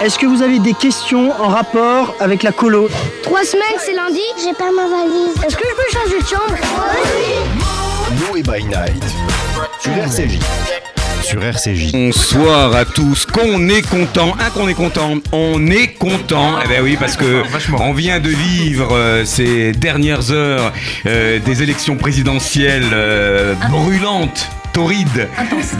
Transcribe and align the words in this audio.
Est-ce 0.00 0.16
que 0.20 0.26
vous 0.26 0.40
avez 0.42 0.60
des 0.60 0.72
questions 0.72 1.32
en 1.32 1.48
rapport 1.48 2.14
avec 2.20 2.44
la 2.44 2.52
colo 2.52 2.88
Trois 3.24 3.42
semaines, 3.42 3.64
c'est 3.80 3.92
lundi 3.92 4.20
J'ai 4.40 4.52
pas 4.52 4.70
ma 4.70 4.86
valise. 4.88 5.34
Est-ce 5.44 5.56
que 5.56 5.64
je 5.68 5.74
peux 5.74 5.90
changer 5.98 6.22
de 6.22 6.26
chambre? 6.28 6.54
Noé 8.30 8.42
by 8.42 8.64
Night 8.64 9.04
sur 9.80 9.92
RCJ. 9.92 10.38
Sur 11.24 11.42
RCJ. 11.42 11.90
Bonsoir 11.90 12.76
à 12.76 12.84
tous. 12.84 13.26
Qu'on 13.26 13.68
est 13.68 13.82
content, 13.82 14.36
hein, 14.38 14.50
qu'on 14.54 14.68
est 14.68 14.74
content. 14.74 15.14
On 15.32 15.66
est 15.66 15.94
content. 15.94 16.60
Eh 16.64 16.68
ben 16.68 16.82
oui, 16.84 16.96
parce 16.98 17.16
que 17.16 17.42
on 17.80 17.92
vient 17.94 18.20
de 18.20 18.30
vivre 18.30 18.94
euh, 18.94 19.24
ces 19.24 19.72
dernières 19.72 20.30
heures 20.30 20.72
euh, 21.06 21.40
des 21.40 21.64
élections 21.64 21.96
présidentielles 21.96 22.90
euh, 22.92 23.54
brûlantes 23.68 24.48
torride, 24.82 25.28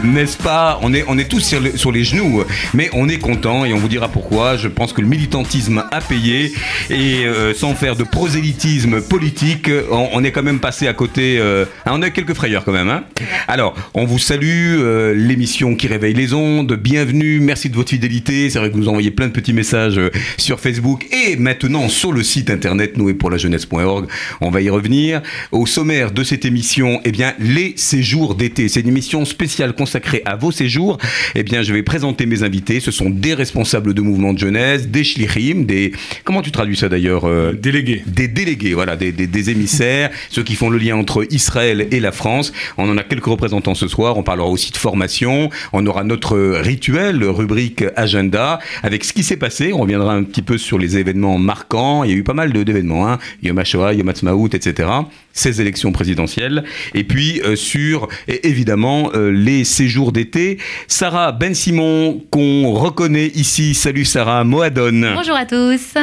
n'est-ce 0.03 0.35
pas? 0.37 0.77
On 0.81 0.93
est, 0.93 1.05
on 1.07 1.17
est 1.17 1.23
tous 1.29 1.39
sur, 1.39 1.61
le- 1.61 1.77
sur 1.77 1.89
les 1.93 2.03
genoux, 2.03 2.43
mais 2.73 2.89
on 2.91 3.07
est 3.07 3.17
content 3.17 3.63
et 3.63 3.71
on 3.73 3.77
vous 3.77 3.87
dira 3.87 4.09
pourquoi. 4.09 4.57
Je 4.57 4.67
pense 4.67 4.91
que 4.91 4.99
le 4.99 5.07
militantisme 5.07 5.85
a 5.89 6.01
payé 6.01 6.51
et 6.89 7.23
euh, 7.25 7.53
sans 7.53 7.75
faire 7.75 7.95
de 7.95 8.03
prosélytisme 8.03 8.99
politique, 9.01 9.69
on, 9.89 10.09
on 10.11 10.23
est 10.25 10.33
quand 10.33 10.43
même 10.43 10.59
passé 10.59 10.85
à 10.85 10.93
côté. 10.93 11.37
euh, 11.39 11.63
hein, 11.85 11.91
on 11.93 12.01
a 12.01 12.09
quelques 12.09 12.33
frayeurs 12.33 12.65
quand 12.65 12.73
même. 12.73 12.89
hein. 12.89 13.05
Alors, 13.47 13.73
on 13.93 14.03
vous 14.03 14.19
salue, 14.19 14.75
euh, 14.79 15.13
l'émission 15.15 15.75
qui 15.75 15.87
réveille 15.87 16.13
les 16.13 16.33
ondes. 16.33 16.73
Bienvenue, 16.73 17.39
merci 17.39 17.69
de 17.69 17.77
votre 17.77 17.91
fidélité. 17.91 18.49
C'est 18.49 18.59
vrai 18.59 18.67
que 18.69 18.73
vous 18.73 18.81
nous 18.81 18.89
envoyez 18.89 19.11
plein 19.11 19.27
de 19.27 19.31
petits 19.31 19.53
messages 19.53 20.01
sur 20.37 20.59
Facebook 20.59 21.05
et 21.13 21.37
maintenant 21.37 21.87
sur 21.87 22.11
le 22.11 22.21
site 22.21 22.49
internet 22.49 22.97
nouépourlajeunesse.org. 22.97 24.07
On 24.41 24.49
va 24.49 24.59
y 24.61 24.69
revenir. 24.69 25.21
Au 25.53 25.65
sommaire 25.65 26.11
de 26.11 26.23
cette 26.25 26.43
émission, 26.43 26.99
eh 27.05 27.11
bien, 27.13 27.33
les 27.39 27.71
séjours 27.77 28.35
d'été. 28.35 28.67
C'est 28.67 28.88
émission 28.89 29.23
spéciale 29.23 29.73
consacrée 29.73 30.21
à 30.25 30.35
vos 30.35 30.51
séjours. 30.51 30.97
Eh 31.35 31.43
bien, 31.43 31.61
je 31.63 31.73
vais 31.73 31.83
présenter 31.83 32.25
mes 32.25 32.43
invités. 32.43 32.79
Ce 32.81 32.91
sont 32.91 33.09
des 33.09 33.33
responsables 33.33 33.93
de 33.93 34.01
mouvements 34.01 34.33
de 34.33 34.39
jeunesse, 34.39 34.87
des 34.89 35.03
shlichim, 35.05 35.63
des... 35.65 35.93
Comment 36.25 36.41
tu 36.41 36.51
traduis 36.51 36.75
ça 36.75 36.89
d'ailleurs 36.89 37.25
euh, 37.25 37.53
Délégué. 37.53 38.03
des 38.07 38.27
délégués, 38.27 38.73
voilà, 38.73 38.95
des, 38.97 39.11
des- 39.13 39.27
des 39.27 39.49
émissaires, 39.51 40.09
ceux 40.29 40.43
qui 40.43 40.55
font 40.55 40.69
le 40.69 40.77
lien 40.77 40.95
entre 40.97 41.25
Israël 41.31 41.87
et 41.91 41.99
la 41.99 42.11
France. 42.11 42.51
On 42.77 42.89
en 42.89 42.97
a 42.97 43.03
quelques 43.03 43.25
représentants 43.25 43.75
ce 43.75 43.87
soir. 43.87 44.17
On 44.17 44.23
parlera 44.23 44.49
aussi 44.49 44.71
de 44.71 44.77
formation. 44.77 45.49
On 45.71 45.85
aura 45.85 46.03
notre 46.03 46.37
rituel, 46.59 47.23
rubrique 47.23 47.83
agenda, 47.95 48.59
avec 48.83 49.03
ce 49.05 49.13
qui 49.13 49.23
s'est 49.23 49.37
passé. 49.37 49.71
On 49.73 49.79
reviendra 49.81 50.13
un 50.13 50.23
petit 50.23 50.41
peu 50.41 50.57
sur 50.57 50.77
les 50.79 50.97
événements 50.97 51.37
marquants. 51.37 52.03
Il 52.03 52.09
y 52.09 52.13
a 52.13 52.17
eu 52.17 52.23
pas 52.23 52.33
mal 52.33 52.51
d'événements, 52.51 53.07
hein. 53.09 53.19
Yom 53.43 53.57
HaShoah, 53.59 53.93
Yom 53.93 54.09
Ha'atzmaut, 54.09 54.47
etc. 54.53 54.89
Ces 55.33 55.61
élections 55.61 55.91
présidentielles. 55.91 56.63
Et 56.95 57.03
puis 57.03 57.41
euh, 57.45 57.55
sur, 57.55 58.07
et 58.27 58.47
évidemment, 58.47 58.78
euh, 58.87 59.31
les 59.31 59.63
séjours 59.65 60.11
d'été. 60.11 60.57
Sarah 60.87 61.31
Ben 61.31 61.53
Simon, 61.53 62.23
qu'on 62.31 62.71
reconnaît 62.73 63.27
ici. 63.35 63.73
Salut 63.73 64.05
Sarah 64.05 64.43
Moadon 64.43 65.13
Bonjour 65.15 65.35
à 65.35 65.45
tous. 65.45 65.95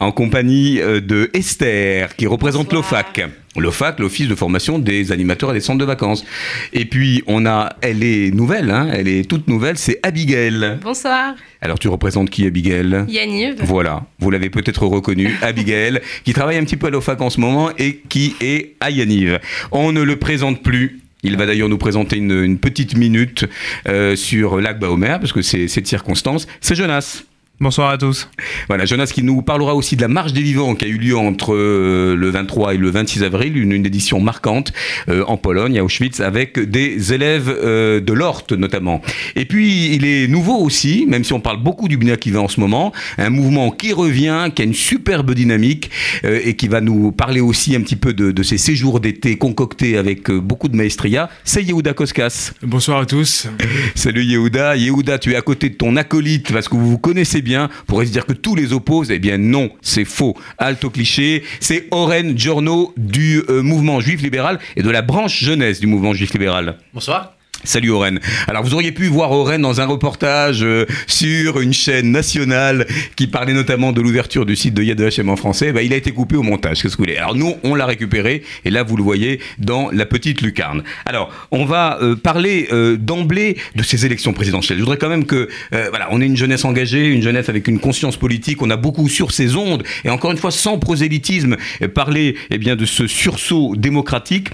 en 0.00 0.10
compagnie 0.12 0.80
euh, 0.80 1.00
de 1.00 1.30
Esther, 1.34 2.16
qui 2.16 2.26
représente 2.26 2.72
l'OFAC. 2.72 3.26
L'OFAC, 3.56 3.98
l'Office 3.98 4.28
de 4.28 4.34
formation 4.36 4.78
des 4.78 5.10
animateurs 5.10 5.50
et 5.50 5.54
des 5.54 5.60
centres 5.60 5.78
de 5.80 5.84
vacances. 5.84 6.24
Et 6.72 6.84
puis, 6.84 7.22
on 7.26 7.46
a, 7.46 7.70
elle 7.80 8.04
est 8.04 8.30
nouvelle, 8.32 8.70
hein, 8.70 8.88
elle 8.92 9.08
est 9.08 9.28
toute 9.28 9.48
nouvelle, 9.48 9.76
c'est 9.76 9.98
Abigail. 10.04 10.78
Bonsoir. 10.82 11.34
Alors, 11.60 11.78
tu 11.78 11.88
représentes 11.88 12.30
qui, 12.30 12.46
Abigail? 12.46 13.04
Yaniv. 13.08 13.56
Voilà, 13.58 14.04
vous 14.20 14.30
l'avez 14.30 14.50
peut-être 14.50 14.86
reconnu, 14.86 15.34
Abigail, 15.42 16.00
qui 16.24 16.32
travaille 16.32 16.58
un 16.58 16.64
petit 16.64 16.76
peu 16.76 16.86
à 16.86 16.90
l'OFAC 16.90 17.20
en 17.20 17.28
ce 17.30 17.40
moment 17.40 17.70
et 17.76 18.00
qui 18.08 18.36
est 18.40 18.74
à 18.80 18.90
Yaniv. 18.90 19.40
On 19.72 19.90
ne 19.92 20.02
le 20.02 20.16
présente 20.16 20.62
plus. 20.62 20.99
Il 21.22 21.36
va 21.36 21.46
d'ailleurs 21.46 21.68
nous 21.68 21.78
présenter 21.78 22.16
une, 22.16 22.58
petite 22.58 22.96
minute 22.96 23.46
euh, 23.88 24.16
sur 24.16 24.60
Lac 24.60 24.78
Baomer, 24.78 25.16
parce 25.20 25.32
que 25.32 25.42
c'est 25.42 25.80
de 25.80 25.86
circonstance. 25.86 26.46
C'est 26.60 26.74
Jonas. 26.74 27.24
Bonsoir 27.62 27.90
à 27.90 27.98
tous. 27.98 28.26
Voilà, 28.68 28.86
Jonas 28.86 29.10
qui 29.12 29.22
nous 29.22 29.42
parlera 29.42 29.74
aussi 29.74 29.94
de 29.94 30.00
la 30.00 30.08
marche 30.08 30.32
des 30.32 30.40
vivants 30.40 30.74
qui 30.74 30.86
a 30.86 30.88
eu 30.88 30.96
lieu 30.96 31.14
entre 31.14 31.54
euh, 31.54 32.16
le 32.16 32.30
23 32.30 32.72
et 32.72 32.78
le 32.78 32.88
26 32.88 33.22
avril, 33.22 33.54
une, 33.58 33.72
une 33.72 33.84
édition 33.84 34.18
marquante 34.18 34.72
euh, 35.10 35.24
en 35.26 35.36
Pologne, 35.36 35.78
à 35.78 35.84
Auschwitz, 35.84 36.20
avec 36.20 36.58
des 36.58 37.12
élèves 37.12 37.54
euh, 37.54 38.00
de 38.00 38.12
l'Ort 38.14 38.46
notamment. 38.56 39.02
Et 39.36 39.44
puis, 39.44 39.94
il 39.94 40.06
est 40.06 40.26
nouveau 40.26 40.56
aussi, 40.56 41.04
même 41.06 41.22
si 41.22 41.34
on 41.34 41.40
parle 41.40 41.62
beaucoup 41.62 41.86
du 41.86 41.98
Bina 41.98 42.16
qui 42.16 42.30
va 42.30 42.40
en 42.40 42.48
ce 42.48 42.60
moment, 42.60 42.94
un 43.18 43.28
mouvement 43.28 43.70
qui 43.72 43.92
revient, 43.92 44.48
qui 44.54 44.62
a 44.62 44.64
une 44.64 44.72
superbe 44.72 45.34
dynamique 45.34 45.90
et 46.24 46.56
qui 46.56 46.66
va 46.66 46.80
nous 46.80 47.12
parler 47.12 47.40
aussi 47.40 47.76
un 47.76 47.82
petit 47.82 47.96
peu 47.96 48.14
de, 48.14 48.32
de 48.32 48.42
ces 48.42 48.56
séjours 48.56 49.00
d'été 49.00 49.36
concoctés 49.36 49.98
avec 49.98 50.30
beaucoup 50.30 50.68
de 50.68 50.76
maestria. 50.76 51.28
C'est 51.44 51.62
Yehuda 51.62 51.92
Koskas. 51.92 52.52
Bonsoir 52.62 53.00
à 53.00 53.04
tous. 53.04 53.48
Salut 53.94 54.24
Yehuda. 54.24 54.76
Yehuda, 54.76 55.18
tu 55.18 55.32
es 55.32 55.36
à 55.36 55.42
côté 55.42 55.68
de 55.68 55.74
ton 55.74 55.96
acolyte 55.96 56.50
parce 56.54 56.66
que 56.66 56.76
vous 56.76 56.88
vous 56.88 56.98
connaissez 56.98 57.42
bien. 57.42 57.49
Pourrait 57.86 58.06
se 58.06 58.12
dire 58.12 58.26
que 58.26 58.32
tous 58.32 58.54
les 58.54 58.72
opposent. 58.72 59.10
Eh 59.10 59.18
bien 59.18 59.38
non, 59.38 59.70
c'est 59.82 60.04
faux. 60.04 60.36
Alto 60.58 60.90
cliché. 60.90 61.42
C'est 61.60 61.86
Oren 61.90 62.36
Giorno 62.36 62.92
du 62.96 63.42
euh, 63.48 63.62
mouvement 63.62 64.00
juif 64.00 64.22
libéral 64.22 64.58
et 64.76 64.82
de 64.82 64.90
la 64.90 65.02
branche 65.02 65.42
jeunesse 65.42 65.80
du 65.80 65.86
mouvement 65.86 66.14
juif 66.14 66.32
libéral. 66.32 66.78
Bonsoir. 66.94 67.34
Salut 67.62 67.90
Oren. 67.90 68.20
Alors 68.48 68.64
vous 68.64 68.72
auriez 68.72 68.90
pu 68.90 69.04
voir 69.04 69.32
Oren 69.32 69.60
dans 69.60 69.82
un 69.82 69.84
reportage 69.84 70.62
euh, 70.62 70.86
sur 71.06 71.60
une 71.60 71.74
chaîne 71.74 72.10
nationale 72.10 72.86
qui 73.16 73.26
parlait 73.26 73.52
notamment 73.52 73.92
de 73.92 74.00
l'ouverture 74.00 74.46
du 74.46 74.56
site 74.56 74.72
de 74.72 74.82
Yad 74.82 74.98
Hashem 74.98 75.28
en 75.28 75.36
français. 75.36 75.70
Bah, 75.70 75.82
il 75.82 75.92
a 75.92 75.96
été 75.96 76.10
coupé 76.12 76.36
au 76.36 76.42
montage. 76.42 76.80
Qu'est-ce 76.80 76.96
que 76.96 77.02
vous 77.02 77.04
voulez? 77.04 77.18
Alors 77.18 77.36
nous, 77.36 77.56
on 77.62 77.74
l'a 77.74 77.84
récupéré 77.84 78.44
et 78.64 78.70
là 78.70 78.82
vous 78.82 78.96
le 78.96 79.02
voyez 79.02 79.40
dans 79.58 79.90
la 79.90 80.06
petite 80.06 80.40
lucarne. 80.40 80.82
Alors 81.04 81.30
on 81.50 81.66
va 81.66 81.98
euh, 82.00 82.16
parler 82.16 82.68
euh, 82.72 82.96
d'emblée 82.96 83.58
de 83.76 83.82
ces 83.82 84.06
élections 84.06 84.32
présidentielles. 84.32 84.78
Je 84.78 84.82
voudrais 84.82 84.96
quand 84.96 85.10
même 85.10 85.26
que 85.26 85.48
voilà, 85.70 86.08
on 86.12 86.20
est 86.22 86.26
une 86.26 86.36
jeunesse 86.38 86.64
engagée, 86.64 87.08
une 87.08 87.22
jeunesse 87.22 87.50
avec 87.50 87.68
une 87.68 87.78
conscience 87.78 88.16
politique. 88.16 88.62
On 88.62 88.70
a 88.70 88.76
beaucoup 88.76 89.08
sur 89.08 89.32
ces 89.32 89.56
ondes 89.56 89.82
et 90.04 90.08
encore 90.08 90.30
une 90.30 90.38
fois 90.38 90.50
sans 90.50 90.78
prosélytisme 90.78 91.56
parler 91.94 92.36
eh 92.50 92.56
bien 92.56 92.74
de 92.74 92.86
ce 92.86 93.06
sursaut 93.06 93.74
démocratique. 93.76 94.48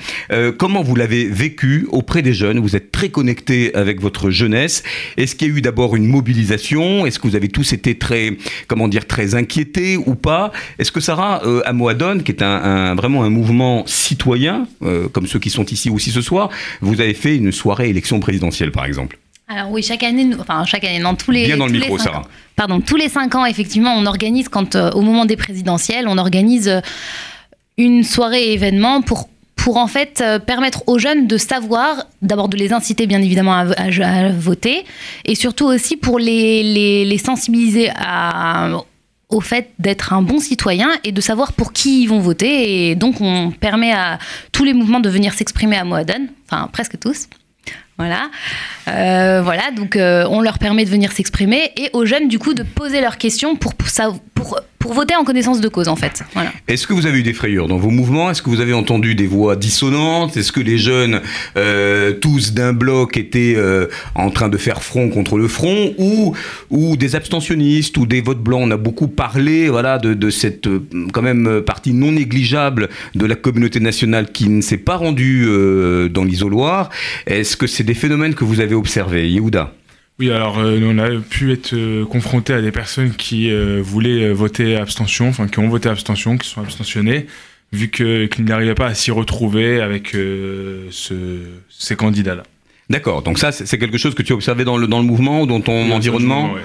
Comment 0.59 0.83
vous 0.83 0.97
l'avez 0.97 1.27
vécu 1.27 1.87
auprès 1.91 2.23
des 2.23 2.35
jeunes? 2.35 2.59
Vous 2.59 2.75
êtes 2.75 2.91
très 2.97 3.11
connecté 3.11 3.75
avec 3.75 4.01
votre 4.01 4.31
jeunesse. 4.31 4.83
Est-ce 5.19 5.35
qu'il 5.35 5.49
y 5.49 5.51
a 5.53 5.55
eu 5.59 5.61
d'abord 5.61 5.97
une 5.97 6.07
mobilisation? 6.07 7.05
Est-ce 7.05 7.19
que 7.19 7.27
vous 7.29 7.37
avez 7.37 7.49
tous 7.49 7.75
été 7.75 7.99
très, 7.99 8.39
comment 8.69 8.89
dire, 8.89 9.07
très 9.07 9.35
inquiétés 9.35 9.99
ou 9.99 10.15
pas? 10.15 10.51
Est-ce 10.79 10.91
que 10.93 11.01
Sarah 11.01 11.43
euh, 11.45 11.61
à 11.67 11.75
Moadone, 11.75 12.23
qui 12.23 12.33
est 12.33 12.43
un, 12.43 12.57
un- 12.73 12.95
vraiment 12.95 13.23
un 13.23 13.29
mouvement 13.29 13.85
citoyen, 13.87 14.67
euh, 14.83 15.09
comme 15.13 15.27
ceux 15.27 15.39
qui 15.39 15.51
sont 15.51 15.67
ici 15.67 15.91
aussi 15.91 16.11
ce 16.11 16.23
soir, 16.23 16.49
vous 16.81 17.03
avez 17.03 17.13
fait 17.13 17.37
une 17.37 17.53
soirée 17.53 17.91
élection 17.91 18.19
présidentielle, 18.19 18.73
par 18.73 18.87
exemple? 18.87 19.19
Alors 19.47 19.71
oui, 19.71 19.83
chaque 19.83 20.03
année, 20.03 20.25
nous- 20.25 20.41
enfin 20.41 20.65
chaque 20.65 20.85
année, 20.85 20.99
non, 20.99 21.15
tous 21.17 21.31
les. 21.33 21.45
Bien 21.45 21.59
dans 21.59 21.67
le 21.67 21.73
micro, 21.73 21.99
cinq 21.99 22.05
Sarah. 22.05 22.21
ans. 22.21 22.27
Pardon, 22.57 22.81
tous 22.81 22.97
les 22.97 23.11
cinq 23.11 23.35
ans, 23.35 23.45
effectivement, 23.45 23.95
on 23.95 24.07
organise, 24.07 24.49
quand, 24.49 24.75
euh, 24.75 24.91
au 24.93 25.03
moment 25.03 25.27
des 25.27 25.37
présidentielles, 25.37 26.07
on 26.09 26.17
organise 26.17 26.69
euh, 26.69 26.81
une 27.77 28.03
soirée 28.05 28.55
événement 28.55 29.03
pour 29.03 29.29
pour 29.67 29.79
en 29.79 29.89
fait 29.89 30.21
euh, 30.21 30.39
permettre 30.39 30.85
aux 30.87 30.97
jeunes 30.97 31.27
de 31.27 31.37
savoir, 31.37 32.07
d'abord 32.23 32.49
de 32.49 32.57
les 32.57 32.73
inciter 32.73 33.09
bien 33.09 33.21
évidemment 33.21 33.53
à, 33.53 34.31
voter, 34.31 34.85
et 35.25 35.35
surtout 35.35 35.65
aussi 35.65 35.97
pour 35.97 36.21
les, 36.21 37.19
sensibiliser 37.19 37.91
au 39.29 39.41
fait 39.41 39.73
d'être 39.81 40.13
un 40.13 40.23
bon 40.23 40.39
citoyen 40.39 40.91
et 41.03 41.11
de 41.11 41.21
savoir 41.21 41.53
pour 41.53 41.73
qui 41.73 42.03
ils 42.03 42.07
vont 42.07 42.21
voter. 42.21 42.91
Et 42.91 42.95
donc 42.95 43.21
on 43.21 43.51
permet 43.51 43.91
à 43.91 44.21
tous 44.53 44.63
les 44.63 44.73
mouvements 44.73 45.01
de 45.01 45.11
venir 45.11 45.35
s'exprimer 45.35 45.77
à 45.77 45.83
Moadone, 45.83 46.29
enfin 46.49 46.69
presque 46.73 47.01
tous. 47.01 47.27
Voilà. 47.99 48.31
Euh, 48.89 49.41
voilà, 49.43 49.71
donc 49.75 49.97
euh, 49.97 50.27
on 50.31 50.41
leur 50.41 50.59
permet 50.59 50.85
de 50.85 50.91
venir 50.91 51.11
s'exprimer 51.11 51.73
et 51.77 51.91
aux 51.93 52.05
jeunes 52.05 52.29
du 52.29 52.39
coup 52.39 52.55
de 52.55 52.63
poser 52.63 53.01
leurs 53.01 53.19
questions 53.19 53.57
pour, 53.57 53.75
pour, 53.75 54.61
pour, 54.79 54.95
voter 54.95 55.17
en 55.17 55.25
connaissance 55.25 55.61
de 55.61 55.69
cause 55.69 55.89
en 55.89 55.97
fait. 55.97 56.23
Est-ce 56.69 56.87
que 56.87 56.93
vous 56.93 57.07
avez 57.07 57.19
eu 57.19 57.23
des 57.25 57.33
frayeurs 57.33 57.67
dans 57.67 57.79
vos 57.79 57.91
mouvements? 57.91 58.31
Est-ce 58.31 58.43
que 58.43 58.51
vous 58.51 58.61
avez 58.61 58.75
entendu 58.75 59.17
des 59.17 59.27
voix 59.27 59.57
dissonantes? 59.57 60.37
Est-ce 60.37 60.53
que 60.53 60.61
les 60.61 60.79
jeunes, 60.79 61.21
euh, 61.57 62.13
tous 62.13 62.53
d'un 62.53 62.73
bloc, 62.73 63.17
étaient 63.17 63.57
en 64.15 64.31
train 64.31 64.49
de 64.49 64.57
faire 64.57 64.83
front 64.83 65.09
contre 65.09 65.39
le 65.39 65.49
front? 65.49 65.95
Ou, 65.99 66.37
ou 66.71 66.97
des 66.97 67.17
abstentionnistes 67.17 67.97
ou 67.97 68.07
des 68.07 68.21
votes 68.21 68.43
blancs? 68.43 68.61
On 68.63 68.71
a 68.71 68.77
beaucoup 68.77 69.09
parlé 69.09 69.69
voilà, 69.69 69.99
de, 69.99 70.15
de 70.15 70.31
cette 70.31 70.69
quand 71.13 71.23
même 71.23 71.63
partie 71.63 71.93
non 71.93 72.13
négligeable 72.13 72.89
de 73.17 73.27
la 73.27 73.35
communauté 73.35 73.81
nationale 73.81 74.31
qui 74.31 74.49
ne 74.49 74.61
s'est 74.61 74.77
pas 74.77 74.97
rendue 74.97 75.49
dans 76.11 76.25
l'isoloir. 76.25 76.91
Est-ce 77.27 77.57
que 77.57 77.67
c'est 77.67 77.86
des 77.87 77.95
phénomènes 77.95 78.35
que 78.35 78.45
vous 78.45 78.61
avez 78.61 78.75
observés 78.75 79.29
Yehuda 79.31 79.73
Oui, 80.19 80.31
alors 80.31 80.59
euh, 80.59 80.79
on 80.83 80.99
a 80.99 81.09
pu 81.21 81.53
être 81.53 81.73
euh, 81.75 82.05
confronté 82.05 82.53
à 82.53 82.61
des 82.61 82.73
personnes 82.73 83.13
qui 83.13 83.51
euh, 83.51 83.81
voulaient 83.83 84.33
voter 84.33 84.77
abstention, 84.77 85.29
enfin 85.29 85.47
qui 85.49 85.59
ont 85.61 85.69
voté 85.69 85.89
abstention, 85.89 86.37
qui 86.37 86.49
sont 86.49 86.61
abstentionnées, 86.61 87.27
vu 87.73 87.89
qu'ils 87.91 88.29
n'arrivaient 88.45 88.75
pas 88.75 88.89
à 88.89 88.95
s'y 88.95 89.11
retrouver 89.11 89.81
avec 89.81 90.11
ce- 90.13 91.41
ces 91.69 91.97
candidats-là. 91.97 92.43
D'accord, 92.89 93.23
donc 93.23 93.37
ça 93.41 93.51
c'est 93.51 93.79
quelque 93.79 93.99
chose 93.99 94.15
que 94.15 94.23
tu 94.23 94.33
as 94.33 94.37
observé 94.37 94.65
dans 94.65 94.77
le, 94.77 94.87
dans 94.87 94.99
le 95.01 95.05
mouvement 95.05 95.41
ou 95.43 95.47
dans 95.47 95.61
ton 95.61 95.91
environnement 95.91 96.53
ouais. 96.55 96.61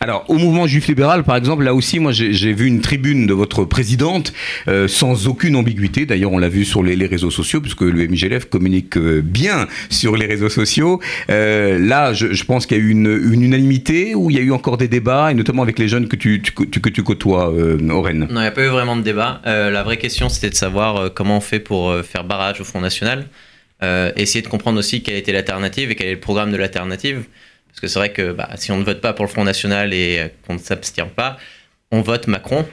Alors 0.00 0.24
au 0.28 0.38
mouvement 0.38 0.66
juif 0.66 0.86
libéral 0.88 1.22
par 1.22 1.36
exemple, 1.36 1.64
là 1.64 1.74
aussi 1.74 1.98
moi 1.98 2.12
j'ai 2.12 2.52
vu 2.54 2.66
une 2.66 2.80
tribune 2.80 3.26
de 3.26 3.34
votre 3.34 3.66
présidente 3.66 4.32
euh, 4.68 4.88
sans 4.88 5.28
aucune 5.28 5.54
ambiguïté, 5.54 6.06
d'ailleurs 6.06 6.32
on 6.32 6.38
l'a 6.38 6.48
vu 6.48 6.64
sur 6.64 6.82
les, 6.82 6.96
les 6.96 7.04
réseaux 7.06 7.30
sociaux 7.30 7.60
puisque 7.60 7.82
le 7.82 8.06
MIGLF 8.06 8.46
communique 8.46 8.96
euh, 8.96 9.20
bien 9.22 9.66
sur 9.90 10.16
les 10.16 10.24
réseaux 10.24 10.48
sociaux. 10.48 10.98
Euh, 11.28 11.78
là 11.78 12.14
je, 12.14 12.32
je 12.32 12.44
pense 12.44 12.64
qu'il 12.64 12.78
y 12.78 12.80
a 12.80 12.82
eu 12.82 12.88
une, 12.88 13.20
une 13.30 13.42
unanimité 13.42 14.14
ou 14.14 14.30
il 14.30 14.36
y 14.36 14.38
a 14.38 14.42
eu 14.42 14.52
encore 14.52 14.78
des 14.78 14.88
débats 14.88 15.30
et 15.30 15.34
notamment 15.34 15.62
avec 15.62 15.78
les 15.78 15.88
jeunes 15.88 16.08
que 16.08 16.16
tu, 16.16 16.40
tu- 16.40 16.52
que, 16.52 16.78
que 16.78 16.88
tu 16.88 17.02
côtoies, 17.02 17.50
euh, 17.52 17.76
Oren. 17.90 18.20
Non, 18.20 18.26
il 18.40 18.40
n'y 18.40 18.46
a 18.46 18.50
pas 18.50 18.64
eu 18.64 18.68
vraiment 18.68 18.96
de 18.96 19.02
débat. 19.02 19.42
Euh, 19.46 19.70
la 19.70 19.82
vraie 19.82 19.98
question, 19.98 20.30
c'était 20.30 20.48
de 20.48 20.54
savoir 20.54 21.12
comment 21.12 21.36
on 21.36 21.40
fait 21.42 21.60
pour 21.60 21.94
faire 22.02 22.24
barrage 22.24 22.62
au 22.62 22.64
Front 22.64 22.80
National. 22.80 23.26
Euh, 23.82 24.10
essayer 24.16 24.42
de 24.42 24.48
comprendre 24.48 24.78
aussi 24.78 25.02
quelle 25.02 25.16
était 25.16 25.32
l'alternative 25.32 25.90
et 25.90 25.96
quel 25.96 26.08
est 26.08 26.14
le 26.14 26.20
programme 26.20 26.50
de 26.50 26.56
l'alternative. 26.56 27.24
Parce 27.68 27.80
que 27.80 27.88
c'est 27.88 27.98
vrai 27.98 28.12
que 28.12 28.32
bah, 28.32 28.48
si 28.56 28.72
on 28.72 28.78
ne 28.78 28.84
vote 28.84 29.00
pas 29.00 29.12
pour 29.12 29.24
le 29.24 29.30
Front 29.30 29.44
National 29.44 29.92
et 29.92 30.18
euh, 30.18 30.28
qu'on 30.46 30.54
ne 30.54 30.58
s'abstient 30.58 31.10
pas, 31.14 31.36
on 31.90 32.00
vote 32.00 32.26
Macron. 32.26 32.66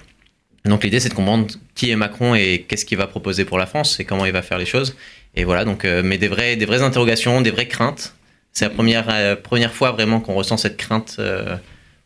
Donc 0.66 0.84
l'idée, 0.84 1.02
c'est 1.02 1.10
de 1.10 1.14
comprendre 1.14 1.48
qui 1.76 1.92
est 1.92 1.96
Macron 1.98 2.36
et 2.36 2.66
qu'est-ce 2.68 2.86
qu'il 2.86 2.98
va 2.98 3.08
proposer 3.08 3.44
pour 3.44 3.58
la 3.58 3.66
France 3.66 4.00
et 4.00 4.06
comment 4.06 4.26
il 4.26 4.32
va 4.32 4.42
faire 4.42 4.58
les 4.58 4.66
choses. 4.66 4.96
Et 5.36 5.44
voilà, 5.44 5.66
donc, 5.66 5.84
euh, 5.84 6.02
mais 6.06 6.18
des, 6.18 6.30
vrais, 6.30 6.56
des 6.56 6.66
vraies 6.66 6.84
interrogations, 6.84 7.42
des 7.42 7.52
vraies 7.52 7.68
craintes. 7.68 8.16
C'est 8.54 8.66
la 8.66 8.72
première, 8.72 9.42
première 9.42 9.74
fois 9.74 9.92
vraiment 9.92 10.20
qu'on 10.20 10.36
ressent 10.36 10.58
cette 10.58 10.78
crainte 10.78 11.20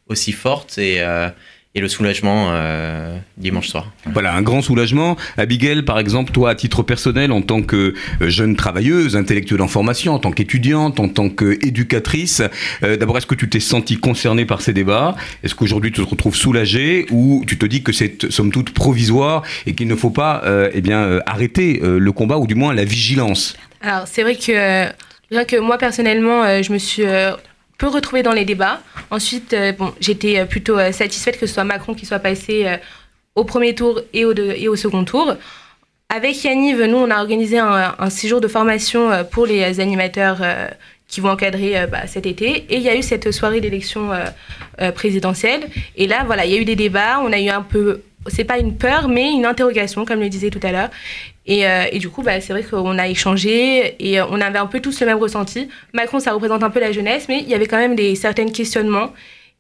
aussi 0.08 0.32
forte 0.32 0.78
et, 0.78 1.04
et 1.78 1.80
le 1.80 1.88
soulagement 1.88 2.50
euh, 2.54 3.16
dimanche 3.38 3.68
soir. 3.68 3.92
Voilà, 4.12 4.34
un 4.34 4.42
grand 4.42 4.64
soulagement. 4.64 5.16
Abigail, 5.38 5.84
par 5.84 6.00
exemple, 6.00 6.32
toi, 6.32 6.50
à 6.50 6.56
titre 6.56 6.82
personnel, 6.82 7.32
en 7.32 7.44
tant 7.44 7.62
que 7.62 7.94
euh, 8.22 8.30
jeune 8.30 8.56
travailleuse, 8.56 9.16
intellectuelle 9.16 9.62
en 9.62 9.68
formation, 9.68 10.14
en 10.14 10.20
tant 10.20 10.32
qu'étudiante, 10.32 11.00
en 11.00 11.08
tant 11.08 11.30
qu'éducatrice, 11.30 12.42
euh, 12.82 12.98
d'abord, 12.98 13.20
est-ce 13.20 13.28
que 13.28 13.36
tu 13.36 13.48
t'es 13.48 13.60
sentie 13.60 13.98
concernée 13.98 14.46
par 14.46 14.62
ces 14.62 14.74
débats? 14.74 15.16
Est-ce 15.44 15.54
qu'aujourd'hui 15.54 15.92
tu 15.92 16.02
te 16.02 16.10
retrouves 16.10 16.36
soulagée 16.36 17.06
ou 17.12 17.44
tu 17.46 17.60
te 17.60 17.68
dis 17.68 17.84
que 17.84 17.92
c'est 17.92 18.32
somme 18.32 18.52
toute 18.52 18.72
provisoire 18.72 19.44
et 19.68 19.76
qu'il 19.76 19.88
ne 19.88 19.96
faut 19.96 20.10
pas 20.10 20.42
euh, 20.46 20.72
eh 20.74 20.82
bien, 20.82 21.04
euh, 21.04 21.20
arrêter 21.28 21.80
euh, 21.84 22.00
le 22.00 22.12
combat 22.12 22.40
ou 22.40 22.48
du 22.48 22.56
moins 22.56 22.74
la 22.74 22.86
vigilance? 22.86 23.56
Alors, 23.82 24.08
c'est 24.08 24.24
vrai 24.24 24.36
que, 24.36 24.52
euh, 24.52 24.90
bien 25.30 25.46
que 25.46 25.58
moi, 25.58 25.78
personnellement, 25.78 26.44
euh, 26.44 26.64
je 26.64 26.74
me 26.74 26.80
suis 26.80 27.04
euh, 27.06 27.34
peu 27.78 27.88
retrouvée 27.88 28.24
dans 28.24 28.34
les 28.34 28.46
débats. 28.46 28.82
Ensuite, 29.12 29.54
euh, 29.54 29.72
bon, 29.72 29.94
j'étais 30.00 30.40
euh, 30.40 30.46
plutôt 30.46 30.78
euh, 30.78 30.92
satisfaite 30.92 31.40
que 31.40 31.46
ce 31.46 31.54
soit 31.54 31.64
Macron 31.64 31.94
qui 31.94 32.06
soit 32.06 32.20
passé 32.20 32.66
au 33.36 33.44
premier 33.44 33.76
tour 33.76 34.02
et 34.14 34.26
au, 34.26 34.76
second 34.76 35.04
tour. 35.04 35.36
Avec 36.10 36.44
Yaniv, 36.44 36.82
nous, 36.84 36.98
on 36.98 37.12
a 37.12 37.20
organisé 37.20 37.60
un, 37.60 38.10
séjour 38.10 38.42
de 38.42 38.48
formation 38.48 39.12
pour 39.30 39.46
les 39.46 39.80
animateurs 39.80 40.40
qui 41.08 41.22
vont 41.22 41.30
encadrer 41.30 41.86
bah, 41.86 42.08
cet 42.08 42.26
été. 42.26 42.66
Et 42.70 42.78
il 42.78 42.82
y 42.82 42.90
a 42.90 42.96
eu 42.96 43.04
cette 43.04 43.32
soirée 43.32 43.62
d'élection 43.62 44.10
présidentielle. 44.96 45.70
Et 45.98 46.08
là, 46.08 46.24
voilà, 46.26 46.46
il 46.46 46.54
y 46.54 46.58
a 46.58 46.62
eu 46.62 46.66
des 46.66 46.76
débats. 46.76 47.20
On 47.22 47.32
a 47.32 47.40
eu 47.40 47.50
un 47.50 47.62
peu, 47.62 48.02
c'est 48.28 48.44
pas 48.44 48.58
une 48.60 48.78
peur, 48.78 49.08
mais 49.08 49.32
une 49.32 49.46
interrogation, 49.46 50.06
comme 50.06 50.20
le 50.20 50.30
disait 50.30 50.50
tout 50.50 50.60
à 50.64 50.72
l'heure. 50.72 50.90
Et, 51.46 51.66
euh, 51.68 51.86
et 51.92 52.00
du 52.00 52.10
coup, 52.10 52.24
bah, 52.24 52.42
c'est 52.42 52.54
vrai 52.54 52.64
qu'on 52.64 52.98
a 52.98 53.08
échangé 53.08 53.96
et 54.00 54.20
euh, 54.20 54.26
on 54.30 54.42
avait 54.42 54.60
un 54.60 54.68
peu 54.68 54.82
tous 54.82 55.00
le 55.00 55.06
même 55.08 55.18
ressenti. 55.18 55.70
Macron, 55.94 56.20
ça 56.20 56.34
représente 56.34 56.64
un 56.64 56.70
peu 56.70 56.80
la 56.80 56.92
jeunesse, 56.92 57.28
mais 57.30 57.40
il 57.42 57.48
y 57.48 57.54
avait 57.54 57.68
quand 57.68 57.78
même 57.78 57.96
des 57.96 58.16
certains 58.16 58.48
questionnements. 58.48 59.14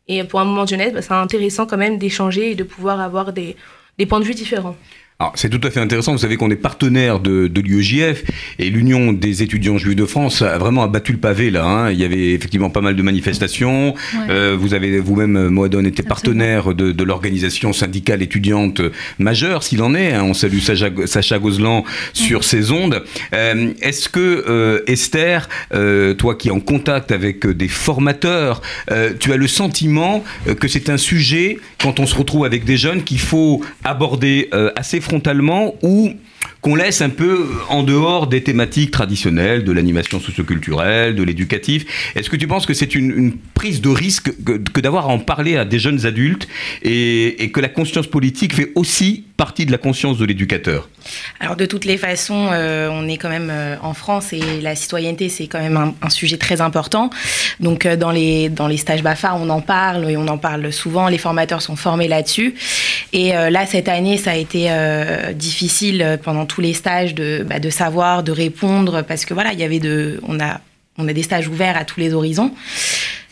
Et 0.07 0.23
pour 0.23 0.39
un 0.39 0.45
moment 0.45 0.63
de 0.63 0.69
jeunesse, 0.69 0.93
bah, 0.93 1.01
c'est 1.01 1.13
intéressant 1.13 1.65
quand 1.65 1.77
même 1.77 1.97
d'échanger 1.97 2.51
et 2.51 2.55
de 2.55 2.63
pouvoir 2.63 2.99
avoir 2.99 3.33
des, 3.33 3.55
des 3.97 4.05
points 4.05 4.19
de 4.19 4.25
vue 4.25 4.35
différents. 4.35 4.75
Alors, 5.19 5.33
c'est 5.35 5.49
tout 5.49 5.59
à 5.67 5.71
fait 5.71 5.79
intéressant. 5.79 6.11
Vous 6.11 6.19
savez 6.19 6.37
qu'on 6.37 6.51
est 6.51 6.55
partenaire 6.55 7.19
de, 7.19 7.47
de 7.47 7.59
l'UEJF 7.61 8.23
et 8.59 8.69
l'Union 8.69 9.13
des 9.13 9.41
étudiants 9.41 9.79
juifs 9.79 9.95
de 9.95 10.05
France 10.05 10.43
a 10.43 10.59
vraiment 10.59 10.83
abattu 10.83 11.11
le 11.13 11.17
pavé 11.17 11.49
là. 11.49 11.65
hein. 11.65 11.91
Il 11.91 11.97
y 11.99 12.03
avait 12.05 12.33
effectivement 12.33 12.69
pas 12.69 12.81
mal 12.81 12.95
de 12.95 13.01
manifestations. 13.01 13.95
Euh, 14.29 14.55
vous 14.59 14.75
avez 14.75 14.99
vous-même, 14.99 15.47
Moadon, 15.49 15.83
été 15.85 16.03
partenaire 16.03 16.75
de, 16.75 16.91
de 16.91 17.03
l'organisation 17.03 17.73
syndicale 17.73 18.21
étudiante 18.21 18.79
majeure, 19.17 19.63
s'il 19.63 19.81
en 19.81 19.95
est. 19.95 20.13
hein. 20.13 20.21
On 20.23 20.35
salue 20.35 20.59
Sacha, 20.59 20.89
Sacha 21.07 21.39
Gozlan 21.39 21.83
sur 22.13 22.43
ces 22.43 22.69
ondes. 22.69 23.03
Euh, 23.33 23.73
Est-ce 23.81 24.09
que 24.09 24.45
euh, 24.47 24.81
Esther, 24.85 25.49
euh, 25.73 26.13
toi 26.13 26.35
qui 26.35 26.49
es 26.49 26.51
en 26.51 26.59
contact 26.59 27.11
avec 27.11 27.43
euh, 27.47 27.55
des 27.55 27.69
formateurs, 27.69 28.61
euh, 28.91 29.13
tu 29.19 29.33
as 29.33 29.37
le 29.37 29.47
sentiment 29.47 30.23
euh, 30.47 30.53
que 30.53 30.67
c'est 30.67 30.91
un 30.91 30.97
sujet 30.97 31.57
quand 31.81 31.99
on 31.99 32.05
se 32.05 32.13
retrouve 32.13 32.45
avec 32.45 32.65
des 32.65 32.77
jeunes 32.77 33.01
qu'il 33.03 33.19
faut 33.19 33.63
aborder 33.83 34.49
euh, 34.53 34.69
assez 34.75 35.01
frontalement 35.07 35.73
ou 35.81 36.13
qu'on 36.61 36.75
laisse 36.75 37.01
un 37.01 37.09
peu 37.09 37.47
en 37.69 37.83
dehors 37.83 38.27
des 38.27 38.43
thématiques 38.43 38.91
traditionnelles, 38.91 39.63
de 39.63 39.71
l'animation 39.71 40.19
socioculturelle, 40.19 41.15
de 41.15 41.23
l'éducatif. 41.23 41.85
Est-ce 42.15 42.29
que 42.29 42.35
tu 42.35 42.47
penses 42.47 42.65
que 42.65 42.73
c'est 42.73 42.95
une, 42.95 43.33
prise 43.53 43.81
de 43.81 43.89
risque 43.89 44.31
que, 44.43 44.79
d'avoir 44.79 45.09
à 45.09 45.09
en 45.09 45.19
parler 45.19 45.57
à 45.57 45.65
des 45.65 45.79
jeunes 45.79 46.05
adultes 46.05 46.47
et, 46.83 47.49
que 47.53 47.59
la 47.59 47.69
conscience 47.69 48.05
politique 48.05 48.53
fait 48.53 48.71
aussi 48.75 49.23
partie 49.35 49.65
de 49.65 49.71
la 49.71 49.77
conscience 49.77 50.17
de 50.17 50.25
l'éducateur? 50.25 50.89
Alors 51.39 51.55
de 51.55 51.65
toutes 51.65 51.85
les 51.85 51.97
façons, 51.97 52.49
euh, 52.51 52.89
on 52.91 53.07
est 53.07 53.17
quand 53.17 53.29
même 53.29 53.49
euh, 53.51 53.75
en 53.81 53.93
France 53.93 54.33
et 54.33 54.61
la 54.61 54.75
citoyenneté 54.75 55.29
c'est 55.29 55.47
quand 55.47 55.59
même 55.59 55.93
un, 56.01 56.09
sujet 56.09 56.37
très 56.37 56.59
important. 56.61 57.09
Donc 57.59 57.85
euh, 57.85 57.95
dans 57.95 58.11
les 58.11 58.49
dans 58.49 58.67
les 58.67 58.77
stages 58.77 59.03
Bafa, 59.03 59.35
on 59.35 59.49
en 59.49 59.61
parle 59.61 60.09
et 60.09 60.17
on 60.17 60.27
en 60.27 60.37
parle 60.37 60.71
souvent. 60.73 61.07
Les 61.07 61.17
formateurs 61.17 61.61
sont 61.61 61.75
formés 61.75 62.07
là-dessus. 62.07 62.55
Et 63.13 63.31
là 63.31 63.65
cette 63.65 63.87
année, 63.87 64.17
ça 64.17 64.31
a 64.31 64.35
été 64.35 64.69
difficile 65.33 66.19
pendant 66.27 66.45
tous 66.45 66.59
les 66.59 66.73
stages 66.73 67.15
de 67.15 67.45
bah, 67.47 67.59
de 67.59 67.69
savoir, 67.69 68.21
de 68.21 68.33
répondre 68.33 69.01
parce 69.01 69.23
que 69.23 69.33
voilà, 69.33 69.53
il 69.53 69.59
y 69.59 69.63
avait 69.63 69.79
de 69.79 70.19
on 70.27 70.41
a 70.41 70.59
on 70.97 71.07
a 71.07 71.13
des 71.13 71.23
stages 71.23 71.47
ouverts 71.47 71.77
à 71.77 71.85
tous 71.85 72.01
les 72.01 72.13
horizons. 72.13 72.51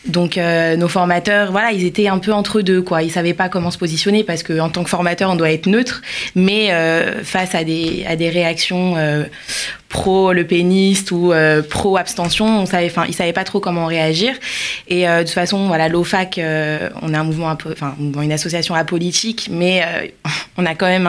Donc 0.06 0.38
euh, 0.38 0.76
nos 0.76 0.88
formateurs, 0.88 1.52
voilà, 1.52 1.72
ils 1.72 1.84
étaient 1.84 2.08
un 2.08 2.18
peu 2.18 2.32
entre 2.32 2.62
deux, 2.62 2.80
quoi. 2.80 3.02
Ils 3.02 3.10
savaient 3.10 3.34
pas 3.34 3.50
comment 3.50 3.70
se 3.70 3.76
positionner 3.76 4.24
parce 4.24 4.42
que 4.42 4.58
en 4.60 4.70
tant 4.70 4.82
que 4.82 4.88
formateur, 4.88 5.30
on 5.30 5.36
doit 5.36 5.50
être 5.50 5.66
neutre, 5.66 6.00
mais 6.34 6.72
euh, 6.72 7.22
face 7.22 7.54
à 7.54 7.64
des 7.64 8.06
à 8.08 8.16
des 8.16 8.30
réactions 8.30 8.94
euh, 8.96 9.24
pro 9.96 10.34
le 10.34 10.46
péniste 10.46 11.10
ou 11.10 11.32
euh, 11.32 11.62
pro 11.62 11.96
abstention, 11.96 12.60
on 12.60 12.66
savait, 12.66 12.86
enfin, 12.86 13.06
ils 13.08 13.14
savaient 13.14 13.32
pas 13.32 13.44
trop 13.44 13.60
comment 13.60 13.86
réagir. 13.86 14.34
Et 14.88 15.08
euh, 15.08 15.20
de 15.20 15.22
toute 15.22 15.32
façon, 15.32 15.68
voilà, 15.68 15.88
l'OFAC, 15.88 16.36
euh, 16.36 16.90
on 17.00 17.14
est 17.14 17.16
un 17.16 17.24
mouvement, 17.24 17.48
enfin, 17.48 17.96
une 17.98 18.32
association 18.32 18.74
apolitique, 18.74 19.48
mais 19.50 20.12
on 20.58 20.66
a 20.66 20.74
quand 20.74 20.86
même 20.86 21.08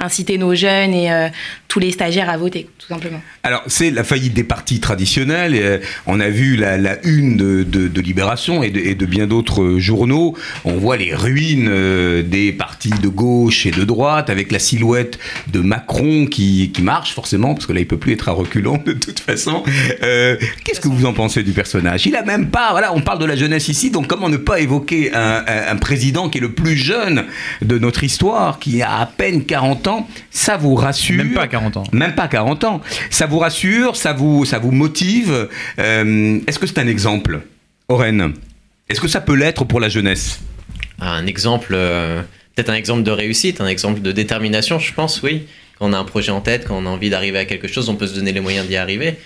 incité 0.00 0.36
nos 0.36 0.54
jeunes 0.54 0.94
et 0.94 1.30
tous 1.68 1.78
les 1.78 1.92
stagiaires 1.92 2.28
à 2.28 2.36
voter, 2.36 2.68
tout 2.78 2.88
simplement. 2.88 3.20
Alors, 3.44 3.62
c'est 3.68 3.90
la 3.90 4.04
faillite 4.04 4.34
des 4.34 4.44
partis 4.44 4.80
traditionnels. 4.80 5.80
On 6.06 6.18
a 6.18 6.28
vu 6.28 6.56
la, 6.56 7.04
une 7.04 7.36
de, 7.36 8.00
Libération 8.00 8.62
et 8.62 8.70
de, 8.70 9.06
bien 9.06 9.26
d'autres 9.26 9.78
journaux. 9.78 10.36
On 10.64 10.74
voit 10.74 10.96
les 10.96 11.14
ruines 11.14 12.22
des 12.22 12.52
partis 12.52 12.90
de 12.90 13.08
gauche 13.08 13.66
et 13.66 13.70
de 13.70 13.84
droite 13.84 14.28
avec 14.28 14.52
la 14.52 14.58
silhouette 14.58 15.18
de 15.48 15.60
Macron 15.60 16.26
qui, 16.26 16.70
qui 16.72 16.82
marche 16.82 17.14
forcément, 17.14 17.54
parce 17.54 17.66
que 17.66 17.72
là, 17.72 17.80
il 17.80 17.86
peut 17.86 17.96
plus 17.96 18.12
être 18.12 18.23
à 18.28 18.32
reculons 18.32 18.78
de 18.84 18.92
toute 18.92 19.20
façon. 19.20 19.62
Euh, 20.02 20.36
Qu'est-ce 20.64 20.80
que 20.80 20.88
vous 20.88 21.06
en 21.06 21.12
pensez 21.12 21.42
du 21.42 21.52
personnage? 21.52 22.06
Il 22.06 22.16
a 22.16 22.22
même 22.22 22.48
pas. 22.50 22.70
Voilà, 22.72 22.92
on 22.94 23.00
parle 23.00 23.18
de 23.18 23.24
la 23.24 23.36
jeunesse 23.36 23.68
ici, 23.68 23.90
donc 23.90 24.06
comment 24.06 24.28
ne 24.28 24.36
pas 24.36 24.60
évoquer 24.60 25.14
un, 25.14 25.44
un- 25.46 25.72
un 25.72 25.76
président 25.76 26.28
qui 26.28 26.38
est 26.38 26.40
le 26.40 26.52
plus 26.52 26.76
jeune 26.76 27.24
de 27.62 27.78
notre 27.78 28.04
histoire, 28.04 28.58
qui 28.58 28.82
a 28.82 28.98
à 29.00 29.06
peine 29.06 29.44
40 29.44 29.86
ans? 29.88 30.08
Ça 30.30 30.56
vous 30.56 30.74
rassure? 30.74 31.24
Même 31.24 31.34
pas 31.34 31.46
40 31.48 31.76
ans. 31.76 31.84
même 31.92 32.14
pas 32.14 32.28
40 32.28 32.64
ans. 32.64 32.80
Ça 33.10 33.26
vous 33.26 33.38
rassure, 33.38 33.96
ça 33.96 34.12
vous, 34.12 34.44
ça 34.44 34.58
vous 34.58 34.70
motive? 34.72 35.48
Euh, 35.78 36.38
Est-ce 36.46 36.58
que 36.58 36.66
c'est 36.66 36.78
un 36.78 36.86
exemple, 36.88 37.40
Oren? 37.88 38.32
Est-ce 38.88 39.00
que 39.00 39.08
ça 39.08 39.20
peut 39.20 39.34
l'être 39.34 39.64
pour 39.64 39.80
la 39.80 39.88
jeunesse? 39.88 40.40
Un 41.00 41.26
exemple, 41.26 41.72
euh, 41.74 42.22
peut-être 42.54 42.70
un 42.70 42.74
exemple 42.74 43.02
de 43.02 43.10
réussite, 43.10 43.60
un 43.60 43.66
exemple 43.66 44.00
de 44.00 44.12
détermination, 44.12 44.78
je 44.78 44.92
pense, 44.92 45.22
oui. 45.22 45.46
Quand 45.78 45.88
on 45.88 45.92
a 45.92 45.98
un 45.98 46.04
projet 46.04 46.30
en 46.30 46.40
tête, 46.40 46.66
quand 46.66 46.76
on 46.76 46.86
a 46.86 46.88
envie 46.88 47.10
d'arriver 47.10 47.38
à 47.38 47.44
quelque 47.44 47.66
chose, 47.66 47.88
on 47.88 47.96
peut 47.96 48.06
se 48.06 48.14
donner 48.14 48.32
les 48.32 48.40
moyens 48.40 48.66
d'y 48.66 48.76
arriver. 48.76 49.16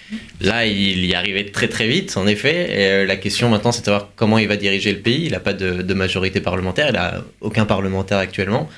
Là, 0.40 0.64
il 0.64 1.04
y 1.04 1.14
arrivait 1.14 1.44
très 1.44 1.68
très 1.68 1.86
vite, 1.86 2.16
en 2.16 2.26
effet. 2.26 2.70
Et 2.70 2.86
euh, 2.86 3.06
la 3.06 3.16
question 3.16 3.50
maintenant, 3.50 3.72
c'est 3.72 3.80
de 3.80 3.86
savoir 3.86 4.08
comment 4.16 4.38
il 4.38 4.48
va 4.48 4.56
diriger 4.56 4.92
le 4.92 5.00
pays. 5.00 5.26
Il 5.26 5.32
n'a 5.32 5.40
pas 5.40 5.52
de, 5.52 5.94
majorité 5.94 6.40
parlementaire, 6.40 6.88
il 6.88 6.94
n'a 6.94 7.22
aucun 7.40 7.66
parlementaire 7.66 8.18
actuellement. 8.18 8.68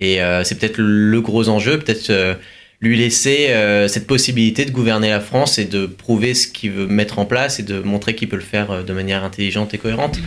Et 0.00 0.22
euh, 0.22 0.44
c'est 0.44 0.58
peut-être 0.58 0.78
le 0.78 1.20
gros 1.20 1.48
enjeu, 1.48 1.78
peut-être 1.78 2.10
euh, 2.10 2.34
lui 2.80 2.96
laisser 2.96 3.48
cette 3.88 4.06
possibilité 4.06 4.64
de 4.64 4.70
gouverner 4.70 5.10
la 5.10 5.18
France 5.18 5.58
et 5.58 5.64
de 5.64 5.86
prouver 5.86 6.32
ce 6.34 6.46
qu'il 6.46 6.70
veut 6.70 6.86
mettre 6.86 7.18
en 7.18 7.24
place 7.24 7.58
et 7.58 7.64
de 7.64 7.80
montrer 7.80 8.14
qu'il 8.14 8.28
peut 8.28 8.36
le 8.36 8.42
faire 8.42 8.84
de 8.84 8.92
manière 8.92 9.24
intelligente 9.24 9.74
et 9.74 9.78
cohérente. 9.78 10.20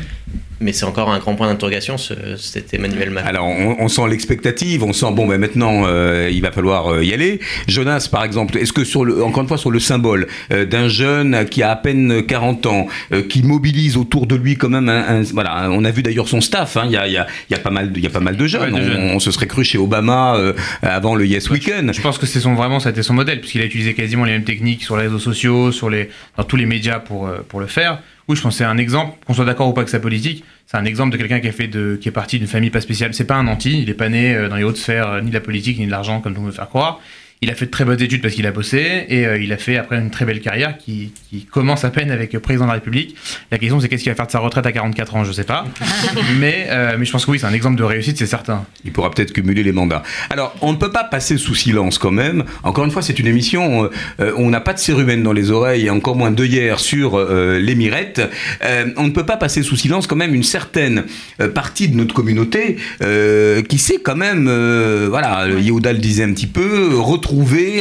Mais 0.62 0.74
c'est 0.74 0.86
encore 0.86 1.10
un 1.12 1.20
grand 1.20 1.36
point 1.36 1.48
d'interrogation, 1.48 1.98
ce- 1.98 2.36
cet 2.38 2.74
Emmanuel 2.74 3.10
Macron. 3.10 3.30
Alors, 3.30 3.48
on, 3.48 3.76
on 3.80 3.88
sent 3.88 4.04
l'expectative, 4.10 4.84
on 4.84 4.94
sent, 4.94 5.08
bon, 5.12 5.28
ben 5.28 5.40
maintenant, 5.40 5.84
euh, 5.86 6.30
il 6.32 6.42
va 6.42 6.52
falloir 6.52 6.94
euh, 6.94 7.04
y 7.04 7.14
aller. 7.14 7.40
Jonas, 7.68 8.08
par 8.12 8.24
exemple, 8.24 8.58
est-ce 8.58 8.72
que, 8.74 8.84
sur 8.84 9.04
le, 9.06 9.24
encore 9.24 9.42
une 9.44 9.48
fois, 9.48 9.58
sur 9.58 9.72
le 9.72 9.80
symbole 9.80 10.28
euh, 10.52 10.66
d'un 10.66 10.88
jeune 10.88 11.46
qui 11.50 11.64
a 11.64 11.72
à 11.72 11.76
peine 11.76 12.24
40 12.26 12.66
ans, 12.68 12.88
euh, 13.14 13.22
qui 13.24 13.44
mobilise 13.44 13.98
autour 13.98 14.28
de 14.28 14.36
lui 14.36 14.56
quand 14.58 14.70
même 14.70 14.90
un. 14.90 15.20
un- 15.20 15.24
voilà, 15.34 15.70
on 15.72 15.84
a 15.84 15.92
vu 15.92 16.04
d'ailleurs 16.04 16.28
son 16.28 16.42
staff, 16.42 16.78
hein, 16.78 16.84
il 16.86 16.92
y, 16.92 16.98
a, 16.98 17.08
y, 17.08 17.18
a, 17.18 17.28
y, 17.50 17.54
a 17.56 17.60
pas 17.60 17.70
mal 17.72 17.92
de- 17.92 17.98
il 17.98 18.04
y 18.04 18.08
a 18.08 18.12
pas 18.12 18.20
mal 18.20 18.38
de 18.38 18.48
jeunes. 18.48 18.74
Ouais, 18.74 18.80
de 18.80 18.86
on, 18.86 18.92
jeunes. 18.92 19.12
on 19.16 19.20
se 19.20 19.32
serait 19.32 19.48
cru 19.48 19.64
chez 19.64 19.78
Obama 19.78 20.36
euh, 20.36 20.54
avant 20.82 21.16
le 21.16 21.26
Yes 21.26 21.50
Weekend. 21.50 21.94
Je 21.94 22.02
pense 22.02 22.18
que 22.18 22.26
c'est 22.26 22.40
son 22.40 22.54
vraiment 22.56 22.80
c'était 22.80 23.04
son 23.04 23.14
modèle 23.14 23.40
puisqu'il 23.40 23.62
a 23.62 23.66
utilisé 23.66 23.94
quasiment 23.94 24.26
les 24.26 24.32
mêmes 24.34 24.44
techniques 24.44 24.84
sur 24.84 24.98
les 24.98 25.04
réseaux 25.04 25.20
sociaux, 25.20 25.72
sur 25.72 25.90
les 25.90 26.10
dans 26.38 26.44
tous 26.44 26.56
les 26.58 26.66
médias 26.66 27.00
pour 27.00 27.28
euh, 27.28 27.38
pour 27.48 27.60
le 27.60 27.68
faire. 27.68 28.00
Je 28.36 28.42
pense 28.42 28.58
c'est 28.58 28.64
un 28.64 28.78
exemple 28.78 29.18
qu'on 29.26 29.34
soit 29.34 29.46
d'accord 29.46 29.68
ou 29.68 29.74
pas 29.74 29.82
avec 29.82 29.90
sa 29.90 30.00
politique, 30.00 30.44
c'est 30.68 30.78
un 30.78 30.86
exemple 30.86 31.12
de 31.12 31.18
quelqu'un 31.18 31.40
qui 31.40 31.52
fait 31.52 31.68
de 31.68 32.00
est 32.04 32.12
parti 32.12 32.40
d'une 32.40 32.48
famille 32.48 32.70
pas 32.70 32.82
spéciale. 32.82 33.14
C'est 33.14 33.26
pas 33.26 33.36
un 33.36 33.48
anti, 33.48 33.82
il 33.82 33.90
est 33.90 33.94
pas 33.94 34.10
né 34.10 34.36
euh, 34.36 34.50
dans 34.50 34.56
les 34.56 34.64
hautes 34.64 34.78
sphères 34.78 35.10
euh, 35.10 35.22
ni 35.22 35.30
de 35.30 35.34
la 35.34 35.42
politique 35.42 35.80
ni 35.80 35.86
de 35.86 35.92
l'argent 35.92 36.22
comme 36.22 36.36
on 36.38 36.44
veut 36.44 36.52
faire 36.52 36.70
croire. 36.70 37.00
Il 37.42 37.50
a 37.50 37.56
fait 37.56 37.66
de 37.66 37.72
très 37.72 37.86
bonnes 37.86 38.02
études 38.02 38.22
parce 38.22 38.36
qu'il 38.36 38.46
a 38.46 38.52
bossé 38.52 39.06
et 39.10 39.26
euh, 39.26 39.42
il 39.42 39.52
a 39.52 39.58
fait 39.58 39.78
après 39.78 39.98
une 39.98 40.12
très 40.12 40.26
belle 40.26 40.42
carrière 40.42 40.78
qui, 40.78 41.12
qui 41.30 41.46
commence 41.46 41.84
à 41.84 41.90
peine 41.90 42.12
avec 42.12 42.38
président 42.40 42.66
de 42.66 42.70
la 42.70 42.76
République. 42.76 43.16
La 43.52 43.58
question 43.58 43.80
c'est 43.80 43.90
qu'est-ce 43.90 44.04
qu'il 44.04 44.12
va 44.12 44.16
faire 44.16 44.28
de 44.28 44.32
sa 44.32 44.40
retraite 44.40 44.66
à 44.66 44.72
44 44.72 45.16
ans, 45.16 45.24
je 45.24 45.32
sais 45.32 45.44
pas. 45.44 45.66
mais 46.40 46.68
euh, 46.70 46.96
mais 47.00 47.06
je 47.06 47.12
pense 47.12 47.26
que 47.26 47.32
oui, 47.32 47.40
c'est 47.40 47.48
un 47.48 47.54
exemple 47.54 47.78
de 47.78 47.84
réussite, 47.84 48.18
c'est 48.18 48.26
certain. 48.26 48.66
Il 48.86 48.92
pourra 48.92 49.10
peut-être 49.12 49.34
cumuler 49.34 49.64
les 49.64 49.72
mandats. 49.72 50.04
Alors, 50.30 50.56
on 50.62 50.72
ne 50.72 50.78
peut 50.78 50.92
pas 50.92 51.04
passer 51.04 51.38
sous 51.38 51.56
silence 51.56 51.98
quand 51.98 52.12
même. 52.12 52.44
Encore 52.64 52.86
une 52.86 52.92
fois, 52.92 53.02
c'est 53.02 53.18
une 53.18 53.28
émission, 53.28 53.86
euh, 53.86 53.90
euh, 54.20 54.34
on 54.38 54.50
n'a 54.50 54.62
pas 54.62 54.74
de 54.74 54.80
cérumen 54.80 55.24
dans 55.24 55.34
les 55.34 55.52
oreilles, 55.52 55.86
et 55.86 55.90
encore 55.90 56.16
moins 56.16 56.32
d'œillères 56.32 56.80
sur 56.80 57.18
euh, 57.18 57.60
les 57.60 57.76
mirettes. 57.76 58.22
Euh, 58.64 58.86
on 58.98 59.04
ne 59.04 59.12
peut 59.12 59.26
pas 59.26 59.38
passer 59.38 59.64
sous 59.64 59.76
silence 59.76 60.08
quand 60.08 60.16
même 60.16 60.36
une 60.36 60.44
certaine 60.44 61.06
partie 61.54 61.88
de 61.90 61.96
notre 61.96 62.14
communauté 62.14 62.78
euh, 63.02 63.62
qui 63.64 63.78
s'est 63.78 64.00
quand 64.04 64.16
même, 64.16 64.48
euh, 64.48 65.08
voilà, 65.10 65.48
Yehuda 65.48 65.94
le 65.94 66.00
disait 66.00 66.24
un 66.24 66.34
petit 66.34 66.48
peu, 66.48 66.96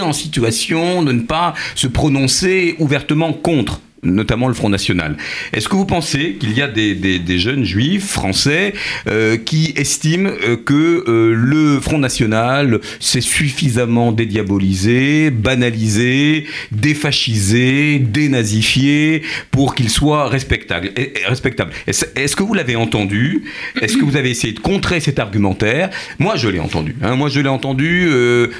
en 0.00 0.12
situation 0.12 1.02
de 1.02 1.12
ne 1.12 1.23
pas 1.23 1.54
se 1.75 1.87
prononcer 1.87 2.76
ouvertement 2.78 3.33
contre 3.33 3.80
notamment 4.02 4.49
le 4.49 4.54
Front 4.54 4.69
National. 4.69 5.16
Est-ce 5.52 5.69
que 5.69 5.76
vous 5.76 5.85
pensez 5.85 6.37
qu'il 6.38 6.57
y 6.57 6.62
a 6.62 6.69
des, 6.69 7.38
jeunes 7.38 7.64
juifs 7.64 8.07
français 8.07 8.73
euh, 9.07 9.37
qui 9.37 9.73
estiment 9.76 10.30
euh, 10.45 10.57
que 10.57 11.04
euh, 11.09 11.35
le 11.35 11.80
Front 11.80 11.99
National 11.99 12.80
s'est 12.99 13.21
suffisamment 13.21 14.12
dédiabolisé, 14.12 15.30
banalisé, 15.30 16.47
défascisé, 16.73 17.99
dénazifié 17.99 19.23
pour 19.50 19.75
qu'il 19.75 19.90
soit 19.90 20.28
respectable 20.28 20.90
respectable? 21.26 21.73
Est-ce 21.87 22.37
que 22.37 22.42
vous 22.42 22.54
l'avez 22.54 22.76
entendu? 22.76 23.45
Est-ce 23.80 23.97
que 23.97 24.04
vous 24.04 24.16
avez 24.16 24.30
essayé 24.30 24.52
de 24.52 24.61
contrer 24.61 25.00
cet 25.00 25.19
argumentaire? 25.19 25.90
Moi, 26.19 26.37
je 26.37 26.49
l'ai 26.49 26.61
entendu. 26.61 26.97
hein. 27.02 27.16
Moi, 27.16 27.28
je 27.28 27.40
l'ai 27.40 27.49
entendu, 27.49 28.09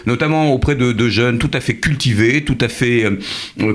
notamment 0.07 0.53
auprès 0.53 0.75
de, 0.75 1.09
jeunes 1.09 1.39
tout 1.39 1.51
à 1.55 1.61
fait 1.61 1.77
cultivés, 1.77 2.45
tout 2.45 2.59
à 2.61 2.69
fait, 2.69 3.05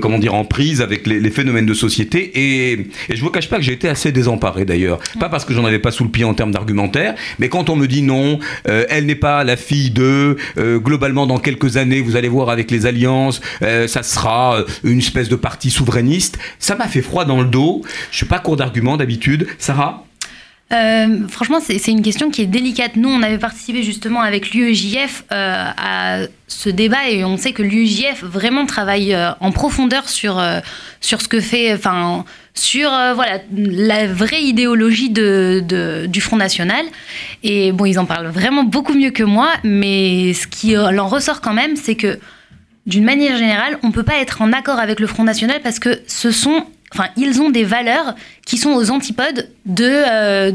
comment 0.00 0.18
dire, 0.18 0.34
en 0.34 0.44
prise 0.44 0.80
avec 0.80 1.06
les 1.06 1.30
phénomènes 1.30 1.55
de 1.64 1.74
société. 1.74 2.32
Et, 2.34 2.88
je 3.08 3.20
vous 3.22 3.30
cache 3.30 3.48
pas 3.48 3.56
que 3.56 3.62
j'ai 3.62 3.72
été 3.72 3.88
assez 3.88 4.12
désemparé 4.12 4.64
d'ailleurs. 4.64 4.98
Pas 5.18 5.28
parce 5.28 5.44
que 5.44 5.54
j'en 5.54 5.64
avais 5.64 5.78
pas 5.78 5.90
sous 5.90 6.04
le 6.04 6.10
pied 6.10 6.24
en 6.24 6.34
termes 6.34 6.50
d'argumentaire, 6.50 7.14
mais 7.38 7.48
quand 7.48 7.70
on 7.70 7.76
me 7.76 7.86
dit 7.86 8.02
non, 8.02 8.38
euh, 8.68 8.84
elle 8.88 9.06
n'est 9.06 9.14
pas 9.14 9.44
la 9.44 9.56
fille 9.56 9.90
de, 9.90 10.36
euh, 10.58 10.78
globalement 10.78 11.26
dans 11.26 11.38
quelques 11.38 11.76
années, 11.76 12.00
vous 12.00 12.16
allez 12.16 12.28
voir 12.28 12.50
avec 12.50 12.70
les 12.70 12.86
alliances, 12.86 13.40
euh, 13.62 13.86
ça 13.86 14.02
sera 14.02 14.64
une 14.84 14.98
espèce 14.98 15.28
de 15.28 15.36
parti 15.36 15.70
souverainiste, 15.70 16.38
ça 16.58 16.74
m'a 16.74 16.88
fait 16.88 17.02
froid 17.02 17.24
dans 17.24 17.40
le 17.40 17.48
dos. 17.48 17.82
Je 18.10 18.16
suis 18.16 18.26
pas 18.26 18.38
court 18.38 18.56
d'arguments 18.56 18.96
d'habitude. 18.96 19.46
Sarah 19.58 20.05
Euh, 20.72 21.28
franchement, 21.28 21.58
c'est 21.60 21.86
une 21.86 22.02
question 22.02 22.30
qui 22.30 22.42
est 22.42 22.46
délicate. 22.46 22.96
Nous, 22.96 23.08
on 23.08 23.22
avait 23.22 23.38
participé 23.38 23.84
justement 23.84 24.20
avec 24.20 24.52
l'UEJF 24.52 25.24
euh, 25.30 25.70
à 25.76 26.22
ce 26.48 26.68
débat 26.70 27.08
et 27.08 27.24
on 27.24 27.36
sait 27.36 27.52
que 27.52 27.62
l'UEJF 27.62 28.24
vraiment 28.24 28.66
travaille 28.66 29.14
euh, 29.14 29.30
en 29.40 29.52
profondeur 29.52 30.08
sur, 30.08 30.42
sur 31.00 31.20
ce 31.20 31.28
que 31.28 31.40
fait, 31.40 31.72
enfin, 31.72 32.24
sur 32.56 32.90
voilà, 33.14 33.38
la 33.54 34.06
vraie 34.06 34.42
idéologie 34.42 35.10
de, 35.10 36.06
du 36.08 36.20
Front 36.20 36.36
National. 36.36 36.84
Et 37.44 37.70
bon, 37.72 37.84
ils 37.84 37.98
en 37.98 38.06
parlent 38.06 38.28
vraiment 38.28 38.64
beaucoup 38.64 38.94
mieux 38.94 39.10
que 39.10 39.22
moi, 39.22 39.50
mais 39.62 40.32
ce 40.34 40.46
qui 40.46 40.74
euh, 40.74 40.98
en 40.98 41.06
ressort 41.06 41.40
quand 41.40 41.54
même, 41.54 41.76
c'est 41.76 41.94
que 41.94 42.18
d'une 42.86 43.04
manière 43.04 43.36
générale, 43.36 43.78
on 43.82 43.88
ne 43.88 43.92
peut 43.92 44.04
pas 44.04 44.18
être 44.18 44.42
en 44.42 44.52
accord 44.52 44.78
avec 44.78 45.00
le 45.00 45.06
Front 45.06 45.24
National 45.24 45.60
parce 45.62 45.78
que 45.78 46.00
ce 46.06 46.30
sont, 46.30 46.64
enfin, 46.92 47.08
ils 47.16 47.40
ont 47.40 47.50
des 47.50 47.64
valeurs 47.64 48.14
qui 48.44 48.58
sont 48.58 48.70
aux 48.70 48.90
antipodes 48.90 49.48
de 49.64 49.84
euh, 49.84 50.52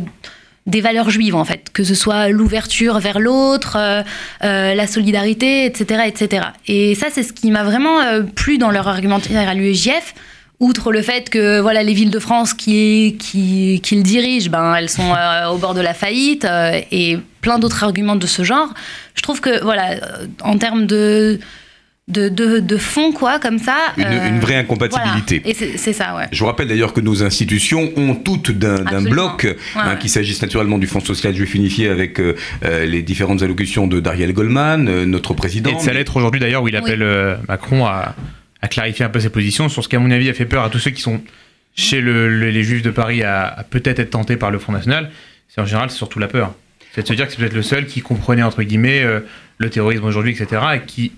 des 0.67 0.81
valeurs 0.81 1.09
juives 1.09 1.35
en 1.35 1.43
fait, 1.43 1.69
que 1.73 1.83
ce 1.83 1.95
soit 1.95 2.29
l'ouverture 2.29 2.99
vers 2.99 3.19
l'autre, 3.19 3.77
euh, 3.79 4.03
euh, 4.43 4.75
la 4.75 4.87
solidarité, 4.87 5.65
etc., 5.65 6.03
etc. 6.05 6.47
Et 6.67 6.95
ça, 6.95 7.07
c'est 7.11 7.23
ce 7.23 7.33
qui 7.33 7.49
m'a 7.51 7.63
vraiment 7.63 7.99
plu 8.35 8.57
dans 8.57 8.71
leur 8.71 8.87
argumentaire 8.87 9.49
à 9.49 9.53
l'UEJF. 9.53 10.13
Outre 10.59 10.91
le 10.91 11.01
fait 11.01 11.31
que 11.31 11.59
voilà 11.59 11.81
les 11.81 11.93
villes 11.95 12.11
de 12.11 12.19
France 12.19 12.53
qui, 12.53 13.17
qui, 13.19 13.81
qui 13.81 13.95
le 13.95 14.03
dirigent, 14.03 14.51
ben, 14.51 14.75
elles 14.75 14.89
sont 14.89 15.15
au 15.49 15.57
bord 15.57 15.73
de 15.73 15.81
la 15.81 15.95
faillite 15.95 16.45
et 16.91 17.17
plein 17.41 17.57
d'autres 17.57 17.83
arguments 17.83 18.15
de 18.15 18.27
ce 18.27 18.43
genre. 18.43 18.71
Je 19.15 19.23
trouve 19.23 19.41
que 19.41 19.63
voilà, 19.63 19.95
en 20.43 20.59
termes 20.59 20.85
de, 20.85 21.39
de, 22.07 22.29
de, 22.29 22.59
de 22.59 22.77
fond, 22.77 23.11
quoi, 23.13 23.39
comme 23.39 23.59
ça. 23.59 23.77
Une, 23.95 24.03
euh, 24.05 24.27
une 24.29 24.39
vraie 24.39 24.55
incompatibilité. 24.55 25.39
voilà. 25.45 25.57
Et 25.71 25.77
c'est 25.77 25.93
ça, 25.93 26.15
ouais. 26.15 26.25
Je 26.31 26.39
vous 26.39 26.45
rappelle 26.47 26.67
d'ailleurs 26.67 26.93
que 26.93 26.99
nos 26.99 27.23
institutions 27.23 27.91
ont 27.95 28.15
toutes 28.15 28.51
d'un 28.51 29.01
bloc, 29.03 29.45
hein, 29.75 29.91
ouais. 29.91 29.97
qu'il 29.99 30.09
s'agisse 30.09 30.41
naturellement 30.41 30.77
du 30.77 30.87
Fonds 30.87 30.99
social 30.99 31.33
juif 31.35 31.53
unifié 31.55 31.87
avec 31.89 32.19
euh, 32.19 32.35
euh, 32.65 32.85
les 32.85 33.01
différentes 33.01 33.43
allocutions 33.43 33.87
de 33.87 33.99
Dariel 33.99 34.33
Goldman, 34.33 34.87
euh, 34.89 35.05
notre 35.05 35.33
président. 35.33 35.69
Et 35.69 35.75
de 35.75 35.79
sa 35.79 35.93
lettre 35.93 36.17
aujourd'hui 36.17 36.39
d'ailleurs 36.41 36.63
où 36.63 36.67
il 36.67 36.75
appelle 36.75 37.03
euh, 37.03 37.37
Macron 37.47 37.85
à, 37.85 38.15
à 38.61 38.67
clarifier 38.67 39.05
un 39.05 39.09
peu 39.09 39.19
ses 39.19 39.29
positions 39.29 39.69
sur 39.69 39.83
ce 39.83 39.87
qui 39.87 39.95
à 39.95 39.99
mon 39.99 40.11
avis 40.11 40.29
a 40.29 40.33
fait 40.33 40.45
peur 40.45 40.63
à 40.65 40.69
tous 40.69 40.79
ceux 40.79 40.91
qui 40.91 41.01
sont 41.01 41.21
chez 41.75 42.01
le- 42.01 42.27
le- 42.27 42.49
les 42.49 42.63
juifs 42.63 42.81
de 42.81 42.91
Paris 42.91 43.23
à, 43.23 43.45
à 43.47 43.63
peut-être 43.63 43.99
être 43.99 44.09
tentés 44.09 44.35
par 44.35 44.51
le 44.51 44.59
Front 44.59 44.73
National. 44.73 45.11
C'est 45.47 45.61
en 45.61 45.65
général 45.65 45.89
c'est 45.91 45.97
surtout 45.97 46.19
la 46.19 46.27
peur. 46.27 46.53
C'est 46.93 47.03
de 47.03 47.07
se 47.07 47.13
dire 47.13 47.25
que 47.27 47.31
c'est 47.31 47.37
peut-être 47.39 47.53
le 47.53 47.61
seul 47.61 47.85
qui 47.85 48.01
comprenait 48.01 48.43
entre 48.43 48.63
guillemets 48.63 49.01
euh, 49.01 49.21
le 49.59 49.69
terrorisme 49.69 50.03
aujourd'hui, 50.03 50.31
etc. 50.33 50.61
Et 50.75 50.79
qui 50.85 51.13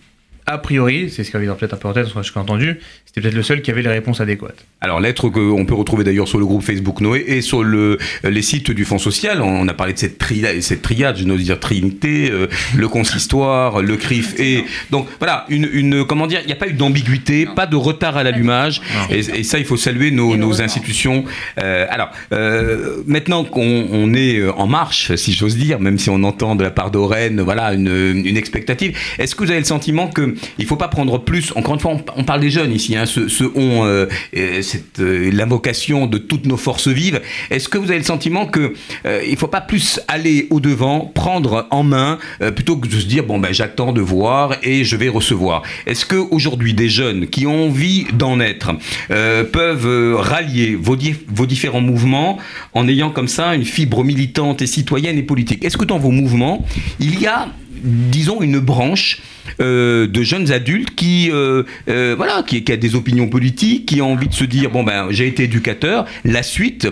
a 0.46 0.58
priori, 0.58 1.10
c'est 1.10 1.24
ce 1.24 1.32
qu'il 1.32 1.42
y 1.42 1.48
avait 1.48 1.56
peut-être 1.58 1.74
un 1.74 1.78
peu 1.78 1.88
en 1.88 1.94
tête, 1.94 2.08
ce 2.08 2.14
que 2.14 2.20
j'ai 2.22 2.40
entendu, 2.40 2.80
c'était 3.06 3.22
peut-être 3.22 3.36
le 3.36 3.44
seul 3.44 3.62
qui 3.62 3.72
avait 3.72 3.82
les 3.82 3.90
réponses 3.90 4.22
adéquates. 4.22 4.66
Alors 4.82 5.00
lettre 5.00 5.30
qu'on 5.30 5.66
peut 5.66 5.74
retrouver 5.76 6.04
d'ailleurs 6.04 6.28
sur 6.28 6.40
le 6.40 6.46
groupe 6.46 6.64
Facebook 6.64 7.00
Noé 7.00 7.24
et 7.28 7.42
sur 7.42 7.64
le, 7.64 7.98
les 8.24 8.42
sites 8.42 8.72
du 8.72 8.86
Fonds 8.86 8.98
social. 8.98 9.42
On 9.42 9.68
a 9.68 9.74
parlé 9.74 9.94
de 9.94 10.00
cette, 10.00 10.18
tri- 10.18 10.62
cette 10.62 10.82
triade, 10.82 11.18
je 11.18 11.24
n'ose 11.24 11.44
dire 11.44 11.60
trinité, 11.60 12.30
euh, 12.32 12.48
le 12.76 12.88
consistoire, 12.88 13.82
le 13.82 13.96
CRIF 13.98 14.40
et 14.40 14.66
donc 14.92 15.08
voilà 15.20 15.46
une, 15.50 15.70
une 15.72 16.06
comment 16.06 16.28
dire, 16.28 16.42
il 16.44 16.48
n'y 16.48 16.54
a 16.54 16.58
pas 16.58 16.68
eu 16.68 16.74
d'ambiguïté, 16.74 17.48
pas 17.56 17.68
de 17.68 17.76
retard 17.76 18.18
à 18.18 18.24
l'allumage 18.24 18.82
et, 19.10 19.20
et 19.20 19.44
ça 19.44 19.60
il 19.60 19.66
faut 19.66 19.78
saluer 19.78 20.12
nos, 20.12 20.36
nos 20.36 20.62
institutions. 20.62 21.24
Euh, 21.60 21.86
alors 21.90 22.10
euh, 22.34 23.04
maintenant 23.06 23.44
qu'on 23.44 23.88
on 23.92 24.14
est 24.14 24.44
en 24.48 24.68
marche, 24.68 25.16
si 25.16 25.32
j'ose 25.34 25.56
dire, 25.56 25.80
même 25.80 25.98
si 25.98 26.10
on 26.10 26.24
entend 26.24 26.56
de 26.56 26.64
la 26.64 26.72
part 26.72 26.92
d'Oren, 26.92 27.40
voilà 27.42 27.74
une, 27.74 28.24
une 28.26 28.38
expectative. 28.38 28.98
Est-ce 29.20 29.36
que 29.36 29.44
vous 29.44 29.52
avez 29.52 29.60
le 29.60 29.66
sentiment 29.66 30.08
que 30.08 30.33
il 30.58 30.66
faut 30.66 30.76
pas 30.76 30.88
prendre 30.88 31.20
plus 31.20 31.54
Encore 31.56 31.74
une 31.74 31.80
fois, 31.80 31.98
on, 32.16 32.24
parle 32.24 32.42
des 32.42 32.50
jeunes 32.50 32.74
ici, 32.74 32.96
hein, 32.96 33.06
ce, 33.06 33.28
ce 33.28 33.44
on, 33.56 33.86
euh, 33.86 34.08
euh, 34.36 34.62
cette 34.62 35.00
euh, 35.00 35.32
l'invocation 35.32 36.08
de 36.08 36.18
toutes 36.18 36.46
nos 36.46 36.58
forces 36.58 36.88
vives. 36.88 37.22
Est-ce 37.50 37.70
que 37.70 37.78
vous 37.78 37.90
avez 37.90 38.00
le 38.00 38.06
sentiment 38.06 38.46
que 38.46 38.74
euh, 39.06 39.22
il 39.28 39.38
faut 39.38 39.48
pas 39.48 39.62
plus 39.62 40.00
aller 40.08 40.48
au 40.50 40.60
devant, 40.60 41.12
prendre 41.14 41.68
en 41.72 41.84
main, 41.84 42.20
euh, 42.42 42.52
plutôt 42.52 42.78
que 42.78 42.88
de 42.88 43.00
se 43.00 43.06
dire 43.06 43.24
bon 43.24 43.40
ben 43.40 43.54
j'attends 43.54 43.94
de 43.94 44.02
voir 44.02 44.56
et 44.64 44.84
je 44.84 44.96
vais 44.96 45.10
recevoir? 45.10 45.64
Est-ce 45.86 46.06
que 46.06 46.16
aujourd'hui 46.16 46.74
des 46.74 46.90
jeunes 46.90 47.28
qui 47.28 47.48
ont 47.48 47.68
envie 47.68 48.06
d'en 48.14 48.40
être 48.40 48.72
peuvent 49.08 50.16
rallier 50.16 50.76
vos 50.76 51.46
différents 51.46 51.82
mouvements 51.82 52.38
en 52.74 52.88
ayant 52.88 53.10
comme 53.10 53.28
ça 53.28 53.56
une 53.56 53.66
fibre 53.66 54.04
militante 54.04 54.62
et 54.62 54.68
citoyenne 54.68 55.18
et 55.18 55.24
politique? 55.24 55.64
Est-ce 55.64 55.78
que 55.78 55.86
dans 55.86 56.00
vos 56.00 56.12
mouvements 56.12 56.66
il 57.00 57.20
y 57.20 57.28
a 57.28 57.48
disons 57.84 58.42
une 58.42 58.60
branche 58.60 59.22
euh, 59.60 60.08
de 60.08 60.24
jeunes 60.24 60.52
adultes 60.52 60.96
qui 60.96 61.30
euh, 61.32 61.64
euh, 61.90 62.16
voilà 62.16 62.44
qui, 62.44 62.64
a 62.72 62.78
des 62.78 62.96
opinions 62.96 63.28
politiques 63.28 63.86
qui 63.86 64.00
a 64.00 64.06
envie 64.06 64.28
de 64.28 64.34
se 64.34 64.46
dire 64.46 64.72
bon 64.72 64.84
ben 64.84 65.08
j'ai 65.12 65.28
été 65.28 65.44
éducateur 65.44 66.06
la 66.24 66.44
suite 66.44 66.88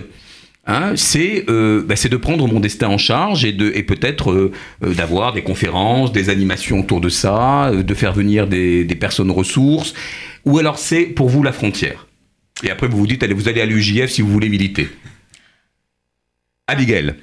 hein, 0.66 0.92
c'est 0.96 1.44
ben, 1.48 1.96
c'est 1.96 2.10
de 2.10 2.16
prendre 2.16 2.46
mon 2.46 2.60
destin 2.60 2.88
en 2.88 2.98
charge 2.98 3.44
et 3.44 3.52
de 3.52 3.72
et 3.74 3.82
peut-être 3.82 4.52
d'avoir 4.82 5.32
des 5.32 5.42
conférences 5.42 6.12
des 6.12 6.28
animations 6.28 6.80
autour 6.80 7.00
de 7.00 7.08
ça 7.08 7.72
de 7.74 7.94
faire 7.94 8.12
venir 8.12 8.46
des, 8.46 8.84
des 8.84 8.94
personnes 8.94 9.30
ressources. 9.30 9.94
Ou 10.44 10.58
alors 10.58 10.78
c'est 10.78 11.04
pour 11.04 11.28
vous 11.28 11.42
la 11.42 11.52
frontière. 11.52 12.06
Et 12.64 12.70
après 12.70 12.86
vous 12.86 12.98
vous 12.98 13.06
dites 13.06 13.22
allez 13.22 13.34
vous 13.34 13.48
allez 13.48 13.60
à 13.60 13.66
l'UJF 13.66 14.10
si 14.10 14.22
vous 14.22 14.30
voulez 14.30 14.48
militer. 14.48 14.88
Abigail 16.68 17.14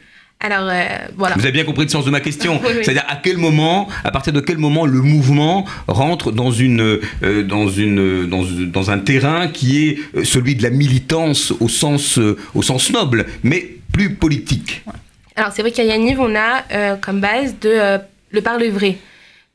Alors, 0.42 0.70
euh, 0.72 0.86
voilà. 1.18 1.36
vous 1.36 1.42
avez 1.42 1.52
bien 1.52 1.66
compris 1.66 1.84
le 1.84 1.90
sens 1.90 2.06
de 2.06 2.12
ma 2.12 2.22
question. 2.22 2.62
Oui, 2.64 2.70
oui. 2.78 2.80
C'est-à-dire 2.84 3.04
à 3.10 3.18
quel 3.18 3.38
moment, 3.38 3.90
à 4.06 4.12
partir 4.12 4.32
de 4.32 4.40
quel 4.40 4.58
moment 4.58 4.86
le 4.86 5.02
mouvement 5.02 5.66
rentre 5.88 6.32
dans 6.32 6.50
une, 6.52 7.00
euh, 7.24 7.44
dans 7.44 7.68
une, 7.68 8.26
dans, 8.30 8.44
dans 8.44 8.90
un 8.92 9.00
terrain 9.00 9.50
qui 9.50 9.86
est 9.90 10.00
euh, 10.16 10.24
celui 10.24 10.56
de 10.56 10.64
la 10.64 10.70
militance 10.70 11.52
au 11.60 11.68
sens, 11.68 12.18
euh, 12.20 12.38
au 12.56 12.62
sens 12.62 12.90
noble, 12.92 13.26
mais 13.44 13.70
plus 13.92 14.14
politique? 14.16 14.82
Alors 15.36 15.52
c'est 15.52 15.62
vrai 15.62 15.72
qu'à 15.72 15.84
Yaniv, 15.84 16.22
on 16.22 16.34
a 16.36 16.64
euh, 16.72 16.96
comme 16.96 17.20
base 17.20 17.56
de 17.60 17.70
euh, 17.70 17.98
le 18.32 18.42
parler 18.42 18.70
vrai, 18.70 18.98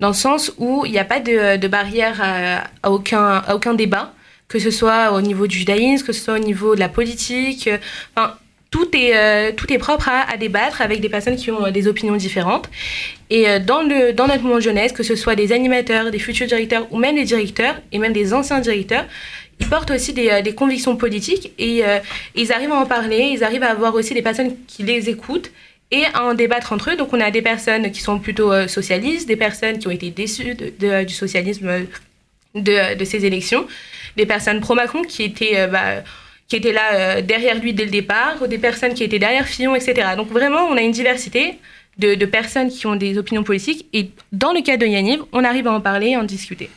dans 0.00 0.08
le 0.08 0.14
sens 0.14 0.52
où 0.58 0.84
il 0.84 0.92
n'y 0.92 0.98
a 0.98 1.04
pas 1.04 1.20
de, 1.20 1.56
de 1.56 1.68
barrière 1.68 2.20
à, 2.22 2.64
à 2.82 2.90
aucun, 2.90 3.42
à 3.46 3.54
aucun 3.54 3.72
débat, 3.72 4.12
que 4.48 4.58
ce 4.58 4.70
soit 4.70 5.12
au 5.12 5.22
niveau 5.22 5.46
du 5.46 5.56
judaïsme, 5.58 6.04
que 6.06 6.12
ce 6.12 6.22
soit 6.22 6.34
au 6.34 6.38
niveau 6.44 6.74
de 6.74 6.80
la 6.80 6.90
politique. 6.90 7.68
euh, 7.68 7.78
Enfin, 8.16 8.34
tout 8.74 8.88
est, 8.96 9.16
euh, 9.16 9.52
tout 9.56 9.72
est 9.72 9.78
propre 9.78 10.08
à, 10.08 10.36
débattre 10.36 10.82
avec 10.82 11.00
des 11.00 11.08
personnes 11.08 11.36
qui 11.36 11.52
ont 11.52 11.64
euh, 11.64 11.70
des 11.70 11.86
opinions 11.86 12.16
différentes. 12.16 12.68
Et 13.30 13.48
euh, 13.48 13.60
dans, 13.60 13.82
le, 13.82 14.12
dans 14.12 14.26
notre 14.26 14.42
mouvement 14.42 14.58
jeunesse, 14.58 14.90
que 14.90 15.04
ce 15.04 15.14
soit 15.14 15.36
des 15.36 15.52
animateurs, 15.52 16.10
des 16.10 16.18
futurs 16.18 16.48
directeurs 16.48 16.88
ou 16.90 16.98
même 16.98 17.14
des 17.14 17.22
directeurs, 17.22 17.76
et 17.92 18.00
même 18.00 18.12
des 18.12 18.34
anciens 18.34 18.58
directeurs, 18.58 19.04
ils 19.60 19.68
portent 19.68 19.92
aussi 19.92 20.12
des, 20.12 20.54
convictions 20.56 20.96
politiques 20.96 21.52
et 21.56 21.84
ils 22.34 22.52
arrivent 22.52 22.72
à 22.72 22.80
en 22.80 22.86
parler, 22.86 23.30
ils 23.34 23.44
arrivent 23.44 23.62
à 23.62 23.70
avoir 23.70 23.94
aussi 23.94 24.12
des 24.12 24.22
personnes 24.22 24.56
qui 24.66 24.82
les 24.82 25.08
écoutent 25.08 25.52
et 25.92 26.02
à 26.12 26.24
en 26.24 26.34
débattre 26.34 26.72
entre 26.72 26.90
eux. 26.90 26.96
Donc 26.96 27.12
on 27.12 27.20
a 27.20 27.30
des 27.30 27.42
personnes 27.42 27.92
qui 27.92 28.00
sont 28.00 28.18
plutôt 28.18 28.50
socialistes, 28.66 29.28
des 29.28 29.36
personnes 29.36 29.78
qui 29.78 29.86
ont 29.86 29.92
été 29.92 30.10
déçues 30.10 30.56
de- 30.56 31.04
du 31.04 31.14
socialisme 31.14 31.86
de, 32.56 32.96
de 32.96 33.04
ces 33.04 33.24
élections, 33.24 33.64
des 34.16 34.26
personnes 34.26 34.60
pro-Macron 34.60 35.02
qui 35.02 35.22
étaient... 35.22 35.68
bah, 35.68 36.02
qui 36.54 36.58
étaient 36.58 36.72
là 36.72 36.94
euh, 36.94 37.20
derrière 37.20 37.58
lui 37.58 37.72
dès 37.72 37.84
le 37.84 37.90
départ, 37.90 38.46
des 38.46 38.58
personnes 38.58 38.94
qui 38.94 39.02
étaient 39.02 39.18
derrière 39.18 39.46
Fillon, 39.46 39.74
etc. 39.74 40.10
Donc 40.16 40.28
vraiment, 40.28 40.66
on 40.70 40.76
a 40.76 40.82
une 40.82 40.92
diversité 40.92 41.58
de, 41.98 42.14
de 42.14 42.26
personnes 42.26 42.68
qui 42.68 42.86
ont 42.86 42.96
des 42.96 43.18
opinions 43.18 43.44
politiques. 43.44 43.86
Et 43.92 44.10
dans 44.32 44.52
le 44.52 44.62
cas 44.62 44.76
de 44.76 44.86
Yaniv, 44.86 45.20
on 45.32 45.44
arrive 45.44 45.66
à 45.66 45.72
en 45.72 45.80
parler 45.80 46.08
et 46.08 46.16
en 46.16 46.24
discuter. 46.24 46.68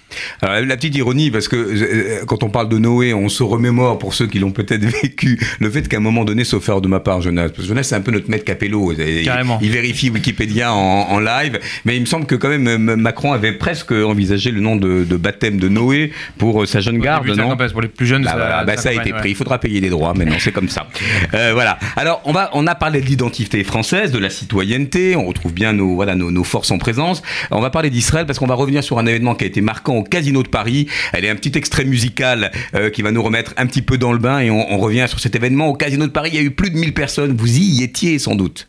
Alors, 0.41 0.65
la 0.65 0.75
petite 0.75 0.95
ironie, 0.95 1.31
parce 1.31 1.47
que 1.47 1.55
euh, 1.55 2.25
quand 2.25 2.43
on 2.43 2.49
parle 2.49 2.69
de 2.69 2.77
Noé, 2.77 3.13
on 3.13 3.29
se 3.29 3.43
remémore, 3.43 3.99
pour 3.99 4.13
ceux 4.13 4.27
qui 4.27 4.39
l'ont 4.39 4.51
peut-être 4.51 4.85
vécu, 5.01 5.39
le 5.59 5.69
fait 5.69 5.87
qu'à 5.87 5.97
un 5.97 6.01
moment 6.01 6.25
donné, 6.25 6.43
sauf 6.43 6.67
erreur 6.67 6.81
de 6.81 6.87
ma 6.87 6.99
part, 6.99 7.21
Jonas, 7.21 7.49
parce 7.49 7.61
que 7.61 7.67
Jonas, 7.67 7.83
c'est 7.83 7.95
un 7.95 8.01
peu 8.01 8.11
notre 8.11 8.29
maître 8.29 8.45
capello. 8.45 8.93
Il, 8.93 9.25
Carrément. 9.25 9.59
il 9.61 9.69
vérifie 9.71 10.09
Wikipédia 10.09 10.73
en, 10.73 11.09
en 11.09 11.19
live, 11.19 11.59
mais 11.85 11.95
il 11.95 12.01
me 12.01 12.05
semble 12.05 12.25
que 12.25 12.35
quand 12.35 12.49
même 12.49 12.67
euh, 12.67 12.95
Macron 12.95 13.33
avait 13.33 13.53
presque 13.53 13.91
envisagé 13.91 14.51
le 14.51 14.61
nom 14.61 14.75
de, 14.75 15.03
de 15.03 15.17
baptême 15.17 15.57
de 15.57 15.67
Noé 15.67 16.11
pour 16.37 16.63
euh, 16.63 16.65
sa 16.65 16.79
jeune 16.79 16.99
garde, 16.99 17.25
début 17.25 17.37
non 17.37 17.55
pour 17.71 17.81
les 17.81 17.87
plus 17.87 18.05
jeunes 18.05 18.23
Bah 18.23 18.61
de 18.61 18.65
bah 18.65 18.77
ça 18.77 18.89
a 18.89 18.93
été 18.93 19.11
pris. 19.11 19.31
Il 19.31 19.35
faudra 19.35 19.59
payer 19.59 19.79
les 19.79 19.89
droits 19.89 20.13
maintenant, 20.13 20.37
c'est 20.39 20.51
comme 20.51 20.69
ça. 20.69 20.87
Euh, 21.33 21.51
voilà. 21.53 21.77
Alors, 21.95 22.21
on, 22.25 22.31
va, 22.31 22.49
on 22.53 22.67
a 22.67 22.75
parlé 22.75 23.01
de 23.01 23.05
l'identité 23.05 23.63
française, 23.63 24.11
de 24.11 24.19
la 24.19 24.29
citoyenneté. 24.29 25.06
On 25.15 25.25
retrouve 25.25 25.53
bien 25.53 25.73
nos, 25.73 25.95
voilà, 25.95 26.15
nos, 26.15 26.43
forces 26.43 26.71
en 26.71 26.77
présence. 26.77 27.21
On 27.51 27.61
va 27.61 27.69
parler 27.69 27.89
d'Israël 27.89 28.25
parce 28.25 28.39
qu'on 28.39 28.47
va 28.47 28.55
revenir 28.55 28.83
sur 28.83 28.99
un 28.99 29.05
événement 29.05 29.35
qui 29.35 29.43
a 29.43 29.47
été 29.47 29.61
marquant 29.61 29.95
au 29.95 30.03
Casino 30.03 30.43
de 30.43 30.47
Paris. 30.47 30.87
Elle 31.13 31.25
est 31.25 31.29
un 31.29 31.35
petit 31.35 31.57
extrait 31.57 31.85
musical 31.85 32.51
euh, 32.75 32.89
qui 32.89 33.01
va 33.01 33.11
nous 33.11 33.23
remettre 33.23 33.53
un 33.57 33.65
petit 33.65 33.81
peu 33.81 33.97
dans 33.97 34.13
le 34.13 34.19
bain 34.19 34.39
et 34.39 34.49
on, 34.49 34.71
on 34.71 34.77
revient 34.77 35.05
sur 35.07 35.19
cet 35.19 35.35
événement. 35.35 35.67
Au 35.67 35.73
Casino 35.73 36.05
de 36.05 36.11
Paris, 36.11 36.31
il 36.33 36.35
y 36.35 36.39
a 36.39 36.43
eu 36.43 36.51
plus 36.51 36.69
de 36.69 36.77
1000 36.77 36.93
personnes. 36.93 37.35
Vous 37.35 37.57
y 37.57 37.83
étiez 37.83 38.19
sans 38.19 38.35
doute. 38.35 38.67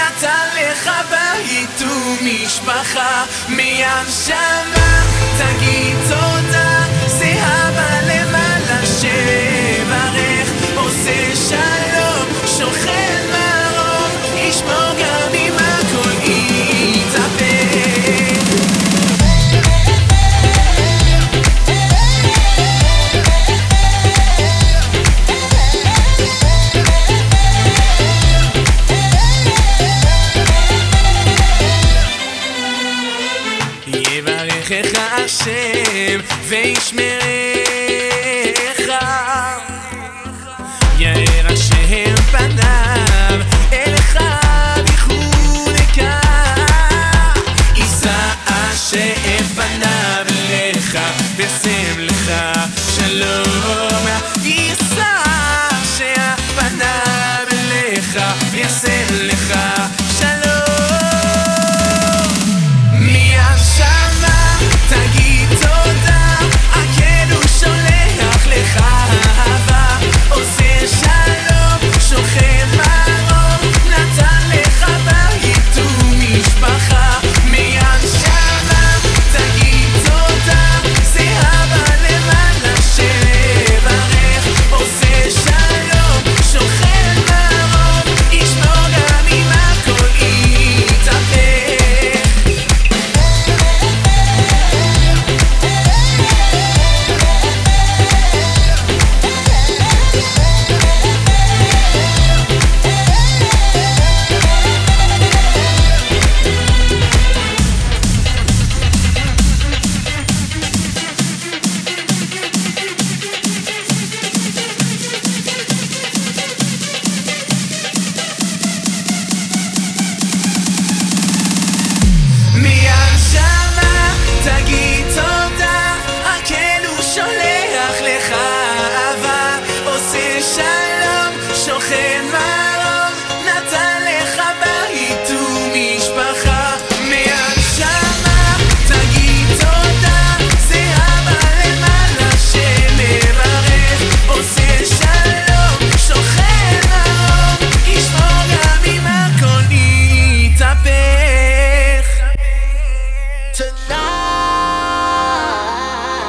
נתן 0.00 0.48
לך 0.56 0.90
בית 1.10 1.82
ומשפחה, 1.82 3.24
שמה 4.08 5.02
תגיד 5.38 5.96
תודה, 6.08 6.78
זה 7.06 7.32
הבית. 7.38 7.99
יברכך 35.39 36.93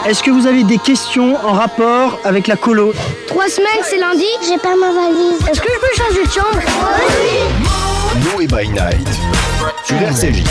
Est-ce 0.08 0.24
que 0.24 0.32
vous 0.32 0.48
avez 0.48 0.64
des 0.64 0.80
questions 0.80 1.36
en 1.46 1.54
rapport 1.54 2.20
avec 2.24 2.48
la 2.48 2.56
colo 2.56 2.94
Trois 3.28 3.48
semaines, 3.48 3.84
c'est 3.84 4.00
lundi. 4.00 4.26
J'ai 4.48 4.58
pas 4.58 4.76
ma 4.76 4.92
valise. 4.92 5.40
Est-ce 5.50 5.62
que 5.62 5.68
je 5.72 5.80
peux 5.80 6.04
changer 6.04 6.26
de 6.26 6.32
chambre? 6.32 6.60
Noé 8.36 8.48
by 8.48 8.68
Night 8.70 9.08
sur 9.84 9.98
RCJ. 10.02 10.44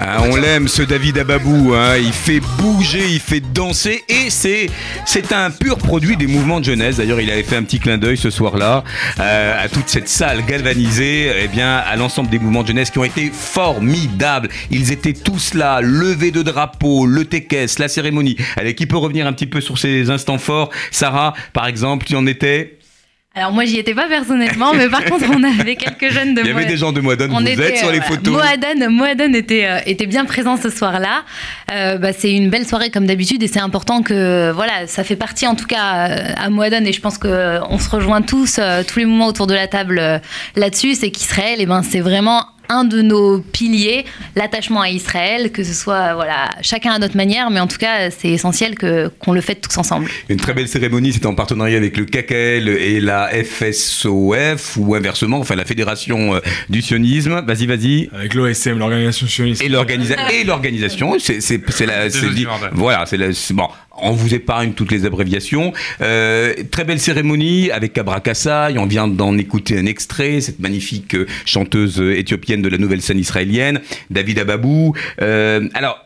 Ah, 0.00 0.22
on 0.28 0.34
l'aime 0.34 0.66
ce 0.66 0.82
David 0.82 1.18
Ababou, 1.18 1.72
hein. 1.74 1.96
il 1.98 2.12
fait 2.12 2.40
bouger, 2.58 3.06
il 3.08 3.20
fait 3.20 3.40
danser 3.40 4.02
et 4.08 4.28
c'est 4.28 4.68
c'est 5.06 5.32
un 5.32 5.50
pur 5.50 5.78
produit 5.78 6.16
des 6.16 6.26
mouvements 6.26 6.58
de 6.58 6.64
jeunesse. 6.64 6.96
D'ailleurs, 6.96 7.20
il 7.20 7.30
avait 7.30 7.44
fait 7.44 7.54
un 7.54 7.62
petit 7.62 7.78
clin 7.78 7.96
d'œil 7.96 8.16
ce 8.16 8.30
soir-là 8.30 8.82
euh, 9.20 9.64
à 9.64 9.68
toute 9.68 9.88
cette 9.88 10.08
salle 10.08 10.44
galvanisée, 10.44 11.30
eh 11.44 11.46
bien 11.46 11.76
à 11.76 11.94
l'ensemble 11.94 12.28
des 12.28 12.40
mouvements 12.40 12.62
de 12.62 12.68
jeunesse 12.68 12.90
qui 12.90 12.98
ont 12.98 13.04
été 13.04 13.30
formidables. 13.32 14.48
Ils 14.72 14.90
étaient 14.90 15.12
tous 15.12 15.54
là, 15.54 15.80
levés 15.80 16.32
de 16.32 16.42
drapeaux, 16.42 17.06
le 17.06 17.24
tékès, 17.24 17.78
la 17.78 17.86
cérémonie. 17.86 18.36
Allez, 18.56 18.74
qui 18.74 18.86
peut 18.86 18.96
revenir 18.96 19.28
un 19.28 19.32
petit 19.32 19.46
peu 19.46 19.60
sur 19.60 19.78
ces 19.78 20.10
instants 20.10 20.38
forts? 20.38 20.70
Sarah, 20.90 21.34
par 21.52 21.68
exemple, 21.68 22.04
tu 22.04 22.16
en 22.16 22.26
étais 22.26 22.79
Alors 23.32 23.52
moi 23.52 23.64
j'y 23.64 23.78
étais 23.78 23.94
pas 23.94 24.08
personnellement, 24.08 24.74
mais 24.74 24.88
par 24.88 25.04
contre 25.04 25.26
on 25.32 25.44
avait 25.44 25.76
quelques 25.76 26.12
jeunes 26.12 26.34
de 26.34 26.40
Il 26.40 26.48
y 26.48 26.50
avait 26.50 26.64
des 26.66 26.76
gens 26.76 26.90
de 26.90 27.00
Moadone, 27.00 27.30
On 27.32 27.40
vous 27.40 27.46
était, 27.46 27.74
êtes 27.74 27.76
sur 27.76 27.92
les 27.92 27.98
euh, 27.98 28.02
voilà. 28.04 28.16
photos. 28.16 28.34
Moadone, 28.34 28.88
Moadone 28.92 29.34
était, 29.36 29.66
euh, 29.66 29.78
était 29.86 30.06
bien 30.06 30.24
présent 30.24 30.56
ce 30.56 30.68
soir-là. 30.68 31.22
Euh, 31.70 31.96
bah, 31.96 32.12
c'est 32.12 32.32
une 32.32 32.50
belle 32.50 32.66
soirée 32.66 32.90
comme 32.90 33.06
d'habitude 33.06 33.40
et 33.44 33.46
c'est 33.46 33.60
important 33.60 34.02
que 34.02 34.50
voilà, 34.50 34.88
ça 34.88 35.04
fait 35.04 35.14
partie 35.14 35.46
en 35.46 35.54
tout 35.54 35.66
cas 35.66 36.08
euh, 36.08 36.32
à 36.36 36.50
Moadone 36.50 36.88
et 36.88 36.92
je 36.92 37.00
pense 37.00 37.18
que 37.18 37.60
on 37.70 37.78
se 37.78 37.88
rejoint 37.88 38.20
tous, 38.20 38.56
euh, 38.58 38.82
tous 38.82 38.98
les 38.98 39.04
moments 39.04 39.28
autour 39.28 39.46
de 39.46 39.54
la 39.54 39.68
table 39.68 40.20
là-dessus, 40.56 40.96
c'est 40.96 41.12
qu'Israël, 41.12 41.58
eh 41.60 41.66
ben, 41.66 41.84
c'est 41.84 42.00
vraiment 42.00 42.46
un 42.70 42.84
de 42.84 43.02
nos 43.02 43.40
piliers, 43.40 44.04
l'attachement 44.36 44.80
à 44.80 44.88
Israël, 44.88 45.50
que 45.52 45.62
ce 45.64 45.74
soit 45.74 46.14
voilà, 46.14 46.48
chacun 46.62 46.92
à 46.92 46.98
notre 46.98 47.16
manière, 47.16 47.50
mais 47.50 47.60
en 47.60 47.66
tout 47.66 47.76
cas 47.78 48.10
c'est 48.10 48.28
essentiel 48.30 48.74
que 48.76 49.08
qu'on 49.18 49.32
le 49.32 49.40
fête 49.42 49.60
tous 49.60 49.76
ensemble. 49.76 50.08
Une 50.28 50.36
très 50.38 50.54
belle 50.54 50.68
cérémonie, 50.68 51.12
c'était 51.12 51.26
en 51.26 51.34
partenariat 51.34 51.76
avec 51.76 51.96
le 51.96 52.04
KKL 52.04 52.68
et 52.68 53.00
la 53.00 53.28
FSOF, 53.44 54.76
ou 54.76 54.94
inversement, 54.94 55.38
enfin 55.38 55.56
la 55.56 55.64
Fédération 55.64 56.34
euh, 56.36 56.40
du 56.68 56.80
sionisme. 56.82 57.42
Vas-y, 57.46 57.66
vas-y. 57.66 58.08
Avec 58.14 58.34
l'OSM, 58.34 58.78
l'organisation 58.78 59.26
sioniste. 59.26 59.62
Et 59.62 59.68
l'organisa- 59.68 60.30
et 60.32 60.44
l'organisation, 60.44 61.16
c'est 61.18 61.40
c'est- 61.40 61.60
c'est 61.70 61.86
la. 61.86 62.08
C'est 62.10 62.20
c'est 62.20 62.30
dit-. 62.34 62.46
Voilà, 62.72 63.04
c'est 63.06 63.16
la- 63.16 63.32
c'est- 63.32 63.54
bon. 63.54 63.68
On 63.98 64.12
vous 64.12 64.34
épargne 64.34 64.72
toutes 64.72 64.92
les 64.92 65.04
abréviations. 65.04 65.72
Euh, 66.00 66.54
très 66.70 66.84
belle 66.84 67.00
cérémonie 67.00 67.70
avec 67.70 67.98
Abrakassa. 67.98 68.70
Et 68.70 68.78
on 68.78 68.86
vient 68.86 69.08
d'en 69.08 69.36
écouter 69.36 69.78
un 69.78 69.86
extrait. 69.86 70.40
Cette 70.40 70.60
magnifique 70.60 71.14
euh, 71.14 71.26
chanteuse 71.44 72.00
euh, 72.00 72.16
éthiopienne 72.16 72.62
de 72.62 72.68
la 72.68 72.78
nouvelle 72.78 73.02
scène 73.02 73.18
israélienne, 73.18 73.80
David 74.10 74.38
Ababou. 74.38 74.94
Alors. 75.18 76.04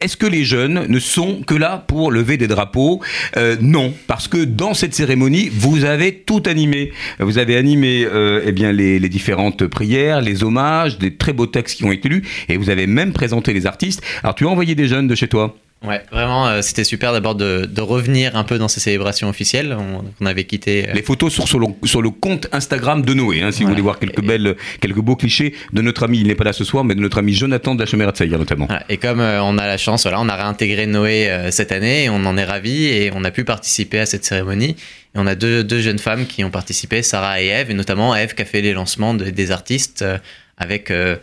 est-ce 0.00 0.16
que 0.16 0.26
les 0.26 0.44
jeunes 0.44 0.86
ne 0.88 0.98
sont 0.98 1.42
que 1.42 1.54
là 1.54 1.84
pour 1.86 2.10
lever 2.10 2.36
des 2.36 2.48
drapeaux? 2.48 3.00
Non, 3.60 3.94
parce 4.08 4.26
que 4.26 4.44
dans 4.44 4.74
cette 4.74 4.94
cérémonie, 4.94 5.48
vous 5.52 5.84
avez 5.84 6.14
tout 6.14 6.42
animé. 6.46 6.92
Vous 7.20 7.38
avez 7.38 7.56
animé 7.56 8.06
eh 8.44 8.52
bien, 8.52 8.72
les, 8.72 8.98
les 8.98 9.08
différentes 9.08 9.66
prières, 9.66 10.20
les 10.20 10.42
hommages, 10.42 10.98
des 10.98 11.14
très 11.14 11.32
beaux 11.32 11.46
textes 11.46 11.76
qui 11.76 11.84
ont 11.84 11.92
été 11.92 12.08
lus, 12.08 12.22
et 12.48 12.56
vous 12.56 12.70
avez 12.70 12.88
même 12.88 13.12
présenté 13.12 13.52
les 13.52 13.66
artistes. 13.66 14.02
Alors, 14.22 14.34
tu 14.34 14.44
as 14.44 14.48
envoyé 14.48 14.74
des 14.74 14.88
jeunes 14.88 15.06
de 15.06 15.14
chez 15.14 15.28
toi? 15.28 15.56
Ouais, 15.84 16.00
vraiment, 16.12 16.46
euh, 16.48 16.62
c'était 16.62 16.84
super 16.84 17.12
d'abord 17.12 17.34
de, 17.34 17.66
de 17.68 17.80
revenir 17.80 18.36
un 18.36 18.44
peu 18.44 18.58
dans 18.58 18.68
ces 18.68 18.78
célébrations 18.80 19.28
officielles. 19.28 19.76
On, 19.78 20.04
on 20.20 20.26
avait 20.26 20.44
quitté. 20.44 20.88
euh, 20.88 20.92
Les 20.92 21.02
photos 21.02 21.32
sont 21.34 21.46
sur 21.46 21.58
le, 21.58 21.66
sur 21.84 22.00
le 22.02 22.10
compte 22.10 22.46
Instagram 22.52 23.02
de 23.02 23.14
Noé, 23.14 23.42
hein, 23.42 23.50
si 23.50 23.62
vous 23.64 23.70
voulez 23.70 23.82
voir 23.82 23.98
quelques 23.98 24.22
belles, 24.22 24.56
quelques 24.80 25.00
beaux 25.00 25.16
clichés 25.16 25.54
de 25.72 25.82
notre 25.82 26.04
ami, 26.04 26.20
il 26.20 26.28
n'est 26.28 26.34
pas 26.34 26.44
là 26.44 26.52
ce 26.52 26.64
soir, 26.64 26.84
mais 26.84 26.94
de 26.94 27.00
notre 27.00 27.18
ami 27.18 27.32
Jonathan 27.32 27.74
de 27.74 27.80
la 27.80 27.86
Chemera 27.86 28.12
Tsaïr 28.12 28.38
notamment. 28.38 28.66
Voilà. 28.66 28.84
Et 28.88 28.96
comme 28.96 29.20
euh, 29.20 29.42
on 29.42 29.58
a 29.58 29.66
la 29.66 29.76
chance, 29.76 30.02
voilà, 30.02 30.20
on 30.20 30.28
a 30.28 30.36
réintégré 30.36 30.86
Noé 30.86 31.28
euh, 31.30 31.50
cette 31.50 31.72
année 31.72 32.04
et 32.04 32.10
on 32.10 32.24
en 32.26 32.36
est 32.36 32.44
ravis 32.44 32.84
et 32.84 33.10
on 33.14 33.24
a 33.24 33.30
pu 33.30 33.44
participer 33.44 33.98
à 33.98 34.06
cette 34.06 34.24
cérémonie. 34.24 34.76
Et 35.14 35.18
on 35.18 35.26
a 35.26 35.34
deux, 35.34 35.62
deux 35.64 35.80
jeunes 35.80 35.98
femmes 35.98 36.26
qui 36.26 36.42
ont 36.44 36.50
participé, 36.50 37.02
Sarah 37.02 37.42
et 37.42 37.48
Eve, 37.48 37.70
et 37.70 37.74
notamment 37.74 38.14
Eve 38.16 38.34
qui 38.34 38.42
a 38.42 38.44
fait 38.44 38.60
les 38.62 38.72
lancements 38.72 39.14
de- 39.14 39.30
des 39.30 39.50
artistes 39.50 40.02
euh, 40.02 40.16
avec 40.58 40.90
euh, 40.90 41.16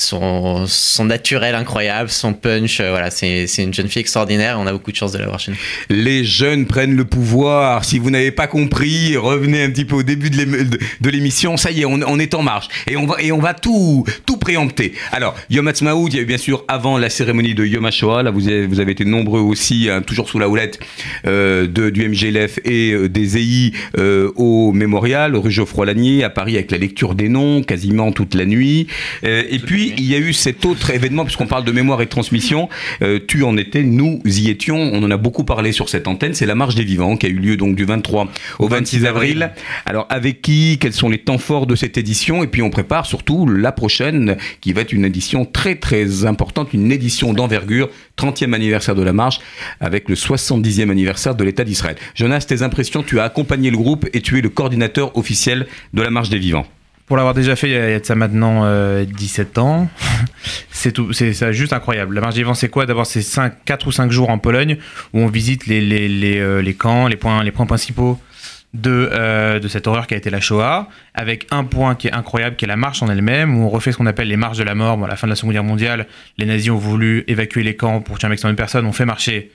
son, 0.00 0.64
son 0.66 1.04
naturel 1.06 1.54
incroyable, 1.54 2.08
son 2.08 2.32
punch. 2.32 2.80
euh, 2.80 2.90
voilà, 2.90 3.10
c'est 3.10 3.46
une 3.58 3.74
jeune 3.74 3.88
fille 3.88 4.00
extraordinaire 4.00 4.52
et 4.56 4.58
on 4.60 4.66
a 4.66 4.72
beaucoup 4.72 4.92
de 4.92 4.96
chance 4.96 5.12
de 5.12 5.18
l'avoir 5.18 5.40
chez 5.40 5.50
nous. 5.50 5.56
Les 5.90 6.24
jeunes 6.24 6.66
prennent 6.66 6.94
le 6.96 7.04
pouvoir. 7.04 7.84
Si 7.84 7.98
vous 7.98 8.10
n'avez 8.10 8.30
pas 8.30 8.46
compris, 8.46 9.16
revenez 9.16 9.64
un 9.64 9.70
petit 9.70 9.84
peu 9.84 9.96
au 9.96 10.02
début 10.04 10.30
de 10.30 10.36
l'ém- 10.36 10.68
de- 10.70 10.78
de 11.00 11.10
l'émission. 11.10 11.56
Ça 11.56 11.70
y 11.72 11.80
est, 11.80 11.84
on, 11.84 12.00
on 12.06 12.18
est 12.18 12.34
en 12.34 12.42
marche. 12.42 12.68
Et 12.88 12.96
on 12.96 13.06
va, 13.06 13.20
et 13.20 13.32
on 13.32 13.38
va 13.38 13.54
tout, 13.54 14.04
tout 14.24 14.36
préempter. 14.36 14.92
Alors, 15.12 15.34
Yom 15.50 15.66
Ha'atzmaut, 15.66 16.06
il 16.08 16.14
y 16.14 16.18
a 16.18 16.22
eu 16.22 16.26
bien 16.26 16.38
sûr 16.38 16.64
avant 16.68 16.96
la 16.96 17.10
cérémonie 17.10 17.54
de 17.54 17.64
Yom 17.64 17.84
HaShoah. 17.84 18.22
Là, 18.22 18.30
vous 18.30 18.46
avez, 18.46 18.66
vous 18.66 18.78
avez 18.80 18.92
été 18.92 19.04
nombreux 19.04 19.40
aussi, 19.40 19.88
hein, 19.90 20.02
toujours 20.02 20.28
sous 20.28 20.38
la 20.38 20.48
houlette 20.48 20.78
euh, 21.26 21.66
de, 21.66 21.90
du 21.90 22.08
MGLF 22.08 22.60
et 22.64 22.92
euh, 22.92 23.08
des 23.08 23.36
EI 23.36 23.72
euh, 23.98 24.30
au 24.36 24.72
mémorial, 24.72 25.34
rue 25.36 25.50
Geoffroy-Lanier, 25.50 26.22
à 26.22 26.30
Paris, 26.30 26.54
avec 26.54 26.70
la 26.70 26.78
lecture 26.78 27.14
des 27.16 27.28
noms, 27.28 27.62
quasiment 27.62 28.12
toute 28.12 28.34
la 28.34 28.44
nuit. 28.46 28.86
Et 29.24 29.58
puis, 29.58 29.87
il 29.96 30.04
y 30.04 30.14
a 30.14 30.18
eu 30.18 30.32
cet 30.32 30.64
autre 30.64 30.90
événement, 30.90 31.24
puisqu'on 31.24 31.46
parle 31.46 31.64
de 31.64 31.72
mémoire 31.72 32.00
et 32.02 32.04
de 32.04 32.10
transmission. 32.10 32.68
Euh, 33.02 33.18
tu 33.26 33.42
en 33.44 33.56
étais, 33.56 33.82
nous 33.82 34.20
y 34.24 34.50
étions. 34.50 34.76
On 34.76 35.02
en 35.02 35.10
a 35.10 35.16
beaucoup 35.16 35.44
parlé 35.44 35.72
sur 35.72 35.88
cette 35.88 36.08
antenne. 36.08 36.34
C'est 36.34 36.46
la 36.46 36.54
Marche 36.54 36.74
des 36.74 36.84
Vivants 36.84 37.16
qui 37.16 37.26
a 37.26 37.28
eu 37.28 37.38
lieu 37.38 37.56
donc 37.56 37.76
du 37.76 37.84
23 37.84 38.28
au 38.58 38.68
26 38.68 39.06
avril. 39.06 39.50
Alors, 39.86 40.06
avec 40.10 40.42
qui? 40.42 40.78
Quels 40.80 40.92
sont 40.92 41.08
les 41.08 41.18
temps 41.18 41.38
forts 41.38 41.66
de 41.66 41.74
cette 41.74 41.98
édition? 41.98 42.42
Et 42.42 42.46
puis, 42.46 42.62
on 42.62 42.70
prépare 42.70 43.06
surtout 43.06 43.46
la 43.46 43.72
prochaine, 43.72 44.36
qui 44.60 44.72
va 44.72 44.82
être 44.82 44.92
une 44.92 45.04
édition 45.04 45.44
très, 45.44 45.76
très 45.76 46.24
importante, 46.24 46.72
une 46.72 46.92
édition 46.92 47.32
d'envergure, 47.32 47.88
30e 48.16 48.52
anniversaire 48.54 48.94
de 48.94 49.02
la 49.02 49.12
marche, 49.12 49.40
avec 49.80 50.08
le 50.08 50.14
70e 50.14 50.90
anniversaire 50.90 51.34
de 51.34 51.44
l'État 51.44 51.64
d'Israël. 51.64 51.96
Jonas, 52.14 52.44
tes 52.48 52.62
impressions? 52.62 53.02
Tu 53.02 53.20
as 53.20 53.24
accompagné 53.24 53.70
le 53.70 53.76
groupe 53.76 54.08
et 54.12 54.20
tu 54.20 54.38
es 54.38 54.40
le 54.40 54.48
coordinateur 54.48 55.16
officiel 55.16 55.66
de 55.94 56.02
la 56.02 56.10
Marche 56.10 56.30
des 56.30 56.38
Vivants. 56.38 56.66
Pour 57.08 57.16
l'avoir 57.16 57.32
déjà 57.32 57.56
fait 57.56 57.68
il 57.68 57.72
y 57.72 57.76
a 57.76 57.98
de 57.98 58.04
ça 58.04 58.14
maintenant 58.14 58.64
euh, 58.64 59.06
17 59.06 59.56
ans, 59.56 59.88
c'est 60.70 60.92
tout, 60.92 61.14
c'est 61.14 61.32
c'est 61.32 61.54
juste 61.54 61.72
incroyable. 61.72 62.14
La 62.14 62.20
marche 62.20 62.34
des 62.34 62.42
vents, 62.42 62.52
c'est 62.52 62.68
quoi? 62.68 62.84
D'abord, 62.84 63.06
c'est 63.06 63.22
5, 63.22 63.64
4 63.64 63.86
ou 63.86 63.92
5 63.92 64.10
jours 64.10 64.28
en 64.28 64.38
Pologne 64.38 64.76
où 65.14 65.20
on 65.20 65.26
visite 65.26 65.66
les, 65.66 65.80
les, 65.80 66.06
les, 66.06 66.38
euh, 66.38 66.72
camps, 66.78 67.08
les 67.08 67.16
points, 67.16 67.42
les 67.42 67.50
points 67.50 67.64
principaux 67.64 68.20
de, 68.74 69.08
euh, 69.10 69.58
de 69.58 69.68
cette 69.68 69.86
horreur 69.86 70.06
qui 70.06 70.12
a 70.12 70.16
été 70.18 70.28
la 70.28 70.40
Shoah, 70.40 70.88
avec 71.14 71.46
un 71.50 71.64
point 71.64 71.94
qui 71.94 72.08
est 72.08 72.12
incroyable, 72.12 72.56
qui 72.56 72.66
est 72.66 72.68
la 72.68 72.76
marche 72.76 73.02
en 73.02 73.08
elle-même, 73.08 73.56
où 73.56 73.64
on 73.64 73.70
refait 73.70 73.92
ce 73.92 73.96
qu'on 73.96 74.06
appelle 74.06 74.28
les 74.28 74.36
marches 74.36 74.58
de 74.58 74.64
la 74.64 74.74
mort. 74.74 74.98
Bon, 74.98 75.06
à 75.06 75.08
la 75.08 75.16
fin 75.16 75.26
de 75.26 75.32
la 75.32 75.36
Seconde 75.36 75.54
Guerre 75.54 75.64
mondiale, 75.64 76.06
les 76.36 76.44
nazis 76.44 76.70
ont 76.70 76.76
voulu 76.76 77.24
évacuer 77.26 77.62
les 77.62 77.74
camps 77.74 78.00
pour 78.02 78.18
tuer 78.18 78.26
un 78.26 78.28
maximum 78.28 78.52
de 78.52 78.58
personnes, 78.58 78.84
on 78.84 78.92
fait 78.92 79.06
marcher 79.06 79.50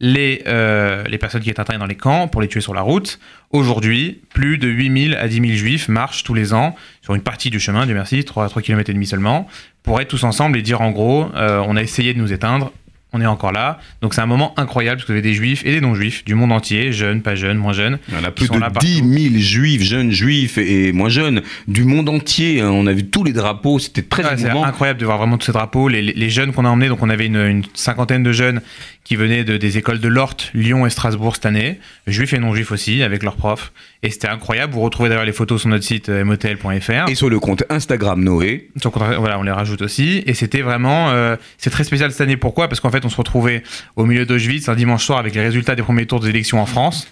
les, 0.00 0.42
euh, 0.46 1.04
les 1.04 1.18
personnes 1.18 1.40
qui 1.42 1.48
étaient 1.50 1.60
internées 1.60 1.78
dans 1.80 1.86
les 1.86 1.94
camps 1.94 2.28
pour 2.28 2.40
les 2.42 2.48
tuer 2.48 2.60
sur 2.60 2.74
la 2.74 2.82
route. 2.82 3.18
Aujourd'hui, 3.50 4.20
plus 4.34 4.58
de 4.58 4.68
8000 4.68 5.14
à 5.14 5.28
10 5.28 5.34
000 5.40 5.46
juifs 5.54 5.88
marchent 5.88 6.22
tous 6.24 6.34
les 6.34 6.52
ans 6.52 6.74
sur 7.02 7.14
une 7.14 7.22
partie 7.22 7.48
du 7.50 7.60
chemin, 7.60 7.86
Dieu 7.86 7.94
merci, 7.94 8.22
3, 8.24 8.48
3 8.48 8.60
km 8.62 8.90
et 8.90 8.92
demi 8.92 9.06
seulement, 9.06 9.46
pour 9.82 10.00
être 10.00 10.08
tous 10.08 10.24
ensemble 10.24 10.58
et 10.58 10.62
dire 10.62 10.80
en 10.82 10.90
gros, 10.90 11.26
euh, 11.34 11.62
on 11.66 11.76
a 11.76 11.82
essayé 11.82 12.12
de 12.12 12.18
nous 12.18 12.32
éteindre, 12.32 12.72
on 13.12 13.20
est 13.22 13.26
encore 13.26 13.52
là. 13.52 13.78
Donc 14.02 14.12
c'est 14.12 14.20
un 14.20 14.26
moment 14.26 14.52
incroyable 14.58 14.96
parce 14.98 15.06
que 15.06 15.12
vous 15.12 15.18
avez 15.18 15.22
des 15.26 15.32
juifs 15.32 15.62
et 15.64 15.70
des 15.72 15.80
non-juifs 15.80 16.24
du 16.24 16.34
monde 16.34 16.52
entier, 16.52 16.92
jeunes, 16.92 17.22
pas 17.22 17.34
jeunes, 17.36 17.56
moins 17.56 17.72
jeunes. 17.72 17.98
En 18.14 18.22
a 18.24 18.30
plus 18.30 18.50
de 18.50 18.58
là 18.58 18.68
partout. 18.68 18.84
10 18.86 19.30
000 19.30 19.34
juifs, 19.38 19.82
jeunes 19.82 20.10
juifs 20.10 20.58
et 20.58 20.92
moins 20.92 21.08
jeunes, 21.08 21.40
du 21.68 21.84
monde 21.84 22.08
entier. 22.10 22.60
hein. 22.60 22.68
On 22.70 22.86
a 22.86 22.92
vu 22.92 23.06
tous 23.06 23.24
les 23.24 23.32
drapeaux, 23.32 23.78
c'était 23.78 24.02
très 24.02 24.22
Ouais, 24.24 24.30
c'est 24.36 24.50
incroyable 24.64 25.00
de 25.00 25.06
voir 25.06 25.16
vraiment 25.18 25.38
tous 25.38 25.46
ces 25.46 25.52
drapeaux. 25.52 25.88
Les, 25.88 26.02
les- 26.02 26.12
les 26.12 26.28
jeunes 26.30 26.52
qu'on 26.52 26.64
a 26.66 26.68
emmenés, 26.68 26.88
donc 26.88 27.02
on 27.02 27.08
avait 27.08 27.26
une, 27.26 27.36
une 27.36 27.62
cinquantaine 27.72 28.24
de 28.24 28.32
jeunes 28.32 28.60
qui 29.06 29.14
venaient 29.14 29.44
de, 29.44 29.56
des 29.56 29.78
écoles 29.78 30.00
de 30.00 30.08
Lorte, 30.08 30.50
Lyon 30.52 30.84
et 30.84 30.90
Strasbourg 30.90 31.36
cette 31.36 31.46
année, 31.46 31.78
juifs 32.08 32.32
et 32.32 32.40
non-juifs 32.40 32.72
aussi, 32.72 33.04
avec 33.04 33.22
leurs 33.22 33.36
profs. 33.36 33.72
Et 34.02 34.10
c'était 34.10 34.26
incroyable. 34.26 34.72
Vous 34.72 34.80
retrouvez 34.80 35.08
d'ailleurs 35.08 35.24
les 35.24 35.32
photos 35.32 35.60
sur 35.60 35.70
notre 35.70 35.84
site 35.84 36.08
euh, 36.08 36.24
motel.fr. 36.24 37.08
Et 37.08 37.14
sur 37.14 37.30
le 37.30 37.38
compte 37.38 37.62
Instagram 37.70 38.20
Noé. 38.22 38.68
Sur 38.80 38.90
compte- 38.90 39.04
voilà, 39.16 39.38
on 39.38 39.44
les 39.44 39.52
rajoute 39.52 39.80
aussi. 39.82 40.24
Et 40.26 40.34
c'était 40.34 40.60
vraiment, 40.60 41.10
euh, 41.10 41.36
c'est 41.56 41.70
très 41.70 41.84
spécial 41.84 42.10
cette 42.10 42.20
année. 42.22 42.36
Pourquoi? 42.36 42.66
Parce 42.66 42.80
qu'en 42.80 42.90
fait, 42.90 43.04
on 43.04 43.08
se 43.08 43.16
retrouvait 43.16 43.62
au 43.94 44.06
milieu 44.06 44.26
d'Auschwitz 44.26 44.68
un 44.68 44.74
dimanche 44.74 45.04
soir 45.04 45.20
avec 45.20 45.36
les 45.36 45.40
résultats 45.42 45.76
des 45.76 45.82
premiers 45.82 46.06
tours 46.06 46.18
des 46.18 46.30
élections 46.30 46.60
en 46.60 46.66
France, 46.66 47.06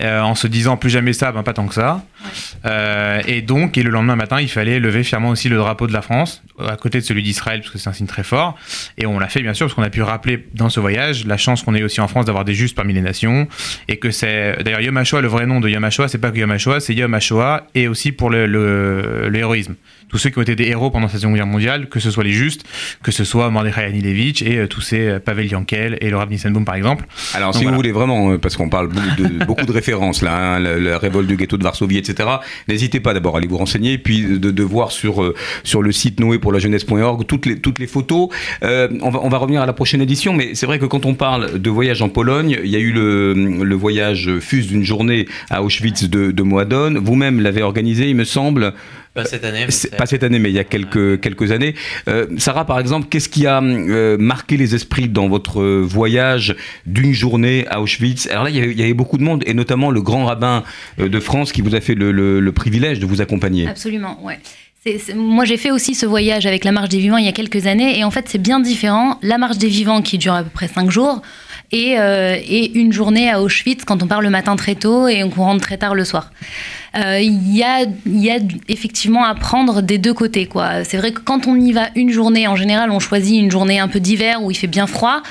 euh, 0.00 0.20
en 0.20 0.34
se 0.34 0.46
disant 0.46 0.76
plus 0.76 0.90
jamais 0.90 1.12
ça, 1.12 1.32
ben 1.32 1.42
pas 1.42 1.52
tant 1.52 1.66
que 1.66 1.74
ça. 1.74 2.04
Euh, 2.64 3.20
et 3.26 3.42
donc, 3.42 3.78
et 3.78 3.82
le 3.82 3.90
lendemain 3.90 4.16
matin, 4.16 4.40
il 4.40 4.48
fallait 4.48 4.78
lever 4.80 5.02
fièrement 5.02 5.30
aussi 5.30 5.48
le 5.48 5.56
drapeau 5.56 5.86
de 5.86 5.92
la 5.92 6.02
France, 6.02 6.42
à 6.58 6.76
côté 6.76 7.00
de 7.00 7.04
celui 7.04 7.22
d'Israël, 7.22 7.60
parce 7.60 7.72
que 7.72 7.78
c'est 7.78 7.88
un 7.88 7.92
signe 7.92 8.06
très 8.06 8.22
fort. 8.22 8.56
Et 8.98 9.06
on 9.06 9.18
l'a 9.18 9.28
fait, 9.28 9.42
bien 9.42 9.54
sûr, 9.54 9.66
parce 9.66 9.74
qu'on 9.74 9.82
a 9.82 9.90
pu 9.90 10.02
rappeler 10.02 10.46
dans 10.54 10.68
ce 10.68 10.80
voyage 10.80 11.24
la 11.26 11.36
chance 11.36 11.62
qu'on 11.62 11.74
ait 11.74 11.82
aussi 11.82 12.00
en 12.00 12.08
France 12.08 12.26
d'avoir 12.26 12.44
des 12.44 12.54
justes 12.54 12.76
parmi 12.76 12.92
les 12.92 13.00
nations. 13.02 13.48
Et 13.88 13.96
que 13.98 14.10
c'est. 14.10 14.62
D'ailleurs, 14.62 14.80
Yom 14.80 14.96
HaShoah, 14.96 15.20
le 15.20 15.28
vrai 15.28 15.46
nom 15.46 15.60
de 15.60 15.68
Yom 15.68 15.84
HaShoah, 15.84 16.08
c'est 16.08 16.18
pas 16.18 16.30
que 16.30 16.38
Yom 16.38 16.50
HaShoah, 16.50 16.80
c'est 16.80 16.94
Yom 16.94 17.12
HaShoah 17.14 17.66
et 17.74 17.88
aussi 17.88 18.12
pour 18.12 18.30
le, 18.30 18.46
le, 18.46 19.28
le 19.28 19.38
héroïsme. 19.38 19.74
Tous 20.08 20.18
ceux 20.18 20.30
qui 20.30 20.38
ont 20.38 20.42
été 20.42 20.56
des 20.56 20.66
héros 20.66 20.90
pendant 20.90 21.06
cette 21.06 21.20
Seconde 21.20 21.36
Guerre 21.36 21.46
mondiale, 21.46 21.88
que 21.88 22.00
ce 22.00 22.10
soit 22.10 22.24
les 22.24 22.32
justes, 22.32 22.64
que 23.00 23.12
ce 23.12 23.22
soit 23.22 23.48
Mordechai 23.50 23.84
Anilevich 23.84 24.42
et 24.42 24.58
euh, 24.58 24.66
tous 24.66 24.80
ces 24.80 25.06
euh, 25.06 25.18
Pavel 25.20 25.46
Yankel 25.46 25.98
et 26.00 26.10
le 26.10 26.16
Rav 26.16 26.28
Nissenbaum, 26.28 26.64
par 26.64 26.74
exemple. 26.74 27.06
Alors, 27.34 27.50
Donc, 27.50 27.54
si 27.54 27.62
voilà. 27.62 27.70
vous 27.70 27.76
voulez 27.76 27.92
vraiment, 27.92 28.36
parce 28.36 28.56
qu'on 28.56 28.68
parle 28.68 28.88
beaucoup 28.88 29.22
de, 29.22 29.44
beaucoup 29.50 29.66
de 29.66 29.72
références 29.72 30.22
là, 30.22 30.56
hein, 30.56 30.58
la, 30.60 30.98
révolte 30.98 31.26
du 31.26 31.36
ghetto 31.36 31.56
de 31.56 31.64
Varsovie, 31.64 31.98
etc. 31.98 32.28
N'hésitez 32.68 33.00
pas 33.00 33.14
d'abord 33.14 33.34
à 33.34 33.38
aller 33.38 33.48
vous 33.48 33.58
renseigner, 33.58 33.98
puis 33.98 34.22
de, 34.38 34.62
voir 34.62 34.92
sur 34.92 35.22
euh, 35.22 35.34
sur 35.64 35.82
le 35.82 35.90
site 35.90 36.20
noé 36.20 36.38
pour 36.38 36.52
la 36.52 36.60
jeunesse.org 36.60 37.26
toutes 37.26 37.46
les 37.46 37.58
toutes 37.58 37.80
les 37.80 37.88
photos. 37.88 38.28
Euh, 38.62 38.88
on 39.02 39.10
va 39.10 39.20
on 39.22 39.28
va 39.28 39.38
revenir 39.38 39.60
à 39.62 39.66
la 39.66 39.72
prochaine 39.72 40.02
édition, 40.02 40.32
mais 40.32 40.54
c'est 40.54 40.66
vrai 40.66 40.78
que 40.78 40.86
quand 40.86 41.04
on 41.04 41.14
parle 41.14 41.58
de 41.58 41.70
voyage 41.70 42.00
en 42.00 42.08
Pologne, 42.08 42.58
il 42.62 42.70
y 42.70 42.76
a 42.76 42.78
eu 42.78 42.92
le 42.92 43.34
le 43.34 43.74
voyage 43.74 44.30
fuse 44.40 44.68
d'une 44.68 44.84
journée 44.84 45.26
à 45.50 45.62
Auschwitz 45.62 46.04
de 46.04 46.30
de 46.30 46.42
Moadone. 46.42 46.98
Vous-même 46.98 47.40
l'avez 47.40 47.62
organisé, 47.62 48.08
il 48.08 48.16
me 48.16 48.24
semble. 48.24 48.74
Pas 49.12 49.24
cette 49.24 49.44
année. 49.44 49.66
mais 49.66 49.96
pas 49.98 50.06
cette 50.06 50.22
année, 50.22 50.38
mais 50.38 50.50
il 50.50 50.54
y 50.54 50.58
a 50.60 50.64
quelques, 50.64 51.20
quelques 51.20 51.50
années. 51.50 51.74
Euh, 52.08 52.26
Sarah, 52.38 52.64
par 52.64 52.78
exemple, 52.78 53.08
qu'est-ce 53.10 53.28
qui 53.28 53.44
a 53.46 53.60
euh, 53.60 54.16
marqué 54.18 54.56
les 54.56 54.74
esprits 54.76 55.08
dans 55.08 55.28
votre 55.28 55.62
voyage 55.82 56.54
d'une 56.86 57.12
journée 57.12 57.66
à 57.68 57.80
Auschwitz? 57.80 58.28
Alors 58.30 58.44
là, 58.44 58.50
il 58.50 58.56
y, 58.56 58.60
avait, 58.60 58.70
il 58.70 58.78
y 58.78 58.82
avait 58.84 58.94
beaucoup 58.94 59.18
de 59.18 59.24
monde, 59.24 59.42
et 59.46 59.54
notamment 59.54 59.90
le 59.90 60.00
grand 60.00 60.26
rabbin 60.26 60.62
euh, 61.00 61.08
de 61.08 61.20
France 61.20 61.50
qui 61.50 61.60
vous 61.60 61.74
a 61.74 61.80
fait 61.80 61.94
le, 61.94 62.12
le- 62.12 62.38
le 62.38 62.52
privilège 62.52 63.00
de 63.00 63.06
vous 63.06 63.20
accompagner. 63.20 63.66
Absolument, 63.66 64.18
ouais. 64.24 64.38
Moi, 65.14 65.44
j'ai 65.44 65.58
fait 65.58 65.70
aussi 65.70 65.94
ce 65.94 66.06
voyage 66.06 66.46
avec 66.46 66.64
la 66.64 66.72
Marche 66.72 66.88
des 66.88 66.98
Vivants 67.00 67.18
il 67.18 67.26
y 67.26 67.28
a 67.28 67.32
quelques 67.32 67.66
années, 67.66 67.98
et 67.98 68.04
en 68.04 68.10
fait, 68.10 68.26
c'est 68.28 68.40
bien 68.40 68.60
différent. 68.60 69.18
La 69.22 69.36
Marche 69.36 69.58
des 69.58 69.68
Vivants, 69.68 70.00
qui 70.00 70.16
dure 70.16 70.32
à 70.32 70.42
peu 70.42 70.48
près 70.48 70.68
cinq 70.68 70.90
jours, 70.90 71.20
et, 71.72 71.98
euh, 71.98 72.36
et 72.36 72.78
une 72.78 72.92
journée 72.92 73.30
à 73.30 73.40
Auschwitz 73.40 73.84
quand 73.84 74.02
on 74.02 74.06
part 74.06 74.20
le 74.20 74.30
matin 74.30 74.56
très 74.56 74.74
tôt 74.74 75.08
et 75.08 75.20
qu'on 75.20 75.42
rentre 75.42 75.62
très 75.62 75.78
tard 75.78 75.94
le 75.94 76.04
soir. 76.04 76.30
Euh, 76.96 77.20
Il 77.20 77.56
y, 77.56 77.62
a, 77.62 77.86
effectivement 78.68 79.24
à 79.24 79.34
prendre 79.36 79.80
des 79.80 79.98
deux 79.98 80.12
côtés. 80.12 80.48
C'est 80.84 80.96
vrai 80.96 81.12
que 81.12 81.20
quand 81.20 81.46
on 81.46 81.54
y 81.54 81.70
va 81.70 81.88
une 81.94 82.10
journée, 82.10 82.48
en 82.48 82.56
général, 82.56 82.90
on 82.90 82.98
choisit 82.98 83.40
une 83.40 83.50
journée 83.50 83.78
un 83.78 83.86
peu 83.86 84.00
d'hiver 84.00 84.42
où 84.42 84.50
il 84.50 84.56
fait 84.56 84.66
bien 84.66 84.88
froid. 84.88 85.22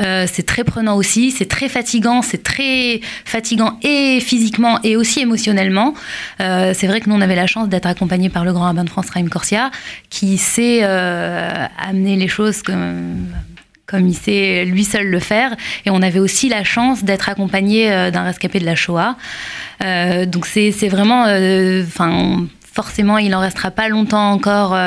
Euh, 0.00 0.26
c'est 0.32 0.44
très 0.44 0.62
prenant 0.62 0.96
aussi, 0.96 1.32
c'est 1.32 1.48
très 1.48 1.68
fatigant, 1.68 2.22
c'est 2.22 2.44
très 2.44 3.00
fatigant 3.24 3.78
et 3.82 4.20
physiquement 4.20 4.78
et 4.84 4.96
aussi 4.96 5.20
émotionnellement. 5.20 5.94
C'est 6.38 6.86
vrai 6.86 7.00
que 7.00 7.10
nous, 7.10 7.16
on 7.16 7.20
avait 7.20 7.34
la 7.34 7.48
chance 7.48 7.68
d'être 7.68 7.86
accompagnés 7.86 8.28
par 8.28 8.44
le 8.44 8.52
grand 8.52 8.64
rabbin 8.64 8.84
de 8.84 8.90
France, 8.90 9.10
Raïm 9.10 9.28
Corsia, 9.28 9.70
qui 10.08 10.38
sait 10.38 10.84
amener 10.84 12.14
les 12.16 12.28
choses 12.28 12.62
comme 12.62 13.26
comme 13.90 14.06
il 14.06 14.14
sait 14.14 14.64
lui 14.64 14.84
seul 14.84 15.08
le 15.08 15.18
faire. 15.18 15.56
Et 15.84 15.90
on 15.90 16.00
avait 16.00 16.20
aussi 16.20 16.48
la 16.48 16.62
chance 16.62 17.02
d'être 17.02 17.28
accompagné 17.28 17.92
euh, 17.92 18.10
d'un 18.10 18.22
rescapé 18.22 18.60
de 18.60 18.64
la 18.64 18.76
Shoah. 18.76 19.16
Euh, 19.84 20.26
donc 20.26 20.46
c'est 20.46 20.70
vraiment, 20.88 21.26
euh, 21.26 21.82
enfin 21.86 22.46
forcément, 22.72 23.18
il 23.18 23.34
en 23.34 23.40
restera 23.40 23.72
pas 23.72 23.88
longtemps 23.88 24.30
encore 24.30 24.78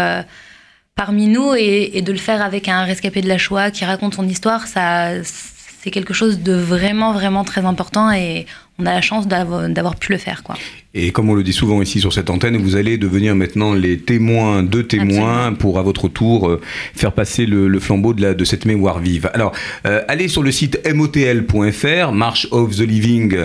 parmi 0.96 1.28
nous 1.28 1.54
et, 1.56 1.92
et 1.98 2.02
de 2.02 2.12
le 2.12 2.18
faire 2.18 2.42
avec 2.42 2.70
un 2.70 2.84
rescapé 2.84 3.22
de 3.22 3.28
la 3.28 3.38
Shoah 3.38 3.72
qui 3.72 3.84
raconte 3.84 4.13
son 4.16 4.28
histoire, 4.28 4.68
ça 4.68 5.10
c'est 5.24 5.92
quelque 5.92 6.13
chose 6.13 6.39
de 6.39 6.54
vraiment 6.54 7.12
vraiment 7.12 7.44
très 7.44 7.66
important 7.66 8.10
et 8.12 8.46
on 8.80 8.86
a 8.86 8.94
la 8.94 9.02
chance 9.02 9.28
d'avoir 9.28 9.96
pu 9.96 10.12
le 10.12 10.18
faire 10.18 10.44
quoi. 10.44 10.56
Et 10.96 11.12
comme 11.12 11.30
on 11.30 11.34
le 11.34 11.44
dit 11.44 11.54
souvent 11.54 11.82
ici 11.82 12.00
sur 12.00 12.14
cette 12.14 12.30
antenne, 12.30 12.58
vous 12.58 12.76
allez 12.76 12.98
devenir 12.98 13.36
maintenant 13.36 13.74
les 13.74 13.98
témoins 14.00 14.62
de 14.62 14.82
témoins 14.84 15.54
pour 15.54 15.80
à 15.80 15.82
votre 15.82 16.08
tour 16.08 16.48
euh, 16.48 16.62
faire 16.96 17.14
passer 17.14 17.46
le, 17.48 17.68
le 17.68 17.80
flambeau 17.80 18.14
de, 18.14 18.22
la, 18.22 18.34
de 18.36 18.46
cette 18.46 18.66
mémoire 18.66 19.00
vive. 19.00 19.30
Alors, 19.34 19.54
euh, 19.88 20.04
allez 20.08 20.28
sur 20.28 20.44
le 20.44 20.52
site 20.52 20.80
motl.fr, 20.94 22.12
March 22.12 22.48
of 22.52 22.76
the 22.76 22.82
Living. 22.82 23.36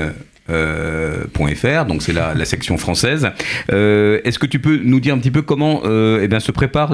Euh, 0.51 1.25
.fr, 1.55 1.85
donc 1.87 2.03
c'est 2.03 2.13
la, 2.13 2.45
section 2.45 2.79
française. 2.79 3.31
Euh, 3.73 4.21
Est-ce 4.25 4.39
que 4.39 4.47
tu 4.47 4.59
peux 4.59 4.81
nous 4.83 5.01
dire 5.01 5.15
un 5.15 5.19
petit 5.19 5.31
peu 5.31 5.43
comment 5.43 5.83
euh, 5.85 6.21
eh 6.23 6.29
bien, 6.29 6.41
se 6.41 6.53
prépare 6.53 6.93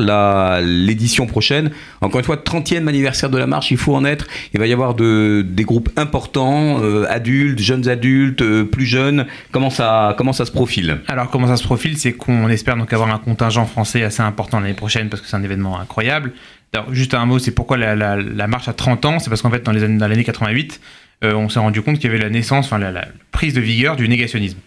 l'édition 0.63 1.27
prochaine? 1.27 1.71
Encore 2.01 2.19
une 2.19 2.25
fois, 2.25 2.37
30e 2.37 2.87
anniversaire 2.89 3.31
de 3.31 3.39
la 3.39 3.47
marche, 3.47 3.71
il 3.71 3.77
faut 3.77 3.95
en 3.95 4.05
être. 4.05 4.27
Il 4.53 4.61
va 4.61 4.67
y 4.67 4.73
avoir 4.73 4.95
de, 4.95 5.45
des 5.47 5.65
groupes 5.65 5.91
importants, 5.97 6.81
adultes, 7.09 7.59
jeunes 7.61 7.89
adultes, 7.89 8.43
plus 8.65 8.87
jeunes. 8.87 9.27
Comment 9.53 9.71
ça, 9.71 10.15
comment 10.19 10.33
ça 10.33 10.45
se 10.45 10.53
profile? 10.53 10.99
Alors 11.09 11.31
comment 11.31 11.47
ça 11.47 11.57
se 11.57 11.65
profile, 11.65 11.97
c'est 11.99 12.13
qu'on 12.13 12.49
espère 12.49 12.77
donc 12.77 12.93
avoir 12.93 13.13
un 13.13 13.19
contingent 13.19 13.67
français 13.67 14.03
assez 14.03 14.23
important 14.23 14.61
l'année 14.61 14.75
prochaine 14.75 15.09
parce 15.09 15.23
que 15.23 15.29
c'est 15.29 15.37
un 15.37 15.43
événement 15.43 15.79
incroyable. 15.81 16.33
Alors, 16.73 16.93
juste 16.93 17.15
un 17.15 17.25
mot, 17.25 17.39
c'est 17.39 17.53
pourquoi 17.53 17.77
la, 17.77 17.95
la- 17.95 18.17
la 18.17 18.47
marche 18.49 18.67
a 18.69 18.73
30 18.73 19.05
ans, 19.05 19.19
c'est 19.21 19.31
parce 19.31 19.43
qu'en 19.43 19.51
fait 19.51 19.63
dans 19.63 19.71
les 19.71 19.85
années, 19.85 19.97
dans 19.99 20.09
l'année 20.09 20.25
88, 20.25 20.81
euh, 21.23 21.35
on 21.35 21.49
s'est 21.49 21.59
rendu 21.61 21.81
compte 21.83 21.97
qu'il 21.99 22.11
y 22.11 22.15
avait 22.15 22.23
la 22.23 22.31
naissance, 22.31 22.67
enfin 22.67 22.79
la, 22.79 22.91
la 22.91 23.07
prise 23.33 23.55
de 23.55 23.61
vigueur 23.61 23.97
du 23.97 24.09
négationnisme. 24.09 24.59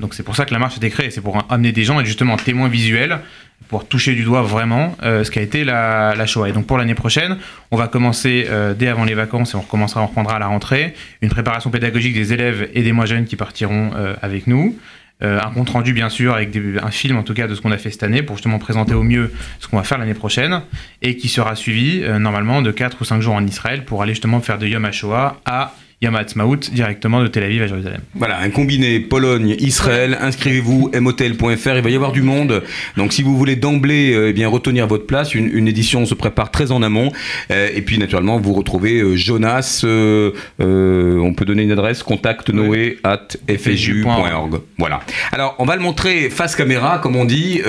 Donc 0.00 0.14
c'est 0.14 0.22
pour 0.22 0.36
ça 0.36 0.44
que 0.44 0.52
la 0.52 0.58
marche 0.58 0.74
a 0.74 0.76
été 0.76 0.90
créée, 0.90 1.10
c'est 1.10 1.20
pour 1.20 1.44
amener 1.50 1.72
des 1.72 1.84
gens 1.84 2.00
et 2.00 2.04
justement 2.04 2.36
témoins 2.36 2.68
visuels 2.68 3.18
pour 3.68 3.88
toucher 3.88 4.14
du 4.14 4.22
doigt 4.22 4.42
vraiment 4.42 4.96
euh, 5.02 5.24
ce 5.24 5.30
qu'a 5.30 5.40
été 5.40 5.64
la, 5.64 6.14
la 6.14 6.26
Shoah. 6.26 6.48
Et 6.48 6.52
donc 6.52 6.66
pour 6.66 6.78
l'année 6.78 6.94
prochaine, 6.94 7.38
on 7.70 7.76
va 7.76 7.88
commencer 7.88 8.46
euh, 8.48 8.74
dès 8.74 8.86
avant 8.88 9.04
les 9.04 9.14
vacances 9.14 9.54
et 9.54 9.56
on 9.56 9.60
recommencera, 9.62 10.02
on 10.02 10.06
reprendra 10.06 10.36
à 10.36 10.38
la 10.38 10.46
rentrée 10.46 10.94
une 11.22 11.30
préparation 11.30 11.70
pédagogique 11.70 12.14
des 12.14 12.32
élèves 12.32 12.68
et 12.74 12.82
des 12.82 12.92
moins 12.92 13.06
jeunes 13.06 13.24
qui 13.24 13.36
partiront 13.36 13.90
avec 14.22 14.46
nous. 14.46 14.76
Euh, 15.22 15.40
un 15.42 15.50
compte 15.50 15.70
rendu 15.70 15.94
bien 15.94 16.10
sûr 16.10 16.34
avec 16.34 16.50
des- 16.50 16.78
un 16.78 16.90
film 16.90 17.16
en 17.16 17.22
tout 17.22 17.32
cas 17.32 17.46
de 17.46 17.54
ce 17.54 17.62
qu'on 17.62 17.72
a 17.72 17.78
fait 17.78 17.90
cette 17.90 18.02
année 18.02 18.22
pour 18.22 18.36
justement 18.36 18.58
présenter 18.58 18.92
au 18.92 19.02
mieux 19.02 19.32
ce 19.60 19.66
qu'on 19.66 19.78
va 19.78 19.82
faire 19.82 19.96
l'année 19.96 20.12
prochaine 20.12 20.60
et 21.00 21.16
qui 21.16 21.28
sera 21.28 21.56
suivi 21.56 22.02
euh, 22.02 22.18
normalement 22.18 22.60
de 22.60 22.70
4 22.70 22.98
ou 23.00 23.04
5 23.06 23.22
jours 23.22 23.34
en 23.34 23.46
Israël 23.46 23.86
pour 23.86 24.02
aller 24.02 24.12
justement 24.12 24.40
faire 24.40 24.58
de 24.58 24.66
Yom 24.66 24.84
HaShoah 24.84 25.40
à 25.46 25.72
Yom 26.02 26.14
HaAtzmaut 26.14 26.56
directement 26.72 27.22
de 27.22 27.26
Tel 27.26 27.44
Aviv 27.44 27.62
à 27.62 27.68
Jérusalem. 27.68 28.02
Voilà, 28.14 28.38
un 28.40 28.50
combiné 28.50 29.00
Pologne-Israël. 29.00 30.18
Inscrivez-vous, 30.20 30.90
motel.fr. 31.00 31.76
Il 31.76 31.82
va 31.82 31.88
y 31.88 31.94
avoir 31.94 32.12
du 32.12 32.20
monde. 32.20 32.62
Donc, 32.98 33.14
si 33.14 33.22
vous 33.22 33.34
voulez 33.34 33.56
d'emblée 33.56 34.12
euh, 34.12 34.28
eh 34.28 34.34
bien 34.34 34.46
retenir 34.46 34.86
votre 34.86 35.06
place, 35.06 35.34
une, 35.34 35.48
une 35.50 35.66
édition 35.68 36.04
se 36.04 36.12
prépare 36.12 36.50
très 36.50 36.70
en 36.70 36.82
amont. 36.82 37.12
Euh, 37.50 37.70
et 37.74 37.80
puis, 37.80 37.96
naturellement, 37.96 38.38
vous 38.38 38.52
retrouvez 38.52 39.00
euh, 39.00 39.16
Jonas. 39.16 39.84
euh, 39.84 40.32
on 40.58 41.32
peut 41.32 41.46
donner 41.46 41.62
une 41.62 41.72
adresse 41.72 42.02
contact 42.02 42.50
noé 42.50 42.98
at 43.02 43.28
fju.org. 43.48 44.60
Voilà. 44.76 45.00
Alors, 45.32 45.54
on 45.58 45.64
va 45.64 45.76
le 45.76 45.82
montrer 45.82 46.28
face 46.28 46.56
caméra, 46.56 46.98
comme 46.98 47.16
on 47.16 47.24
dit. 47.24 47.62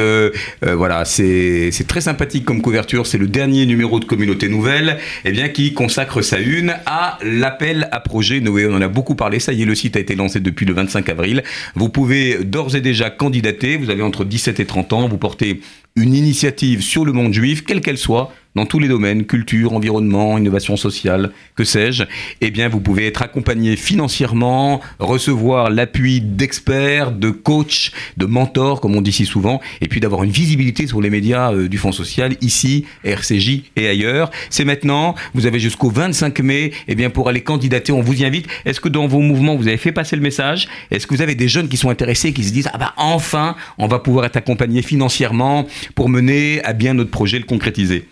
Voilà, 0.62 1.06
c'est 1.06 1.72
très 1.88 2.02
sympathique 2.02 2.44
comme 2.44 2.62
couverture. 2.62 3.08
C'est 3.08 3.18
le 3.18 3.28
dernier 3.28 3.66
numéro 3.66 4.02
de 4.02 4.06
Communauté 4.06 4.50
Nouvelle, 4.50 4.98
eh 5.24 5.32
bien, 5.32 5.48
qui 5.48 5.74
consacre 5.74 6.22
sa 6.22 6.40
une 6.40 6.76
à 6.86 7.20
l'appel 7.24 7.88
à 7.94 8.02
projet 8.02 8.17
Noé. 8.42 8.68
On 8.68 8.76
en 8.76 8.82
a 8.82 8.88
beaucoup 8.88 9.16
parlé. 9.16 9.40
Ça 9.40 9.54
y 9.54 9.62
est, 9.62 9.66
le 9.66 9.76
site 9.76 9.96
a 9.96 10.00
été 10.00 10.16
lancé 10.16 10.40
depuis 10.40 10.66
le 10.66 10.74
25 10.74 11.10
avril. 11.10 11.44
Vous 11.76 11.90
pouvez 11.90 12.44
d'ores 12.44 12.76
et 12.76 12.82
déjà 12.82 13.10
candidater. 13.10 13.78
Vous 13.78 13.90
avez 13.90 14.04
entre 14.04 14.26
17 14.26 14.60
et 14.60 14.66
30 14.66 14.94
ans. 14.94 15.08
Vous 15.08 15.18
portez 15.18 15.62
une 15.96 16.14
initiative 16.14 16.82
sur 16.82 17.06
le 17.06 17.12
monde 17.12 17.34
juif, 17.34 17.66
quelle 17.66 17.82
qu'elle 17.82 17.98
soit, 17.98 18.32
dans 18.58 18.66
tous 18.66 18.80
les 18.80 18.88
domaines, 18.88 19.26
culture, 19.26 19.74
environnement, 19.74 20.38
innovation 20.38 20.78
sociale, 20.78 21.32
que 21.56 21.64
sais-je, 21.64 22.04
eh 22.42 22.50
bien, 22.50 22.70
vous 22.70 22.82
pouvez 22.82 23.06
être 23.06 23.22
accompagné 23.22 23.76
financièrement, 23.76 24.82
recevoir 24.98 25.70
l'appui 25.70 26.22
d'experts, 26.22 27.12
de 27.12 27.30
coachs, 27.30 27.92
de 28.18 28.26
mentors, 28.26 28.82
comme 28.82 28.96
on 28.96 29.02
dit 29.02 29.12
si 29.12 29.26
souvent, 29.26 29.62
et 29.80 29.88
puis 29.88 30.00
d'avoir 30.00 30.24
une 30.24 30.32
visibilité 30.32 30.88
sur 30.88 31.02
les 31.02 31.12
médias 31.12 31.54
euh, 31.54 31.70
du 31.70 31.78
Fonds 31.78 31.92
social, 31.92 32.36
ici, 32.42 32.86
RCJ 33.04 33.62
et 33.76 33.88
ailleurs. 33.88 34.32
C'est 34.50 34.66
maintenant, 34.66 35.14
vous 35.36 35.46
avez 35.46 35.60
jusqu'au 35.60 35.92
25 35.92 36.40
mai, 36.40 36.72
eh 36.88 36.96
bien, 36.96 37.12
pour 37.12 37.30
aller 37.30 37.42
candidater, 37.42 37.92
on 37.92 38.02
vous 38.02 38.22
y 38.22 38.26
invite. 38.26 38.48
Est-ce 38.66 38.82
que 38.82 38.90
dans 38.90 39.06
vos 39.06 39.20
mouvements, 39.20 39.56
vous 39.56 39.68
avez 39.68 39.78
fait 39.78 39.92
passer 39.92 40.16
le 40.16 40.24
message? 40.24 40.68
Est-ce 40.90 41.06
que 41.06 41.14
vous 41.14 41.22
avez 41.22 41.36
des 41.36 41.48
jeunes 41.48 41.70
qui 41.70 41.78
sont 41.78 41.92
intéressés, 41.92 42.34
qui 42.34 42.44
se 42.44 42.52
disent, 42.52 42.70
ah 42.74 42.80
bah, 42.80 42.94
enfin, 42.98 43.56
on 43.78 43.88
va 43.88 44.00
pouvoir 44.00 44.26
être 44.26 44.38
accompagné 44.38 44.82
financièrement 44.82 45.68
pour 45.94 46.10
mener 46.10 46.64
à 46.64 46.74
bien 46.74 46.96
notre 46.96 47.12
projet, 47.12 47.38
le 47.38 47.46
concrétiser? 47.46 48.08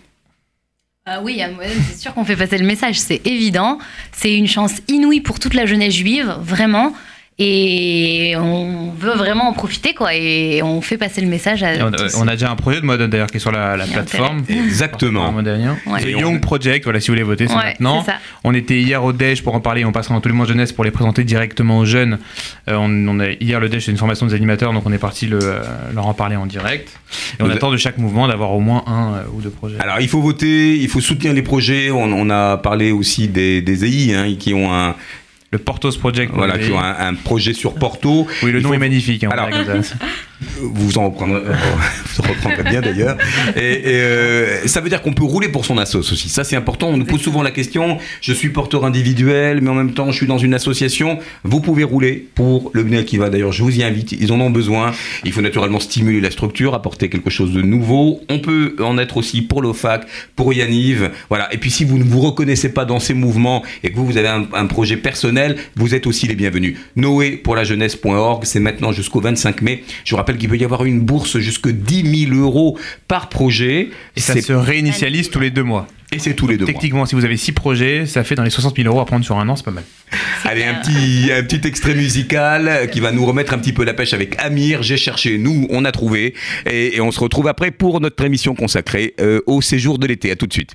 Ah 1.08 1.20
oui, 1.22 1.40
moi, 1.54 1.62
c'est 1.88 2.00
sûr 2.00 2.12
qu'on 2.14 2.24
fait 2.24 2.34
passer 2.34 2.58
le 2.58 2.66
message, 2.66 2.98
c'est 2.98 3.24
évident. 3.24 3.78
C'est 4.10 4.34
une 4.34 4.48
chance 4.48 4.72
inouïe 4.88 5.20
pour 5.20 5.38
toute 5.38 5.54
la 5.54 5.64
jeunesse 5.64 5.94
juive, 5.94 6.34
vraiment. 6.40 6.94
Et 7.38 8.34
on 8.38 8.92
veut 8.98 9.12
vraiment 9.14 9.48
en 9.48 9.52
profiter, 9.52 9.92
quoi. 9.92 10.14
Et 10.14 10.62
on 10.62 10.80
fait 10.80 10.96
passer 10.96 11.20
le 11.20 11.26
message 11.26 11.62
à. 11.62 11.72
On, 11.86 11.92
on 12.22 12.28
a 12.28 12.32
déjà 12.32 12.50
un 12.50 12.56
projet 12.56 12.80
de 12.80 12.86
mode 12.86 13.02
d'ailleurs 13.10 13.26
qui 13.26 13.36
est 13.36 13.40
sur 13.40 13.52
la, 13.52 13.76
la 13.76 13.84
plateforme. 13.86 14.42
Exactement. 14.48 15.34
Ouais. 15.34 15.42
C'est 16.00 16.10
Et 16.12 16.14
on- 16.16 16.20
Young 16.20 16.40
Project, 16.40 16.84
voilà, 16.84 16.98
si 16.98 17.08
vous 17.08 17.12
voulez 17.12 17.22
voter, 17.24 17.46
c'est 17.46 17.54
Ouais, 17.54 17.74
maintenant. 17.78 18.06
On 18.42 18.54
était 18.54 18.80
hier 18.80 19.04
au 19.04 19.12
DEJ 19.12 19.42
pour 19.42 19.54
en 19.54 19.60
parler, 19.60 19.84
on 19.84 19.92
passera 19.92 20.14
dans 20.14 20.22
tous 20.22 20.30
les 20.30 20.34
mois 20.34 20.46
jeunesse 20.46 20.72
pour 20.72 20.82
les 20.84 20.90
présenter 20.90 21.24
directement 21.24 21.78
aux 21.78 21.84
jeunes. 21.84 22.18
Euh, 22.70 22.76
on, 22.76 22.88
on 23.06 23.20
a, 23.20 23.28
hier, 23.32 23.60
le 23.60 23.68
DEJ, 23.68 23.84
c'est 23.84 23.90
une 23.90 23.98
formation 23.98 24.24
des 24.24 24.32
animateurs, 24.34 24.72
donc 24.72 24.84
on 24.86 24.92
est 24.92 24.98
parti 24.98 25.26
le, 25.26 25.38
euh, 25.42 25.62
leur 25.94 26.06
en 26.06 26.14
parler 26.14 26.36
en 26.36 26.46
direct. 26.46 26.88
Et 27.38 27.42
on 27.42 27.46
Vous- 27.46 27.52
attend 27.52 27.70
de 27.70 27.76
chaque 27.76 27.98
mouvement 27.98 28.28
d'avoir 28.28 28.52
au 28.52 28.60
moins 28.60 28.82
un 28.86 29.12
euh, 29.14 29.22
ou 29.34 29.42
deux 29.42 29.50
projets. 29.50 29.76
Alors 29.78 30.00
il 30.00 30.08
faut 30.08 30.22
voter, 30.22 30.74
il 30.78 30.88
faut 30.88 31.00
soutenir 31.02 31.34
les 31.34 31.42
projets. 31.42 31.90
On, 31.90 32.04
on 32.04 32.30
a 32.30 32.56
parlé 32.56 32.92
aussi 32.92 33.28
des, 33.28 33.60
des 33.60 33.84
EI 33.84 34.14
hein, 34.14 34.34
qui 34.38 34.54
ont 34.54 34.72
un 34.72 34.94
le 35.50 35.58
Portos 35.58 35.92
Project. 35.98 36.32
Voilà, 36.34 36.58
qui 36.58 36.72
ont 36.72 36.80
un, 36.80 36.96
un 36.98 37.14
projet 37.14 37.52
sur 37.54 37.74
Porto. 37.74 38.26
Oui, 38.42 38.52
le 38.52 38.60
nom 38.60 38.72
est 38.72 38.78
magnifique. 38.78 39.24
hein, 39.24 39.30
Alors, 39.30 39.48
vous 40.60 40.98
en 40.98 41.06
reprendrez, 41.08 41.36
euh, 41.46 41.52
vous 42.14 42.24
en 42.24 42.28
reprendrez 42.28 42.62
bien 42.64 42.80
d'ailleurs. 42.80 43.16
Et, 43.56 43.60
et, 43.60 44.00
euh, 44.00 44.66
ça 44.66 44.80
veut 44.80 44.88
dire 44.88 45.00
qu'on 45.02 45.12
peut 45.14 45.24
rouler 45.24 45.48
pour 45.48 45.64
son 45.64 45.78
assos 45.78 45.98
aussi. 46.12 46.28
Ça, 46.28 46.44
c'est 46.44 46.56
important. 46.56 46.88
On 46.88 46.96
nous 46.96 47.04
pose 47.04 47.20
souvent 47.22 47.42
la 47.42 47.50
question 47.50 47.98
je 48.20 48.32
suis 48.32 48.48
porteur 48.50 48.84
individuel, 48.84 49.60
mais 49.60 49.70
en 49.70 49.74
même 49.74 49.92
temps, 49.94 50.10
je 50.10 50.16
suis 50.16 50.26
dans 50.26 50.38
une 50.38 50.52
association. 50.54 51.18
Vous 51.44 51.60
pouvez 51.60 51.84
rouler 51.84 52.28
pour 52.34 52.70
le 52.74 52.82
BNEL 52.82 53.04
qui 53.04 53.16
va. 53.16 53.30
D'ailleurs, 53.30 53.52
je 53.52 53.62
vous 53.62 53.76
y 53.78 53.82
invite. 53.82 54.12
Ils 54.12 54.32
en 54.32 54.40
ont 54.40 54.50
besoin. 54.50 54.92
Il 55.24 55.32
faut 55.32 55.40
naturellement 55.42 55.80
stimuler 55.80 56.20
la 56.20 56.30
structure, 56.30 56.74
apporter 56.74 57.08
quelque 57.08 57.30
chose 57.30 57.52
de 57.52 57.62
nouveau. 57.62 58.20
On 58.28 58.40
peut 58.40 58.74
en 58.80 58.98
être 58.98 59.16
aussi 59.16 59.42
pour 59.42 59.62
l'OFAC, 59.62 60.06
pour 60.34 60.52
Yaniv. 60.52 61.10
Voilà. 61.28 61.52
Et 61.54 61.58
puis, 61.58 61.70
si 61.70 61.84
vous 61.84 61.98
ne 61.98 62.04
vous 62.04 62.20
reconnaissez 62.20 62.72
pas 62.72 62.84
dans 62.84 62.98
ces 63.00 63.14
mouvements 63.14 63.62
et 63.84 63.90
que 63.90 63.96
vous, 63.96 64.04
vous 64.06 64.16
avez 64.16 64.28
un, 64.28 64.46
un 64.52 64.66
projet 64.66 64.96
personnel, 64.96 65.45
vous 65.76 65.94
êtes 65.94 66.06
aussi 66.06 66.26
les 66.26 66.34
bienvenus. 66.34 66.76
Noé 66.96 67.32
pour 67.32 67.54
la 67.54 67.64
jeunesse.org, 67.64 68.44
c'est 68.44 68.60
maintenant 68.60 68.92
jusqu'au 68.92 69.20
25 69.20 69.62
mai. 69.62 69.84
Je 70.04 70.10
vous 70.10 70.16
rappelle 70.16 70.36
qu'il 70.36 70.48
peut 70.48 70.56
y 70.56 70.64
avoir 70.64 70.84
une 70.84 71.00
bourse 71.00 71.38
jusque 71.38 71.68
10 71.68 72.28
000 72.28 72.40
euros 72.40 72.78
par 73.08 73.28
projet. 73.28 73.90
Et 74.16 74.20
ça 74.20 74.40
se 74.40 74.52
réinitialise 74.52 75.30
tous 75.30 75.40
les 75.40 75.50
deux 75.50 75.62
mois. 75.62 75.86
Et 76.12 76.18
c'est 76.18 76.34
tous 76.34 76.46
les 76.46 76.56
deux 76.56 76.64
mois. 76.64 76.72
Techniquement, 76.72 77.06
si 77.06 77.14
vous 77.14 77.24
avez 77.24 77.36
six 77.36 77.52
projets, 77.52 78.06
ça 78.06 78.22
fait 78.24 78.34
dans 78.34 78.44
les 78.44 78.50
60 78.50 78.76
000 78.76 78.88
euros 78.88 79.00
à 79.00 79.06
prendre 79.06 79.24
sur 79.24 79.38
un 79.38 79.48
an, 79.48 79.56
c'est 79.56 79.64
pas 79.64 79.72
mal. 79.72 79.84
Allez, 80.44 80.64
un 80.64 80.74
petit, 80.74 81.32
un 81.32 81.42
petit 81.42 81.66
extrait 81.66 81.94
musical 81.94 82.88
qui 82.92 83.00
va 83.00 83.10
nous 83.12 83.26
remettre 83.26 83.52
un 83.54 83.58
petit 83.58 83.72
peu 83.72 83.84
la 83.84 83.94
pêche 83.94 84.14
avec 84.14 84.36
Amir. 84.38 84.82
J'ai 84.82 84.96
cherché, 84.96 85.38
nous, 85.38 85.66
on 85.70 85.84
a 85.84 85.92
trouvé. 85.92 86.34
Et, 86.64 86.96
et 86.96 87.00
on 87.00 87.10
se 87.10 87.20
retrouve 87.20 87.48
après 87.48 87.72
pour 87.72 88.00
notre 88.00 88.24
émission 88.24 88.54
consacrée 88.54 89.14
euh, 89.20 89.40
au 89.46 89.60
séjour 89.60 89.98
de 89.98 90.06
l'été. 90.06 90.30
À 90.30 90.36
tout 90.36 90.46
de 90.46 90.52
suite. 90.52 90.74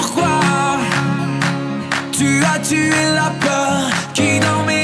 pourquoi. 0.00 0.40
Tu 2.12 2.42
as 2.44 2.58
tué 2.60 2.90
la 3.14 3.30
peur 3.44 3.90
qui 4.14 4.38
dormait 4.40 4.79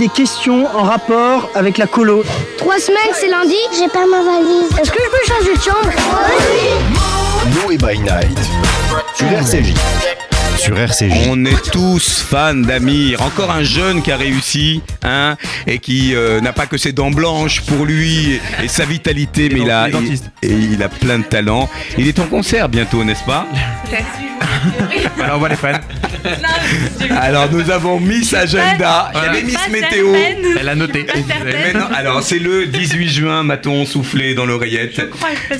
des 0.00 0.08
questions 0.08 0.64
en 0.74 0.84
rapport 0.84 1.50
avec 1.54 1.76
la 1.76 1.86
colo 1.86 2.24
Trois 2.56 2.78
semaines, 2.78 3.12
c'est 3.12 3.28
lundi. 3.28 3.54
J'ai 3.78 3.88
pas 3.88 4.06
ma 4.06 4.22
valise. 4.22 4.70
Est-ce 4.80 4.90
que 4.90 4.98
je 4.98 5.10
peux 5.10 5.26
changer 5.26 5.54
de 5.54 5.60
chambre? 5.60 5.92
Noé 7.62 7.76
by 7.76 7.98
Night 7.98 8.38
sur 9.14 9.26
RCJ. 9.30 9.74
Sur 10.56 10.78
RCJ. 10.78 11.28
On 11.28 11.44
est 11.44 11.70
tous 11.70 12.22
fans 12.22 12.54
d'Amir. 12.54 13.20
Encore 13.20 13.50
un 13.50 13.62
jeune 13.62 14.00
qui 14.00 14.10
a 14.10 14.16
réussi, 14.16 14.80
hein, 15.02 15.36
et 15.66 15.78
qui 15.78 16.14
euh, 16.14 16.40
n'a 16.40 16.54
pas 16.54 16.64
que 16.64 16.78
ses 16.78 16.92
dents 16.92 17.10
blanches 17.10 17.60
pour 17.60 17.84
lui 17.84 18.32
et, 18.32 18.64
et 18.64 18.68
sa 18.68 18.86
vitalité, 18.86 19.50
mais 19.52 19.60
il 19.60 19.70
a, 19.70 19.88
il, 19.90 20.14
et 20.42 20.50
il 20.50 20.82
a 20.82 20.88
plein 20.88 21.18
de 21.18 21.24
talent. 21.24 21.68
Il 21.98 22.08
est 22.08 22.18
en 22.18 22.26
concert 22.26 22.70
bientôt, 22.70 23.04
n'est-ce 23.04 23.24
pas? 23.24 23.46
Alors 25.22 25.36
on 25.36 25.38
voit 25.40 25.50
les 25.50 25.56
fans. 25.56 25.72
Alors 27.10 27.50
nous 27.50 27.70
avons 27.70 27.98
Miss 28.00 28.34
Agenda. 28.34 29.10
Il 29.14 29.18
y 29.18 29.28
avait 29.28 29.42
Miss 29.42 29.68
Météo. 29.70 30.14
Elle 30.58 30.68
a 30.68 30.74
noté. 30.74 31.06
Alors 31.94 32.22
c'est 32.22 32.38
le 32.38 32.66
18 32.66 33.08
juin, 33.08 33.42
m'a-t-on 33.42 33.86
soufflé 33.86 34.34
dans 34.34 34.46
l'oreillette 34.46 35.00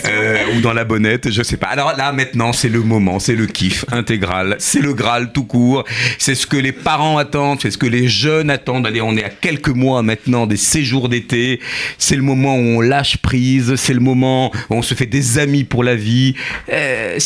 euh, 0.08 0.36
ou 0.56 0.60
dans 0.60 0.72
la 0.72 0.84
bonnette, 0.84 1.30
je 1.30 1.42
sais 1.42 1.56
pas. 1.56 1.68
Alors 1.68 1.96
là 1.96 2.12
maintenant 2.12 2.52
c'est 2.52 2.68
le 2.68 2.80
moment, 2.80 3.18
c'est 3.18 3.34
le 3.34 3.46
kiff 3.46 3.84
intégral, 3.90 4.56
c'est 4.58 4.80
le 4.80 4.92
Graal 4.94 5.32
tout 5.32 5.44
court, 5.44 5.84
c'est 6.18 6.34
ce 6.34 6.46
que 6.46 6.56
les 6.56 6.72
parents 6.72 7.18
attendent, 7.18 7.60
c'est 7.60 7.70
ce 7.70 7.78
que 7.78 7.86
les 7.86 8.08
jeunes 8.08 8.50
attendent. 8.50 8.86
Allez, 8.86 9.00
on 9.00 9.16
est 9.16 9.24
à 9.24 9.30
quelques 9.30 9.68
mois 9.68 10.02
maintenant 10.02 10.46
des 10.46 10.56
séjours 10.56 11.08
d'été, 11.08 11.60
c'est 11.98 12.16
le 12.16 12.22
moment 12.22 12.56
où 12.56 12.78
on 12.78 12.80
lâche 12.80 13.16
prise, 13.18 13.74
c'est 13.76 13.94
le 13.94 14.00
moment 14.00 14.52
où 14.68 14.74
on 14.74 14.82
se 14.82 14.94
fait 14.94 15.06
des 15.06 15.38
amis 15.38 15.64
pour 15.64 15.84
la 15.84 15.94
vie. 15.94 16.34
Euh, 16.72 17.18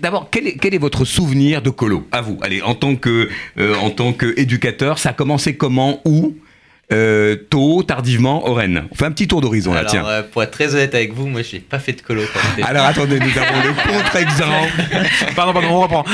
D'abord, 0.00 0.28
quel 0.30 0.46
est, 0.48 0.56
quel 0.56 0.74
est 0.74 0.78
votre 0.78 1.04
souvenir 1.04 1.62
de 1.62 1.70
colo? 1.70 2.06
À 2.12 2.20
vous, 2.20 2.38
allez, 2.42 2.61
en 2.64 2.74
tant 2.74 2.96
que 2.96 3.28
euh, 3.58 3.74
qu'éducateur, 4.12 4.98
ça 4.98 5.10
a 5.10 5.12
commencé 5.12 5.56
comment 5.56 6.00
Où 6.04 6.34
euh, 6.92 7.36
tôt, 7.50 7.82
tardivement, 7.82 8.46
au 8.48 8.54
Rennes. 8.54 8.84
On 8.90 8.94
fait 8.94 9.04
un 9.06 9.10
petit 9.12 9.26
tour 9.28 9.40
d'horizon 9.40 9.72
là, 9.72 9.84
tiens. 9.84 10.04
euh, 10.06 10.22
pour 10.22 10.42
être 10.42 10.50
très 10.50 10.74
honnête 10.74 10.94
avec 10.94 11.12
vous, 11.14 11.26
moi, 11.26 11.42
j'ai 11.42 11.58
pas 11.60 11.78
fait 11.78 11.92
de 11.92 12.02
colo 12.02 12.22
quand 12.32 12.62
Alors 12.64 12.84
attendez, 12.86 13.18
nous 13.18 13.38
avons 13.38 13.60
le 13.68 13.92
contre-exemple. 13.92 14.72
Pardon, 15.36 15.52
pardon, 15.52 15.68
on 15.70 15.80
reprend. 15.80 16.04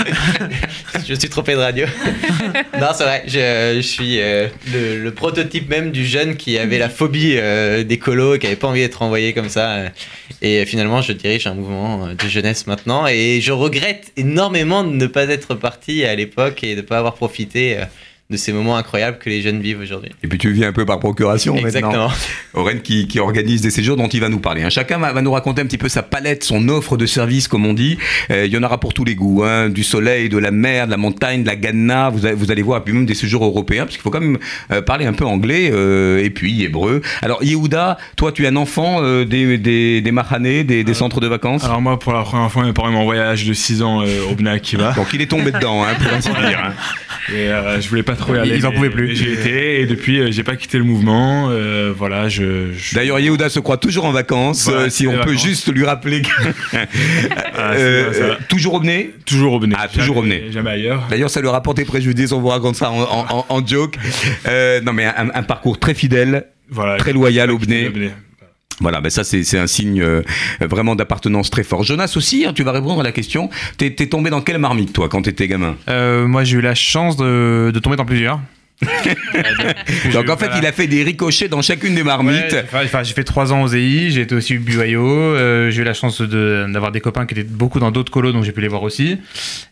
je 1.06 1.14
suis 1.14 1.28
trompé 1.28 1.52
de 1.52 1.58
radio. 1.58 1.86
non, 2.80 2.88
c'est 2.94 3.04
vrai, 3.04 3.22
je, 3.26 3.74
je 3.76 3.80
suis 3.80 4.20
euh, 4.20 4.48
le, 4.72 5.02
le 5.02 5.10
prototype 5.12 5.68
même 5.68 5.90
du 5.90 6.06
jeune 6.06 6.36
qui 6.36 6.58
avait 6.58 6.78
la 6.78 6.88
phobie 6.88 7.34
euh, 7.36 7.84
des 7.84 7.98
colos 7.98 8.34
et 8.34 8.38
qui 8.38 8.46
avait 8.46 8.56
pas 8.56 8.68
envie 8.68 8.80
d'être 8.80 9.02
envoyé 9.02 9.32
comme 9.32 9.48
ça. 9.48 9.76
Et 10.42 10.64
finalement, 10.66 11.02
je 11.02 11.12
dirige 11.12 11.46
un 11.46 11.54
mouvement 11.54 12.08
de 12.08 12.28
jeunesse 12.28 12.66
maintenant 12.66 13.06
et 13.06 13.40
je 13.40 13.52
regrette 13.52 14.12
énormément 14.16 14.84
de 14.84 14.90
ne 14.92 15.06
pas 15.06 15.24
être 15.24 15.54
parti 15.54 16.04
à 16.04 16.14
l'époque 16.14 16.62
et 16.62 16.72
de 16.74 16.80
ne 16.80 16.86
pas 16.86 16.98
avoir 16.98 17.14
profité 17.14 17.78
euh, 17.78 17.84
de 18.30 18.36
ces 18.36 18.52
moments 18.52 18.76
incroyables 18.76 19.16
que 19.18 19.30
les 19.30 19.40
jeunes 19.40 19.62
vivent 19.62 19.80
aujourd'hui. 19.80 20.10
Et 20.22 20.28
puis 20.28 20.36
tu 20.38 20.52
vis 20.52 20.62
un 20.66 20.72
peu 20.74 20.84
par 20.84 20.98
procuration 21.00 21.56
Exactement. 21.56 21.92
maintenant. 22.08 22.10
Oren 22.52 22.82
qui, 22.82 23.08
qui 23.08 23.20
organise 23.20 23.62
des 23.62 23.70
séjours 23.70 23.96
dont 23.96 24.08
il 24.08 24.20
va 24.20 24.28
nous 24.28 24.38
parler. 24.38 24.62
hein. 24.62 24.68
Chacun 24.68 24.98
va, 24.98 25.14
va 25.14 25.22
nous 25.22 25.32
raconter 25.32 25.62
un 25.62 25.64
petit 25.64 25.78
peu 25.78 25.88
sa 25.88 26.02
palette, 26.02 26.44
son 26.44 26.68
offre 26.68 26.98
de 26.98 27.06
services, 27.06 27.48
comme 27.48 27.64
on 27.64 27.72
dit. 27.72 27.96
Euh, 28.30 28.44
il 28.44 28.52
y 28.52 28.58
en 28.58 28.62
aura 28.62 28.78
pour 28.80 28.92
tous 28.92 29.04
les 29.04 29.14
goûts. 29.14 29.44
hein. 29.44 29.70
Du 29.70 29.82
soleil, 29.82 30.28
de 30.28 30.36
la 30.36 30.50
mer, 30.50 30.84
de 30.84 30.90
la 30.90 30.98
montagne, 30.98 31.40
de 31.42 31.46
la 31.46 31.56
Ghana. 31.56 32.10
Vous, 32.10 32.26
allez- 32.26 32.34
vous 32.34 32.50
allez 32.50 32.60
voir, 32.60 32.84
puis 32.84 32.92
même 32.92 33.06
des 33.06 33.14
séjours 33.14 33.42
européens, 33.46 33.84
parce 33.84 33.94
qu'il 33.96 34.02
faut 34.02 34.10
quand 34.10 34.20
même 34.20 34.36
euh, 34.72 34.82
parler 34.82 35.06
un 35.06 35.14
peu 35.14 35.24
anglais 35.24 35.70
euh, 35.72 36.22
et 36.22 36.28
puis 36.28 36.62
hébreu. 36.62 37.00
Alors 37.22 37.42
Yehuda, 37.42 37.96
toi 38.16 38.30
tu 38.32 38.44
es 38.44 38.48
un 38.48 38.56
enfant 38.56 38.98
euh, 39.02 39.24
des, 39.24 39.56
des, 39.56 40.02
des 40.02 40.12
Mahanais, 40.12 40.64
des, 40.64 40.84
des 40.84 40.94
centres 40.94 41.20
de 41.20 41.28
vacances? 41.28 41.64
Alors 41.64 41.80
moi, 41.80 41.98
pour 41.98 42.12
la 42.12 42.24
première 42.24 42.53
fois, 42.53 42.62
mes 42.66 42.74
parents 42.74 43.09
à 43.11 43.14
l'âge 43.14 43.46
de 43.46 43.55
6 43.55 43.80
ans 43.82 44.03
euh, 44.03 44.20
au 44.30 44.46
Akiva. 44.48 44.92
Donc 44.92 45.07
il 45.14 45.22
est 45.22 45.30
tombé 45.30 45.50
dedans, 45.50 45.82
hein, 45.82 45.94
pour 45.98 46.12
ainsi 46.12 46.28
dire. 46.46 46.61
hein. 46.62 46.74
Et 47.30 47.48
euh, 47.48 47.78
je 47.80 47.88
voulais 47.90 48.03
pas 48.03 48.16
trop. 48.18 48.34
Ils 48.44 48.66
en 48.66 48.72
pouvaient 48.72 48.90
plus. 48.90 49.16
J'y 49.16 49.30
étais 49.30 49.80
et 49.80 49.86
depuis, 49.86 50.18
euh, 50.20 50.30
j'ai 50.30 50.42
pas 50.42 50.56
quitté 50.56 50.76
le 50.78 50.84
mouvement. 50.84 51.48
euh, 51.50 51.92
voilà, 51.96 52.28
je. 52.28 52.72
je- 52.72 52.94
D'ailleurs, 52.94 53.18
Yehuda 53.18 53.48
se 53.48 53.60
croit 53.60 53.78
toujours 53.78 54.04
en 54.04 54.12
vacances. 54.12 54.64
Voilà, 54.64 54.80
euh, 54.82 54.90
si 54.90 55.06
on 55.06 55.12
peut 55.12 55.18
vacances. 55.30 55.42
juste 55.42 55.72
lui 55.72 55.84
rappeler. 55.84 56.22
que- 56.22 56.28
Ah, 57.56 57.72
Euh, 57.78 58.34
toujours 58.48 58.74
au 58.74 58.80
Benet 58.80 59.10
Toujours 59.24 59.52
au 59.54 59.58
Benet. 59.60 59.76
Ah, 59.78 59.88
toujours 59.88 60.18
au 60.18 60.22
Benet. 60.22 60.44
Jamais 60.50 60.70
ailleurs. 60.70 61.06
D'ailleurs, 61.10 61.30
ça 61.30 61.40
lui 61.40 61.48
a 61.48 61.52
rapporté 61.52 61.84
préjudice, 61.84 62.32
on 62.32 62.40
vous 62.40 62.48
raconte 62.48 62.76
ça 62.76 62.90
en, 62.90 63.00
en- 63.02 63.26
en- 63.30 63.46
en 63.48 63.66
joke. 63.66 63.94
Euh, 64.46 64.80
non, 64.80 64.92
mais 64.92 65.04
un, 65.06 65.28
un 65.34 65.42
parcours 65.42 65.78
très 65.78 65.94
fidèle, 65.94 66.44
Voilà. 66.70 66.96
très 66.96 67.12
loyal 67.12 67.50
au 67.50 67.58
Benet. 67.58 67.90
Voilà, 68.81 69.01
ben 69.01 69.11
ça, 69.11 69.24
c'est 69.24 69.43
c'est 69.45 69.59
un 69.59 69.66
signe 69.66 70.01
euh, 70.01 70.22
vraiment 70.61 70.95
d'appartenance 70.95 71.51
très 71.51 71.64
fort. 71.64 71.83
Jonas 71.83 72.12
aussi, 72.16 72.45
hein, 72.47 72.53
tu 72.55 72.62
vas 72.62 72.72
répondre 72.72 73.01
à 73.01 73.05
la 73.05 73.12
question. 73.12 73.51
T'es 73.76 73.91
tombé 73.91 74.31
dans 74.31 74.41
quelle 74.41 74.59
marmite, 74.59 74.93
toi, 74.93 75.09
quand 75.09 75.22
t'étais 75.22 75.49
gamin? 75.49 75.76
Euh, 75.89 76.26
moi, 76.26 76.45
j'ai 76.45 76.59
eu 76.59 76.61
la 76.61 76.74
chance 76.74 77.16
de, 77.16 77.70
de 77.74 77.79
tomber 77.81 77.97
dans 77.97 78.05
plusieurs. 78.07 78.41
Donc, 80.12 80.29
en 80.31 80.37
fait, 80.37 80.51
il 80.59 80.64
a 80.66 80.70
fait 80.72 80.87
des 80.87 81.03
ricochets 81.03 81.49
dans 81.49 81.62
chacune 81.62 81.95
des 81.97 82.03
marmites. 82.05 82.35
Ouais, 82.35 82.49
j'ai 82.51 82.57
fait- 82.62 82.85
enfin, 82.85 83.03
j'ai 83.03 83.14
fait 83.14 83.24
trois 83.24 83.53
ans 83.53 83.62
aux 83.62 83.68
EI, 83.74 84.11
j'ai 84.11 84.20
été 84.22 84.35
aussi 84.35 84.57
au 84.57 84.61
BYO, 84.61 85.05
euh, 85.05 85.70
j'ai 85.70 85.83
eu 85.83 85.85
la 85.85 85.95
chance 85.95 86.20
de- 86.20 86.66
d'avoir 86.72 86.93
des 86.93 87.01
copains 87.01 87.26
qui 87.26 87.35
étaient 87.35 87.43
beaucoup 87.43 87.81
dans 87.81 87.91
d'autres 87.91 88.12
colos, 88.12 88.33
donc 88.33 88.45
j'ai 88.45 88.53
pu 88.53 88.61
les 88.61 88.68
voir 88.68 88.83
aussi. 88.85 89.18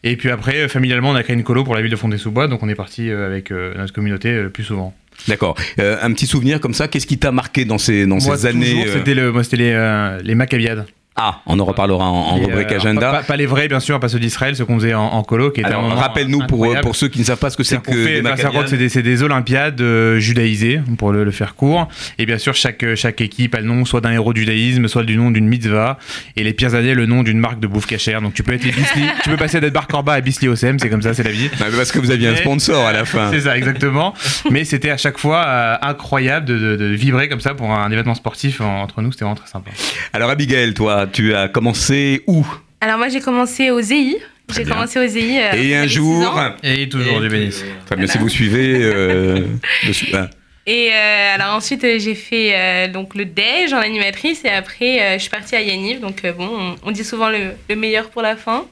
Et 0.02 0.16
puis 0.16 0.30
après, 0.30 0.68
familialement, 0.68 1.10
on 1.10 1.14
a 1.14 1.22
créé 1.22 1.36
une 1.36 1.44
colo 1.44 1.62
pour 1.64 1.74
la 1.74 1.82
ville 1.82 1.90
de 1.90 1.96
Fondé-sous-Bois, 1.96 2.48
donc 2.48 2.62
on 2.62 2.68
est 2.68 2.74
parti 2.74 3.10
avec 3.10 3.50
euh, 3.52 3.74
notre 3.76 3.92
communauté 3.92 4.30
euh, 4.30 4.42
le 4.44 4.50
plus 4.50 4.64
souvent. 4.64 4.92
D'accord. 5.28 5.56
Euh, 5.78 5.98
un 6.02 6.12
petit 6.12 6.26
souvenir 6.26 6.60
comme 6.60 6.74
ça, 6.74 6.88
qu'est-ce 6.88 7.06
qui 7.06 7.18
t'a 7.18 7.32
marqué 7.32 7.64
dans 7.64 7.78
ces, 7.78 8.06
dans 8.06 8.18
Moi, 8.18 8.36
ces 8.36 8.46
années 8.46 8.86
euh, 8.86 8.92
c'était 8.92 9.14
le, 9.14 9.32
moi, 9.32 9.44
c'était 9.44 9.56
les, 9.56 9.72
euh, 9.72 10.20
les 10.22 10.34
Maccabiades. 10.34 10.86
Ah, 11.16 11.40
on 11.46 11.58
en 11.58 11.64
reparlera 11.64 12.04
en, 12.04 12.14
en 12.14 12.34
rubrique 12.36 12.70
euh, 12.72 12.76
agenda. 12.76 13.10
Pas, 13.10 13.22
pas 13.22 13.36
les 13.36 13.46
vrais, 13.46 13.68
bien 13.68 13.80
sûr, 13.80 13.98
pas 14.00 14.08
ceux 14.08 14.18
d'Israël, 14.18 14.54
ceux 14.54 14.64
qu'on 14.66 14.76
faisait 14.78 14.94
en, 14.94 15.02
en 15.04 15.22
colo, 15.22 15.50
qui 15.50 15.62
rappelle-nous 15.62 16.40
pour, 16.46 16.58
incroyable. 16.64 16.80
pour 16.82 16.94
ceux 16.96 17.08
qui 17.08 17.18
ne 17.20 17.24
savent 17.24 17.38
pas 17.38 17.48
ce 17.50 17.56
que 17.56 17.64
c'est 17.64 17.80
que 17.80 17.90
fait- 17.92 18.22
Maccabiades. 18.22 18.88
c'est 18.88 19.02
des, 19.02 19.22
Olympiades 19.22 19.80
euh, 19.80 20.18
judaïsées, 20.18 20.80
pour 20.98 21.12
le, 21.12 21.24
le 21.24 21.30
faire 21.30 21.54
court. 21.54 21.88
Et 22.18 22.26
bien 22.26 22.38
sûr, 22.38 22.54
chaque, 22.54 22.84
chaque 22.96 23.20
équipe 23.22 23.54
a 23.54 23.60
le 23.60 23.66
nom 23.66 23.84
soit 23.84 24.00
d'un 24.02 24.12
héros 24.12 24.32
du 24.34 24.40
judaïsme, 24.40 24.88
soit 24.88 25.04
du 25.04 25.16
nom 25.16 25.30
d'une 25.30 25.46
mitzvah. 25.48 25.98
Et 26.36 26.44
les 26.44 26.52
pires 26.52 26.74
années, 26.74 26.94
le 26.94 27.06
nom 27.06 27.22
d'une 27.22 27.38
marque 27.38 27.60
de 27.60 27.66
bouffe 27.66 27.86
cachère. 27.86 28.20
Donc 28.20 28.34
tu 28.34 28.42
peux 28.42 28.52
être 28.52 28.64
les 28.64 28.72
Bisli, 28.72 29.06
tu 29.22 29.30
peux 29.30 29.36
passer 29.38 29.60
d'être 29.60 29.72
Bar 29.72 29.86
Corba 29.86 30.12
à 30.12 30.20
Bisli 30.20 30.48
Osem, 30.48 30.78
c'est 30.78 30.90
comme 30.90 31.02
ça, 31.02 31.14
c'est 31.14 31.22
la 31.22 31.30
vie. 31.30 31.48
Non, 31.60 31.66
mais 31.70 31.76
parce 31.78 31.92
que 31.92 31.98
vous 31.98 32.10
aviez 32.10 32.28
un 32.28 32.36
sponsor 32.36 32.84
à 32.86 32.92
la 32.92 33.04
fin. 33.06 33.30
C'est 33.32 33.40
ça, 33.40 33.56
exactement. 33.56 34.12
Mais 34.50 34.64
c'était 34.64 34.90
à 34.90 34.96
chaque 34.98 35.18
fois 35.18 35.44
euh, 35.46 35.76
incroyable 35.80 36.44
de, 36.46 36.58
de- 36.58 36.76
de 36.76 36.84
vibrer 36.86 37.28
comme 37.30 37.40
ça 37.40 37.54
pour 37.54 37.70
un 37.72 37.90
événement 37.90 38.14
sportif 38.14 38.60
en- 38.60 38.82
entre 38.82 39.00
nous, 39.00 39.12
c'était 39.12 39.24
vraiment 39.24 39.36
très 39.36 39.48
sympa. 39.48 39.70
Alors 40.12 40.28
Abigail, 40.30 40.74
toi, 40.74 41.05
tu 41.12 41.34
as 41.34 41.48
commencé 41.48 42.22
où 42.26 42.44
Alors 42.80 42.98
moi 42.98 43.08
j'ai 43.08 43.20
commencé 43.20 43.70
au 43.70 43.80
ZI. 43.80 44.16
J'ai 44.54 44.64
commencé 44.64 45.00
au 45.00 45.06
ZI. 45.06 45.38
euh, 45.40 45.52
Et 45.54 45.74
un 45.76 45.86
jour. 45.88 46.40
Et 46.62 46.88
toujours 46.88 47.20
du 47.20 47.28
bénis. 47.28 47.54
très 47.86 47.96
bien, 47.96 48.06
si 48.06 48.18
vous 48.18 48.28
suivez, 48.28 48.78
euh, 48.82 49.40
le 49.84 49.92
ah. 50.16 50.30
Et 50.68 50.90
euh, 50.92 51.34
alors 51.36 51.54
ensuite 51.54 51.84
euh, 51.84 51.96
j'ai 52.00 52.16
fait 52.16 52.50
euh, 52.52 52.88
donc 52.88 53.14
le 53.14 53.24
déj 53.24 53.72
en 53.72 53.78
animatrice 53.78 54.44
et 54.44 54.48
après 54.48 55.00
euh, 55.00 55.14
je 55.14 55.18
suis 55.20 55.30
partie 55.30 55.54
à 55.54 55.60
Yaniv. 55.60 56.00
Donc 56.00 56.24
euh, 56.24 56.32
bon, 56.32 56.48
on, 56.48 56.74
on 56.88 56.90
dit 56.90 57.04
souvent 57.04 57.28
le, 57.30 57.52
le 57.68 57.76
meilleur 57.76 58.10
pour 58.10 58.22
la 58.22 58.36
fin. 58.36 58.66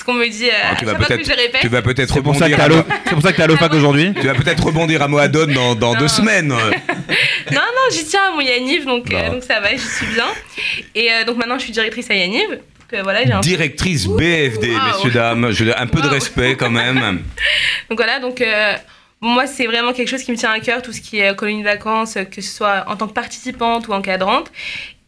Ce 0.00 0.04
qu'on 0.06 0.14
me 0.14 0.26
dit 0.30 0.48
euh, 0.48 0.52
Ah, 0.64 0.76
tu 0.78 0.86
vas 0.86 0.94
peut-être, 0.94 1.20
tu 1.60 1.68
vas 1.68 1.80
rebondir. 1.80 2.10
c'est 2.14 2.22
pour 2.22 2.34
ça 2.34 2.48
que 3.32 3.36
t'es 3.36 3.42
à 3.42 3.46
l'OFAC 3.46 3.74
aujourd'hui. 3.74 4.14
Tu 4.18 4.26
vas 4.26 4.32
peut-être 4.32 4.64
rebondir 4.64 5.02
à 5.02 5.08
Moadon 5.08 5.46
dans, 5.52 5.74
dans 5.74 5.94
deux 5.94 6.08
semaines. 6.08 6.54
Non, 7.52 7.60
non, 7.60 7.90
j'y 7.92 8.04
tiens 8.04 8.28
à 8.28 8.30
mon 8.30 8.40
Yaniv, 8.40 8.86
donc, 8.86 9.12
euh, 9.12 9.22
Bah. 9.22 9.30
donc 9.30 9.42
ça 9.42 9.58
va, 9.60 9.72
j'y 9.72 9.80
suis 9.80 10.06
bien. 10.06 10.26
Et 10.94 11.10
euh, 11.10 11.24
donc 11.24 11.36
maintenant, 11.36 11.58
je 11.58 11.64
suis 11.64 11.72
directrice 11.72 12.08
à 12.10 12.14
Yaniv. 12.14 12.48
Donc 12.48 13.02
voilà, 13.02 13.24
j'ai 13.26 13.32
un... 13.32 13.40
Directrice 13.40 14.06
BFD, 14.06 14.70
Waouh. 14.70 14.86
messieurs, 14.86 15.10
dames. 15.10 15.50
Je, 15.50 15.64
un 15.76 15.86
peu 15.86 16.00
de 16.00 16.06
respect 16.08 16.56
quand 16.56 16.70
même. 16.70 16.98
Donc 17.90 17.98
voilà, 17.98 18.20
donc 18.20 18.40
euh, 18.40 18.74
moi, 19.20 19.46
c'est 19.48 19.66
vraiment 19.66 19.92
quelque 19.92 20.08
chose 20.08 20.22
qui 20.22 20.30
me 20.30 20.36
tient 20.36 20.52
à 20.52 20.60
cœur, 20.60 20.80
tout 20.80 20.92
ce 20.92 21.00
qui 21.00 21.18
est 21.18 21.34
colonie 21.36 21.60
de 21.60 21.64
vacances, 21.68 22.16
que 22.30 22.40
ce 22.40 22.56
soit 22.56 22.84
en 22.86 22.96
tant 22.96 23.08
que 23.08 23.12
participante 23.12 23.88
ou 23.88 23.92
encadrante. 23.92 24.50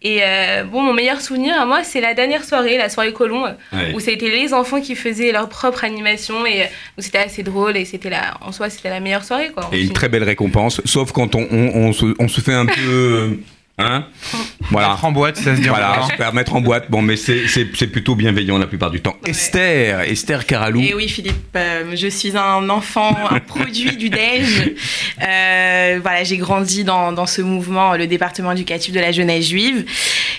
Et 0.04 0.18
euh, 0.22 0.64
bon, 0.64 0.82
mon 0.82 0.92
meilleur 0.92 1.20
souvenir 1.20 1.60
à 1.60 1.64
moi, 1.64 1.84
c'est 1.84 2.00
la 2.00 2.12
dernière 2.14 2.44
soirée, 2.44 2.76
la 2.76 2.88
soirée 2.88 3.12
euh, 3.46 3.52
Ouais. 3.72 3.92
où 3.94 4.00
c'était 4.00 4.30
les 4.30 4.52
enfants 4.52 4.80
qui 4.80 4.96
faisaient 4.96 5.30
leur 5.32 5.48
propre 5.48 5.84
animation 5.84 6.44
et 6.44 6.62
euh, 6.62 6.66
où 6.98 7.02
c'était 7.02 7.18
assez 7.18 7.42
drôle 7.44 7.76
et 7.76 7.84
c'était 7.84 8.10
la, 8.10 8.34
en 8.40 8.50
soi, 8.50 8.68
c'était 8.68 8.90
la 8.90 8.98
meilleure 9.00 9.24
soirée, 9.24 9.50
quoi. 9.54 9.68
Et 9.72 9.82
une 9.82 9.92
très 9.92 10.08
belle 10.08 10.24
récompense, 10.24 10.80
sauf 10.84 11.12
quand 11.12 11.34
on, 11.36 11.46
on- 11.50 11.72
on 11.74 11.92
se, 11.92 12.06
on 12.18 12.26
se 12.28 12.40
fait 12.40 12.54
un 12.54 12.66
peu. 12.66 13.38
Hein 13.84 14.06
Voilà. 14.70 14.88
Mettre 14.90 15.04
en 15.04 15.12
boîte, 15.12 15.36
ça 15.36 15.54
se 15.54 15.60
dit 15.60 15.68
Voilà, 15.68 16.06
mettre 16.32 16.54
en 16.54 16.60
boîte. 16.62 16.90
Bon, 16.90 17.02
mais 17.02 17.16
c'est- 17.16 17.46
c'est 17.46 17.66
c'est 17.76 17.88
plutôt 17.88 18.14
bienveillant 18.14 18.56
la 18.56 18.66
plupart 18.66 18.90
du 18.90 19.00
temps. 19.02 19.16
Esther, 19.26 20.00
Esther 20.02 20.46
Caralou. 20.46 20.80
Et 20.80 20.94
oui, 20.94 21.08
Philippe, 21.08 21.36
euh, 21.56 21.94
je 21.94 22.06
suis 22.08 22.36
un 22.38 22.68
enfant, 22.70 23.14
un 23.30 23.38
produit 23.46 23.96
du 23.96 24.08
DEJ. 24.08 24.74
Euh, 25.22 25.98
voilà, 26.02 26.24
j'ai 26.24 26.38
grandi 26.38 26.84
dans, 26.84 27.12
dans 27.12 27.26
ce 27.26 27.42
mouvement, 27.42 27.96
le 27.96 28.06
département 28.06 28.52
éducatif 28.52 28.94
de 28.94 29.00
la 29.00 29.12
jeunesse 29.12 29.48
juive. 29.48 29.84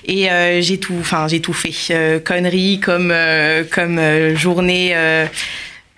Et 0.06 0.32
euh, 0.32 0.62
j'ai 0.62 0.80
tout, 0.80 0.96
enfin, 1.00 1.28
j'ai 1.28 1.40
tout 1.40 1.54
fait. 1.54 1.74
Euh, 1.94 2.20
conneries 2.20 2.80
comme, 2.80 3.12
euh, 3.12 3.64
comme 3.70 4.00
euh, 4.00 4.36
journée. 4.36 4.92
euh, 4.96 5.26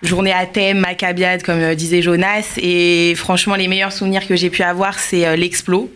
Journée 0.02 0.32
à 0.32 0.44
thème, 0.44 0.80
maccabiade, 0.80 1.42
comme 1.42 1.74
disait 1.74 2.02
Jonas. 2.02 2.58
Et 2.58 3.14
franchement, 3.16 3.54
les 3.56 3.66
meilleurs 3.66 3.92
souvenirs 3.94 4.26
que 4.28 4.36
j'ai 4.36 4.50
pu 4.50 4.62
avoir, 4.62 4.98
c'est 4.98 5.34
l'explo. 5.38 5.90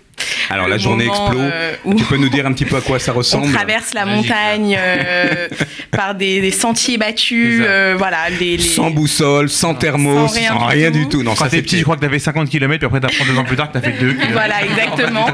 Alors, 0.51 0.69
la 0.69 0.79
journée 0.79 1.07
moment, 1.07 1.27
explo. 1.27 1.41
euh, 1.41 1.75
Tu 1.97 2.05
peux 2.05 2.17
nous 2.17 2.29
dire 2.29 2.45
un 2.45 2.53
petit 2.53 2.65
peu 2.65 2.77
à 2.77 2.81
quoi 2.81 2.99
ça 2.99 3.13
On 3.15 3.19
ressemble 3.19 3.53
traverse 3.53 3.95
la 3.95 4.05
Magique, 4.05 4.29
montagne 4.29 4.77
euh, 4.79 5.49
par 5.93 6.15
des, 6.15 6.41
des 6.41 6.51
sentiers 6.51 6.99
battus, 6.99 7.63
euh, 7.65 7.95
voilà, 7.97 8.29
les, 8.39 8.57
les- 8.57 8.63
Sans 8.63 8.91
boussole, 8.91 9.49
sans 9.49 9.75
thermos, 9.75 10.29
Sans 10.31 10.35
rien 10.39 10.49
sans 10.49 10.59
du 10.59 10.65
rien 10.77 10.91
tout. 10.91 10.99
du 10.99 11.09
tout. 11.09 11.23
Non, 11.23 11.31
Quand 11.35 11.45
ça 11.45 11.51
t'es 11.51 11.57
c'est 11.57 11.63
petit, 11.63 11.79
je 11.79 11.83
crois 11.85 11.97
que 11.97 12.01
t'avais 12.01 12.19
50 12.19 12.49
km, 12.51 12.79
puis 12.79 12.87
après 12.87 13.01
t'apprends 13.01 13.25
deux 13.33 13.39
ans 13.39 13.45
plus 13.45 13.57
tard 13.57 13.69
que 13.69 13.79
t'as 13.79 13.81
fait 13.81 13.93
deux. 13.99 14.11
kilomètres. 14.13 14.33
Voilà, 14.33 14.65
exactement. 14.65 15.27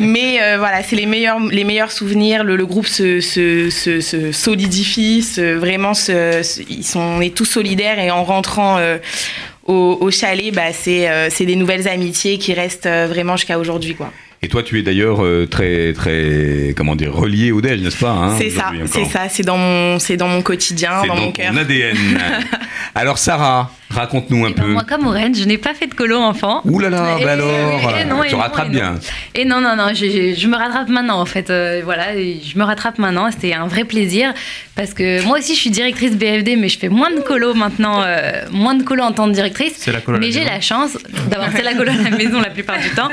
Mais 0.00 0.42
euh, 0.42 0.56
voilà, 0.58 0.82
c'est 0.82 0.96
les 0.96 1.06
meilleurs, 1.06 1.38
les 1.40 1.64
meilleurs 1.64 1.90
souvenirs. 1.92 2.44
Le, 2.44 2.56
le 2.56 2.66
groupe 2.66 2.86
se, 2.86 3.20
se, 3.20 3.70
se, 3.70 4.00
se 4.00 4.30
solidifie, 4.32 5.22
se- 5.22 5.54
vraiment, 5.54 5.94
se, 5.94 6.42
se- 6.42 6.60
ils 6.68 6.84
sont, 6.84 7.00
on 7.00 7.20
est 7.20 7.34
tous 7.34 7.44
solidaires 7.46 7.98
et 7.98 8.10
en 8.10 8.24
rentrant 8.24 8.76
euh, 8.78 8.98
au, 9.66 9.96
au 10.00 10.10
chalet, 10.10 10.52
bah, 10.54 10.72
c'est 10.72 11.08
euh, 11.08 11.28
c'est 11.30 11.46
des 11.46 11.56
nouvelles 11.56 11.88
amitiés 11.88 12.38
qui 12.38 12.52
restent 12.52 12.86
euh, 12.86 13.06
vraiment 13.08 13.36
jusqu'à 13.36 13.58
aujourd'hui. 13.58 13.94
quoi. 13.94 14.12
Et 14.42 14.48
toi, 14.48 14.62
tu 14.62 14.78
es 14.78 14.82
d'ailleurs 14.82 15.22
euh, 15.22 15.46
très, 15.46 15.92
très, 15.92 16.72
comment 16.74 16.96
dire, 16.96 17.12
relié 17.12 17.52
au 17.52 17.60
DEJ, 17.60 17.82
n'est-ce 17.82 17.98
pas 17.98 18.10
hein, 18.10 18.36
c'est 18.38 18.48
ça, 18.48 18.72
c'est 18.86 19.04
ça, 19.04 19.28
c'est 19.28 19.42
dans 19.42 19.58
mon, 19.58 19.98
c'est 19.98 20.16
dans 20.16 20.28
mon 20.28 20.40
quotidien, 20.40 21.02
dans 21.02 21.14
dans 21.14 21.16
mon 21.16 21.32
cœur. 21.32 21.54
ADN. 21.54 21.96
Alors, 22.94 23.18
Sarah, 23.18 23.70
raconte-nous 23.90 24.44
un 24.46 24.50
Eh 24.50 24.54
ben, 24.54 24.62
peu. 24.62 24.68
moi, 24.70 24.84
comme 24.88 25.06
Oren, 25.06 25.34
je 25.34 25.44
n'ai 25.44 25.58
pas 25.58 25.74
fait 25.74 25.86
de 25.86 25.94
colo 25.94 26.16
enfant. 26.16 26.60
Ouh 26.64 26.78
là 26.78 26.90
là, 26.90 27.16
Et- 27.20 27.24
bah 27.24 27.32
alors, 27.32 27.50
et 28.00 28.04
non, 28.04 28.22
et 28.22 28.28
tu 28.28 28.34
non, 28.34 28.40
rattrapes 28.40 28.66
et 28.66 28.68
non. 28.70 28.74
bien. 28.74 28.94
Et 29.34 29.44
non, 29.44 29.60
non, 29.60 29.76
non, 29.76 29.88
je 29.94 30.46
me 30.46 30.56
rattrape 30.56 30.88
maintenant 30.88 31.20
en 31.20 31.26
fait. 31.26 31.50
Euh, 31.50 31.80
voilà, 31.84 32.14
je 32.16 32.58
me 32.58 32.64
rattrape 32.64 32.98
maintenant. 32.98 33.30
C'était 33.30 33.52
un 33.54 33.66
vrai 33.66 33.84
plaisir 33.84 34.32
parce 34.76 34.94
que 34.94 35.22
moi 35.24 35.38
aussi 35.38 35.54
je 35.54 35.60
suis 35.60 35.70
directrice 35.70 36.12
BFD, 36.16 36.56
mais 36.56 36.68
je 36.68 36.78
fais 36.78 36.88
moins 36.88 37.10
de 37.10 37.20
colo 37.20 37.54
maintenant, 37.54 38.02
euh, 38.04 38.44
moins 38.52 38.74
de 38.74 38.82
colo 38.82 39.02
en 39.02 39.12
tant 39.12 39.26
que 39.28 39.34
directrice. 39.34 39.74
C'est 39.76 39.92
la 39.92 40.00
colo 40.00 40.16
à 40.16 40.20
la 40.20 40.26
Mais 40.26 40.32
j'ai 40.32 40.44
la 40.44 40.60
chance, 40.60 40.96
d'abord 41.28 41.48
c'est 41.54 41.62
la 41.62 41.74
colo 41.74 41.90
à 41.90 42.10
la 42.10 42.16
maison 42.16 42.40
la 42.40 42.50
plupart 42.50 42.78
du 42.78 42.90
temps. 42.90 43.08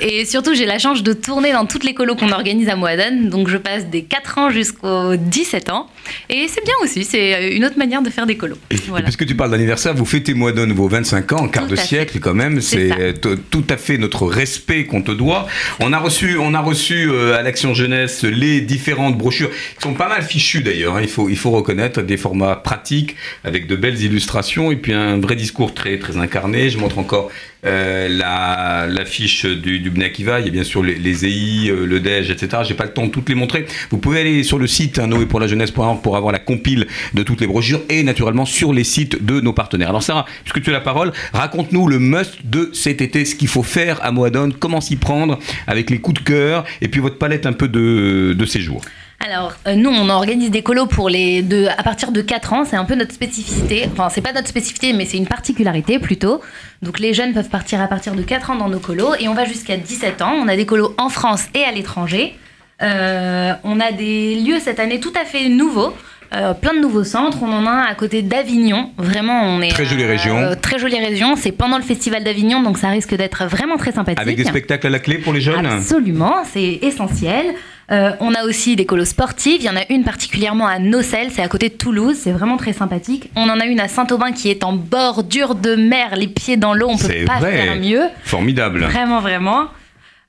Et 0.00 0.24
surtout 0.24 0.54
j'ai 0.54 0.66
la 0.66 0.78
chance 0.78 1.02
de 1.02 1.12
tourner 1.12 1.52
dans 1.52 1.66
toutes 1.66 1.84
les 1.84 1.94
colos 1.94 2.14
qu'on 2.16 2.32
organise 2.32 2.68
à 2.68 2.76
Moaden. 2.76 3.28
Donc 3.28 3.48
je 3.48 3.56
passe 3.58 3.86
des 3.86 4.02
4 4.02 4.38
ans 4.38 4.50
jusqu'aux 4.50 5.16
17 5.16 5.70
ans. 5.70 5.88
Et 6.28 6.46
c'est 6.48 6.64
bien 6.64 6.74
aussi, 6.82 7.04
c'est 7.04 7.54
une 7.54 7.64
autre 7.64 7.78
manière 7.78 8.02
de 8.02 8.10
faire 8.10 8.26
des 8.26 8.36
colos. 8.36 8.58
Voilà. 8.88 9.04
puisque 9.04 9.26
tu 9.26 9.34
parles 9.34 9.50
d'anniversaire, 9.50 9.94
vous 9.94 10.04
fêtez 10.04 10.34
moi 10.34 10.52
de 10.52 10.62
vos 10.72 10.88
25 10.88 11.32
ans, 11.32 11.44
un 11.44 11.48
quart 11.48 11.64
Tout 11.64 11.70
de 11.70 11.76
fait. 11.76 11.86
siècle 11.86 12.18
quand 12.20 12.34
même. 12.34 12.60
C'est 12.60 13.14
t- 13.20 13.36
tout 13.50 13.64
à 13.70 13.76
fait 13.76 13.98
notre 13.98 14.26
respect 14.26 14.84
qu'on 14.84 15.02
te 15.02 15.12
doit. 15.12 15.46
On 15.80 15.92
a 15.92 15.98
reçu, 15.98 16.36
on 16.38 16.54
a 16.54 16.60
reçu 16.60 17.08
euh, 17.10 17.36
à 17.38 17.42
l'Action 17.42 17.74
Jeunesse 17.74 18.22
les 18.24 18.60
différentes 18.60 19.16
brochures 19.18 19.50
qui 19.50 19.82
sont 19.82 19.94
pas 19.94 20.08
mal 20.08 20.22
fichues 20.22 20.62
d'ailleurs. 20.62 20.96
hein, 20.96 21.00
il 21.02 21.08
faut, 21.08 21.28
il 21.28 21.36
faut 21.36 21.50
reconnaître 21.50 22.02
des 22.02 22.16
formats 22.16 22.56
pratiques 22.56 23.16
avec 23.44 23.66
de 23.66 23.76
belles 23.76 24.00
illustrations 24.02 24.70
et 24.72 24.76
puis 24.76 24.92
un 24.92 25.18
vrai 25.18 25.36
discours 25.36 25.74
très, 25.74 25.98
très 25.98 26.16
incarné. 26.16 26.70
Je 26.70 26.78
montre 26.78 26.98
encore 26.98 27.30
euh, 27.64 28.08
la, 28.08 28.86
la 28.88 29.04
fiche 29.04 29.46
du, 29.46 29.78
du 29.78 29.90
Bnei 29.90 30.06
Akiva. 30.06 30.40
Il 30.40 30.46
y 30.46 30.48
a 30.48 30.52
bien 30.52 30.64
sûr 30.64 30.82
les, 30.82 30.96
les 30.96 31.24
EI, 31.24 31.70
euh, 31.70 31.86
le 31.86 32.00
DEJ, 32.00 32.30
etc. 32.30 32.62
J'ai 32.66 32.74
pas 32.74 32.84
le 32.84 32.92
temps 32.92 33.06
de 33.06 33.10
toutes 33.10 33.28
les 33.28 33.34
montrer. 33.34 33.66
Vous 33.90 33.98
pouvez 33.98 34.20
aller 34.20 34.42
sur 34.42 34.58
le 34.58 34.66
site 34.66 34.98
hein, 34.98 35.06
noépourlajeunesse.org 35.06 35.96
hein, 35.96 36.00
pour 36.02 36.16
avoir 36.16 36.32
la 36.32 36.38
compile 36.38 36.86
de 37.14 37.22
toutes 37.22 37.40
les 37.40 37.46
brochures 37.46 37.82
et 37.88 38.02
naturellement 38.02 38.46
sur 38.46 38.72
les 38.72 38.84
sites 38.84 39.24
de 39.24 39.40
nos 39.40 39.52
partenaires. 39.52 39.90
Alors 39.90 40.02
Sarah, 40.02 40.26
puisque 40.44 40.62
tu 40.62 40.70
as 40.70 40.72
la 40.72 40.80
parole, 40.80 41.12
raconte-nous 41.32 41.86
le 41.86 41.98
must 41.98 42.38
de 42.44 42.70
cet 42.72 43.00
été, 43.00 43.24
ce 43.24 43.34
qu'il 43.34 43.48
faut 43.48 43.62
faire 43.62 44.04
à 44.04 44.10
Moadone, 44.10 44.52
comment 44.52 44.80
s'y 44.80 44.96
prendre 44.96 45.38
avec 45.66 45.90
les 45.90 45.98
coups 45.98 46.20
de 46.20 46.24
cœur 46.24 46.64
et 46.80 46.88
puis 46.88 47.00
votre 47.00 47.18
palette 47.18 47.46
un 47.46 47.52
peu 47.52 47.68
de, 47.68 48.34
de 48.36 48.46
séjour. 48.46 48.82
Alors, 49.24 49.54
euh, 49.66 49.74
nous, 49.74 49.90
on 49.90 50.08
organise 50.08 50.50
des 50.50 50.62
colos 50.62 50.86
pour 50.86 51.08
les 51.08 51.42
de, 51.42 51.66
à 51.66 51.82
partir 51.82 52.10
de 52.12 52.20
4 52.20 52.52
ans. 52.52 52.64
C'est 52.64 52.76
un 52.76 52.84
peu 52.84 52.94
notre 52.94 53.12
spécificité. 53.14 53.88
Enfin, 53.92 54.08
c'est 54.10 54.20
pas 54.20 54.32
notre 54.32 54.48
spécificité, 54.48 54.92
mais 54.92 55.04
c'est 55.04 55.16
une 55.16 55.26
particularité 55.26 55.98
plutôt. 55.98 56.40
Donc, 56.82 56.98
les 56.98 57.14
jeunes 57.14 57.32
peuvent 57.32 57.48
partir 57.48 57.80
à 57.80 57.86
partir 57.86 58.14
de 58.14 58.22
4 58.22 58.50
ans 58.50 58.56
dans 58.56 58.68
nos 58.68 58.80
colos 58.80 59.14
et 59.20 59.28
on 59.28 59.34
va 59.34 59.44
jusqu'à 59.44 59.76
17 59.76 60.22
ans. 60.22 60.32
On 60.34 60.48
a 60.48 60.56
des 60.56 60.66
colos 60.66 60.94
en 60.98 61.08
France 61.08 61.44
et 61.54 61.62
à 61.64 61.70
l'étranger. 61.72 62.34
Euh, 62.82 63.52
on 63.62 63.78
a 63.78 63.92
des 63.92 64.34
lieux 64.36 64.58
cette 64.58 64.80
année 64.80 64.98
tout 64.98 65.12
à 65.20 65.24
fait 65.24 65.48
nouveaux. 65.48 65.94
Euh, 66.34 66.54
plein 66.54 66.72
de 66.74 66.80
nouveaux 66.80 67.04
centres. 67.04 67.38
On 67.42 67.52
en 67.52 67.66
a 67.66 67.70
un 67.70 67.82
à 67.82 67.94
côté 67.94 68.22
d'Avignon. 68.22 68.90
Vraiment, 68.96 69.42
on 69.44 69.60
est. 69.60 69.68
Très 69.68 69.84
jolie 69.84 70.06
région. 70.06 70.36
euh, 70.36 70.54
très 70.60 70.78
jolie 70.78 70.98
région. 70.98 71.36
C'est 71.36 71.52
pendant 71.52 71.76
le 71.76 71.82
festival 71.84 72.24
d'Avignon, 72.24 72.62
donc 72.62 72.78
ça 72.78 72.88
risque 72.88 73.14
d'être 73.14 73.44
vraiment 73.44 73.76
très 73.76 73.92
sympathique. 73.92 74.18
Avec 74.20 74.36
des 74.36 74.44
spectacles 74.44 74.86
à 74.86 74.90
la 74.90 74.98
clé 74.98 75.18
pour 75.18 75.32
les 75.34 75.42
jeunes 75.42 75.66
Absolument, 75.66 76.36
c'est 76.50 76.78
essentiel. 76.82 77.54
Euh, 77.90 78.12
on 78.20 78.34
a 78.34 78.44
aussi 78.44 78.76
des 78.76 78.86
colos 78.86 79.04
sportives. 79.04 79.60
Il 79.60 79.64
y 79.64 79.70
en 79.70 79.76
a 79.76 79.84
une 79.90 80.04
particulièrement 80.04 80.66
à 80.66 80.78
Nocel, 80.78 81.30
c'est 81.30 81.42
à 81.42 81.48
côté 81.48 81.68
de 81.68 81.74
Toulouse. 81.74 82.16
C'est 82.22 82.32
vraiment 82.32 82.56
très 82.56 82.72
sympathique. 82.72 83.30
On 83.36 83.48
en 83.48 83.60
a 83.60 83.66
une 83.66 83.80
à 83.80 83.88
Saint-Aubin 83.88 84.32
qui 84.32 84.50
est 84.50 84.64
en 84.64 84.72
bordure 84.72 85.54
de 85.54 85.74
mer, 85.74 86.16
les 86.16 86.28
pieds 86.28 86.56
dans 86.56 86.74
l'eau. 86.74 86.88
On 86.90 86.96
peut 86.96 87.24
pas 87.26 87.38
vrai. 87.38 87.52
faire 87.52 87.76
mieux. 87.76 88.02
Formidable. 88.24 88.84
Vraiment, 88.84 89.20
vraiment. 89.20 89.68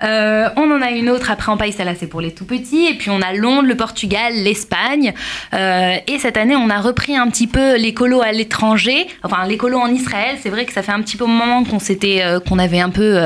Euh, 0.03 0.49
on 0.57 0.69
en 0.69 0.81
a 0.81 0.91
une 0.91 1.09
autre 1.09 1.31
après 1.31 1.51
en 1.51 1.57
Paille, 1.57 1.71
celle-là 1.71 1.93
c'est 1.97 2.07
pour 2.07 2.21
les 2.21 2.33
tout 2.33 2.45
petits. 2.45 2.87
Et 2.87 2.95
puis 2.95 3.09
on 3.09 3.21
a 3.21 3.33
Londres, 3.33 3.67
le 3.67 3.75
Portugal, 3.75 4.33
l'Espagne. 4.33 5.13
Euh, 5.53 5.95
et 6.07 6.19
cette 6.19 6.37
année, 6.37 6.55
on 6.55 6.69
a 6.69 6.79
repris 6.79 7.15
un 7.15 7.29
petit 7.29 7.47
peu 7.47 7.77
les 7.77 7.93
colos 7.93 8.21
à 8.21 8.31
l'étranger, 8.31 9.07
enfin 9.23 9.45
les 9.47 9.57
colos 9.57 9.79
en 9.79 9.87
Israël. 9.87 10.37
C'est 10.41 10.49
vrai 10.49 10.65
que 10.65 10.73
ça 10.73 10.81
fait 10.81 10.91
un 10.91 11.01
petit 11.01 11.17
peu 11.17 11.25
moment 11.25 11.63
qu'on 11.63 11.79
s'était, 11.79 12.21
euh, 12.23 12.39
qu'on 12.39 12.59
avait 12.59 12.81
un 12.81 12.89
peu 12.89 13.17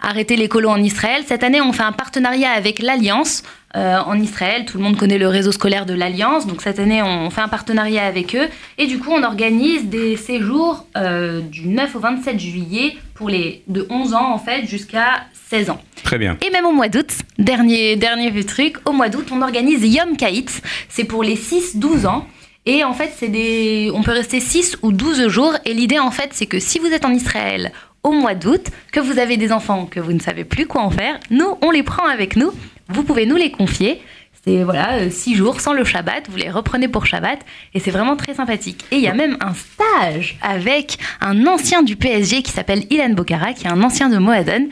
arrêté 0.00 0.36
les 0.36 0.48
colos 0.48 0.70
en 0.70 0.82
Israël. 0.82 1.22
Cette 1.26 1.42
année, 1.42 1.60
on 1.60 1.72
fait 1.72 1.82
un 1.82 1.92
partenariat 1.92 2.50
avec 2.50 2.80
l'Alliance. 2.80 3.42
euh, 3.76 3.98
en 3.98 4.18
Israël, 4.18 4.64
tout 4.64 4.78
le 4.78 4.84
monde 4.84 4.96
connaît 4.96 5.18
le 5.18 5.28
réseau 5.28 5.52
scolaire 5.52 5.84
de 5.84 5.92
l'Alliance, 5.92 6.46
donc 6.46 6.62
cette 6.62 6.78
année 6.78 7.02
on 7.02 7.28
fait 7.28 7.42
un 7.42 7.48
partenariat 7.48 8.06
avec 8.06 8.34
eux 8.34 8.48
et 8.78 8.86
du 8.86 8.98
coup 8.98 9.10
on 9.10 9.22
organise 9.22 9.84
des 9.86 10.16
séjours 10.16 10.86
euh, 10.96 11.40
du 11.40 11.68
9 11.68 11.94
au 11.94 11.98
27 11.98 12.40
juillet 12.40 12.96
pour 13.14 13.28
les 13.28 13.62
de 13.66 13.86
11 13.90 14.14
ans 14.14 14.32
en 14.32 14.38
fait 14.38 14.66
jusqu'à 14.66 15.26
16 15.50 15.70
ans. 15.70 15.80
Très 16.02 16.18
bien. 16.18 16.36
Et 16.44 16.50
même 16.50 16.64
au 16.64 16.72
mois 16.72 16.88
d'août, 16.88 17.10
dernier, 17.38 17.96
dernier 17.96 18.44
truc, 18.44 18.76
au 18.84 18.92
mois 18.92 19.08
d'août, 19.08 19.28
on 19.32 19.42
organise 19.42 19.82
Yom 19.82 20.16
Kites. 20.16 20.62
C'est 20.88 21.04
pour 21.04 21.22
les 21.22 21.36
6-12 21.36 22.06
ans. 22.06 22.26
Et 22.64 22.82
en 22.82 22.92
fait, 22.94 23.12
c'est 23.16 23.28
des... 23.28 23.92
on 23.94 24.02
peut 24.02 24.12
rester 24.12 24.40
6 24.40 24.78
ou 24.82 24.90
12 24.90 25.28
jours. 25.28 25.54
Et 25.64 25.72
l'idée, 25.72 26.00
en 26.00 26.10
fait, 26.10 26.30
c'est 26.32 26.46
que 26.46 26.58
si 26.58 26.80
vous 26.80 26.88
êtes 26.88 27.04
en 27.04 27.12
Israël 27.12 27.70
au 28.06 28.12
mois 28.12 28.34
d'août, 28.34 28.68
que 28.92 29.00
vous 29.00 29.18
avez 29.18 29.36
des 29.36 29.50
enfants 29.50 29.84
que 29.84 29.98
vous 29.98 30.12
ne 30.12 30.20
savez 30.20 30.44
plus 30.44 30.66
quoi 30.66 30.82
en 30.82 30.90
faire, 30.90 31.18
nous, 31.30 31.58
on 31.60 31.72
les 31.72 31.82
prend 31.82 32.06
avec 32.06 32.36
nous. 32.36 32.52
Vous 32.88 33.02
pouvez 33.02 33.26
nous 33.26 33.34
les 33.34 33.50
confier. 33.50 34.00
C'est 34.44 34.62
voilà, 34.62 35.10
6 35.10 35.34
jours 35.34 35.60
sans 35.60 35.72
le 35.72 35.82
Shabbat, 35.82 36.28
vous 36.30 36.36
les 36.36 36.48
reprenez 36.48 36.86
pour 36.86 37.04
Shabbat 37.04 37.40
et 37.74 37.80
c'est 37.80 37.90
vraiment 37.90 38.14
très 38.14 38.32
sympathique. 38.32 38.84
Et 38.92 38.96
il 38.96 39.02
y 39.02 39.08
a 39.08 39.14
même 39.14 39.36
un 39.40 39.54
stage 39.54 40.38
avec 40.40 40.98
un 41.20 41.48
ancien 41.48 41.82
du 41.82 41.96
PSG 41.96 42.42
qui 42.42 42.52
s'appelle 42.52 42.84
Ilan 42.90 43.10
Bocara, 43.10 43.54
qui 43.54 43.66
est 43.66 43.70
un 43.70 43.82
ancien 43.82 44.08
de 44.08 44.18
Moadon 44.18 44.68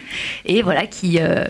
et 0.47 0.62
voilà 0.62 0.87
qui 0.87 1.18
euh, 1.20 1.47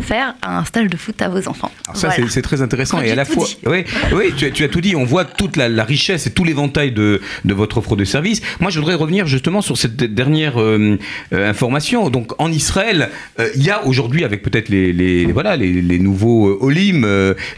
faire 0.00 0.34
un 0.42 0.64
stage 0.64 0.88
de 0.88 0.96
foot 0.96 1.20
à 1.22 1.28
vos 1.28 1.48
enfants. 1.48 1.70
Alors 1.86 1.96
ça, 1.96 2.08
Voilà. 2.08 2.28
c'est- 2.30 2.42
très 2.42 2.62
intéressant. 2.62 2.98
Quand 2.98 3.02
Et 3.04 3.10
à 3.10 3.14
la 3.14 3.24
fois, 3.24 3.46
oui, 3.66 3.84
oui 4.12 4.32
tu, 4.36 4.46
as- 4.46 4.50
tu 4.50 4.64
as 4.64 4.68
tout 4.68 4.80
dit. 4.80 4.96
On 4.96 5.04
voit 5.04 5.24
toute 5.24 5.56
la, 5.56 5.68
la 5.68 5.84
richesse 5.84 6.26
et 6.26 6.32
tout 6.32 6.44
l'éventail 6.44 6.92
de, 6.92 7.20
de 7.44 7.54
votre 7.54 7.78
offre 7.78 7.96
de 7.96 8.04
service. 8.04 8.40
Moi, 8.60 8.70
je 8.70 8.78
voudrais 8.78 8.94
revenir 8.94 9.26
justement 9.26 9.60
sur 9.60 9.76
cette 9.76 9.96
dernière 9.96 10.60
euh, 10.60 10.98
euh, 11.32 11.50
information. 11.50 12.08
Donc, 12.10 12.32
en 12.38 12.50
Israël, 12.50 13.10
euh, 13.38 13.48
il 13.56 13.62
y 13.62 13.70
a 13.70 13.84
aujourd'hui, 13.86 14.24
avec 14.24 14.42
peut-être 14.42 14.68
les, 14.68 14.92
les- 14.92 15.26
voilà, 15.32 15.56
les, 15.56 15.82
les 15.82 15.98
nouveaux 15.98 16.58
Olim, 16.60 17.06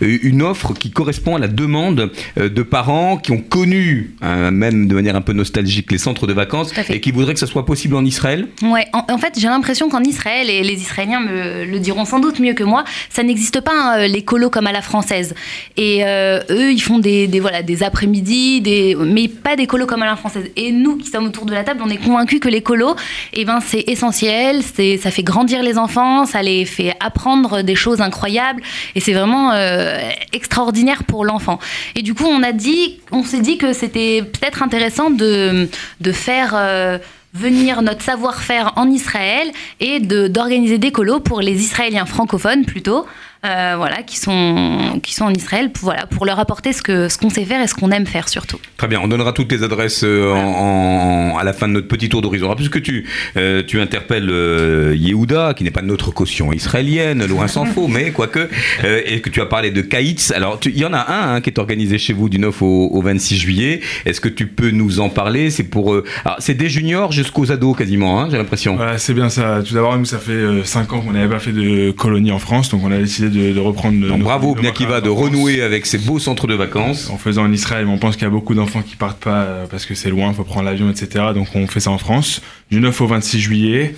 une 0.00 0.42
offre 0.42 0.74
qui 0.74 0.90
correspond 0.90 1.36
à 1.36 1.38
la 1.38 1.48
demande 1.48 2.10
de 2.36 2.62
parents 2.62 3.16
qui 3.16 3.32
ont 3.32 3.40
connu, 3.40 4.14
même 4.22 4.88
de 4.88 4.94
manière 4.94 5.16
un 5.16 5.20
peu 5.20 5.32
nostalgique, 5.32 5.90
les 5.92 5.98
centres 5.98 6.26
de 6.26 6.32
vacances 6.32 6.72
et 6.88 7.00
qui 7.00 7.10
voudraient 7.12 7.34
que 7.34 7.40
ça 7.40 7.46
soit 7.46 7.64
possible 7.66 7.94
en 7.96 8.04
Israël. 8.04 8.48
Ouais, 8.62 8.86
en, 8.92 9.04
en 9.08 9.18
fait, 9.18 9.34
j'ai 9.38 9.48
l'impression 9.48 9.88
qu'en 9.88 10.02
Israël, 10.02 10.48
et 10.50 10.62
les 10.62 10.80
Israéliens 10.80 11.20
me 11.20 11.64
le 11.64 11.78
diront 11.78 12.04
sans 12.12 12.20
doute 12.20 12.40
mieux 12.40 12.52
que 12.52 12.66
moi, 12.74 12.84
ça 13.08 13.22
n'existe 13.22 13.60
pas 13.62 13.72
hein, 13.74 14.06
les 14.06 14.22
colos 14.22 14.50
comme 14.50 14.66
à 14.66 14.72
la 14.72 14.82
française. 14.82 15.34
Et 15.78 16.04
euh, 16.04 16.40
eux, 16.50 16.70
ils 16.70 16.84
font 16.88 16.98
des, 16.98 17.40
voilà, 17.40 17.62
des 17.62 17.82
après-midi, 17.82 18.60
des, 18.60 18.94
mais 19.16 19.28
pas 19.28 19.56
des 19.56 19.66
colos 19.66 19.86
comme 19.86 20.02
à 20.02 20.10
la 20.14 20.16
française. 20.16 20.46
Et 20.56 20.72
nous 20.72 20.98
qui 20.98 21.08
sommes 21.08 21.26
autour 21.30 21.46
de 21.46 21.54
la 21.54 21.64
table, 21.64 21.80
on 21.82 21.88
est 21.88 22.02
convaincus 22.08 22.38
que 22.38 22.50
les 22.50 22.60
colos, 22.60 22.96
eh 23.32 23.46
ben, 23.46 23.60
c'est 23.68 23.84
essentiel, 23.94 24.60
c'est, 24.74 24.98
ça 24.98 25.10
fait 25.10 25.22
grandir 25.22 25.62
les 25.62 25.78
enfants, 25.78 26.26
ça 26.26 26.42
les 26.42 26.66
fait 26.66 26.92
apprendre 27.00 27.62
des 27.62 27.78
choses 27.84 28.02
incroyables, 28.02 28.62
et 28.94 29.00
c'est 29.00 29.14
vraiment 29.14 29.52
euh, 29.52 29.96
extraordinaire 30.34 31.04
pour 31.04 31.24
l'enfant. 31.24 31.58
Et 31.96 32.02
du 32.02 32.12
coup, 32.12 32.26
on 32.26 32.42
a 32.42 32.52
dit, 32.52 33.00
on 33.10 33.24
s'est 33.24 33.40
dit 33.40 33.56
que 33.56 33.72
c'était 33.72 34.20
peut-être 34.20 34.62
intéressant 34.62 35.08
de, 35.08 35.66
de 36.06 36.12
faire. 36.12 36.50
euh, 36.54 36.98
venir 37.32 37.82
notre 37.82 38.02
savoir-faire 38.02 38.72
en 38.76 38.90
Israël 38.90 39.50
et 39.80 40.00
d'organiser 40.00 40.78
des 40.78 40.92
colos 40.92 41.20
pour 41.20 41.40
les 41.40 41.62
Israéliens 41.62 42.06
francophones 42.06 42.64
plutôt, 42.66 43.06
euh, 43.44 43.74
voilà, 43.76 44.02
qui 44.02 44.16
sont, 44.18 45.00
qui 45.02 45.14
sont 45.14 45.24
en 45.24 45.34
Israël, 45.34 45.70
pour, 45.72 45.84
voilà, 45.84 46.06
pour 46.06 46.24
leur 46.26 46.38
apporter 46.38 46.72
ce 46.72 46.82
que 46.82 47.08
ce 47.08 47.18
qu'on 47.18 47.30
sait 47.30 47.44
faire 47.44 47.60
et 47.62 47.66
ce 47.66 47.74
qu'on 47.74 47.90
aime 47.90 48.06
faire 48.06 48.28
surtout. 48.28 48.58
Très 48.76 48.88
bien, 48.88 49.00
on 49.02 49.08
donnera 49.08 49.32
toutes 49.32 49.50
les 49.52 49.62
adresses 49.62 50.04
euh, 50.04 50.32
en, 50.32 51.32
en- 51.34 51.38
à 51.38 51.44
la 51.44 51.52
fin 51.52 51.66
de 51.68 51.72
notre 51.74 51.88
petit 51.88 52.08
tour 52.08 52.22
d'horizon. 52.22 52.54
Puisque 52.54 52.82
tu, 52.82 53.06
euh, 53.36 53.62
tu 53.66 53.80
interpelles 53.80 54.28
euh, 54.30 54.94
Yehuda, 54.96 55.54
qui 55.54 55.64
n'est 55.64 55.70
pas 55.70 55.82
notre 55.82 56.10
caution 56.12 56.52
israélienne, 56.52 57.24
loin 57.26 57.48
s'en 57.48 57.64
faut, 57.64 57.88
mais 57.88 58.10
quoique, 58.12 58.48
euh, 58.84 59.00
et 59.06 59.20
que 59.20 59.30
tu 59.30 59.40
as 59.40 59.46
parlé 59.46 59.70
de 59.70 59.80
Kaïtz. 59.80 60.30
Alors, 60.32 60.60
il 60.64 60.76
y 60.78 60.84
en 60.84 60.92
a 60.92 60.98
un 61.12 61.34
hein, 61.36 61.40
qui 61.40 61.50
est 61.50 61.58
organisé 61.58 61.98
chez 61.98 62.12
vous 62.12 62.28
du 62.28 62.38
9 62.38 62.62
au, 62.62 62.88
au 62.92 63.02
26 63.02 63.36
juillet. 63.38 63.80
Est-ce 64.06 64.20
que 64.20 64.28
tu 64.28 64.46
peux 64.46 64.70
nous 64.70 65.00
en 65.00 65.08
parler? 65.08 65.50
C'est 65.50 65.64
pour, 65.64 65.94
euh, 65.94 66.04
alors, 66.24 66.36
c'est 66.40 66.54
des 66.54 66.68
juniors 66.68 67.12
jusqu'aux 67.12 67.50
ados 67.50 67.76
quasiment, 67.76 68.20
hein, 68.20 68.28
j'ai 68.30 68.36
l'impression. 68.38 68.76
Voilà, 68.76 68.98
c'est 68.98 69.14
bien 69.14 69.28
ça. 69.28 69.62
Tout 69.66 69.74
d'abord, 69.74 69.96
nous, 69.98 70.04
ça 70.04 70.18
fait 70.18 70.62
5 70.64 70.92
ans 70.92 71.00
qu'on 71.00 71.12
n'avait 71.12 71.28
pas 71.28 71.38
fait 71.40 71.52
de 71.52 71.90
colonie 71.90 72.30
en 72.32 72.38
France, 72.38 72.68
donc 72.68 72.82
on 72.84 72.92
a 72.92 72.98
décidé 72.98 73.28
de, 73.32 73.52
de 73.52 73.60
reprendre. 73.60 74.06
Donc, 74.06 74.22
bravo 74.22 74.54
Bniakiva 74.54 75.00
de 75.00 75.08
renouer 75.08 75.62
avec 75.62 75.86
ces 75.86 75.98
beaux 75.98 76.18
centres 76.18 76.46
de 76.46 76.54
vacances. 76.54 77.10
En 77.10 77.18
faisant 77.18 77.44
en 77.44 77.52
Israël, 77.52 77.86
on 77.88 77.98
pense 77.98 78.14
qu'il 78.16 78.24
y 78.24 78.26
a 78.26 78.30
beaucoup 78.30 78.54
d'enfants 78.54 78.82
qui 78.82 78.96
partent 78.96 79.22
pas 79.22 79.42
euh, 79.42 79.66
parce 79.66 79.86
que 79.86 79.94
c'est 79.94 80.10
loin, 80.10 80.28
il 80.28 80.34
faut 80.34 80.44
prendre 80.44 80.66
l'avion, 80.66 80.90
etc. 80.90 81.26
Donc 81.34 81.48
on 81.54 81.66
fait 81.66 81.80
ça 81.80 81.90
en 81.90 81.98
France, 81.98 82.42
du 82.70 82.80
9 82.80 83.00
au 83.00 83.06
26 83.06 83.40
juillet, 83.40 83.94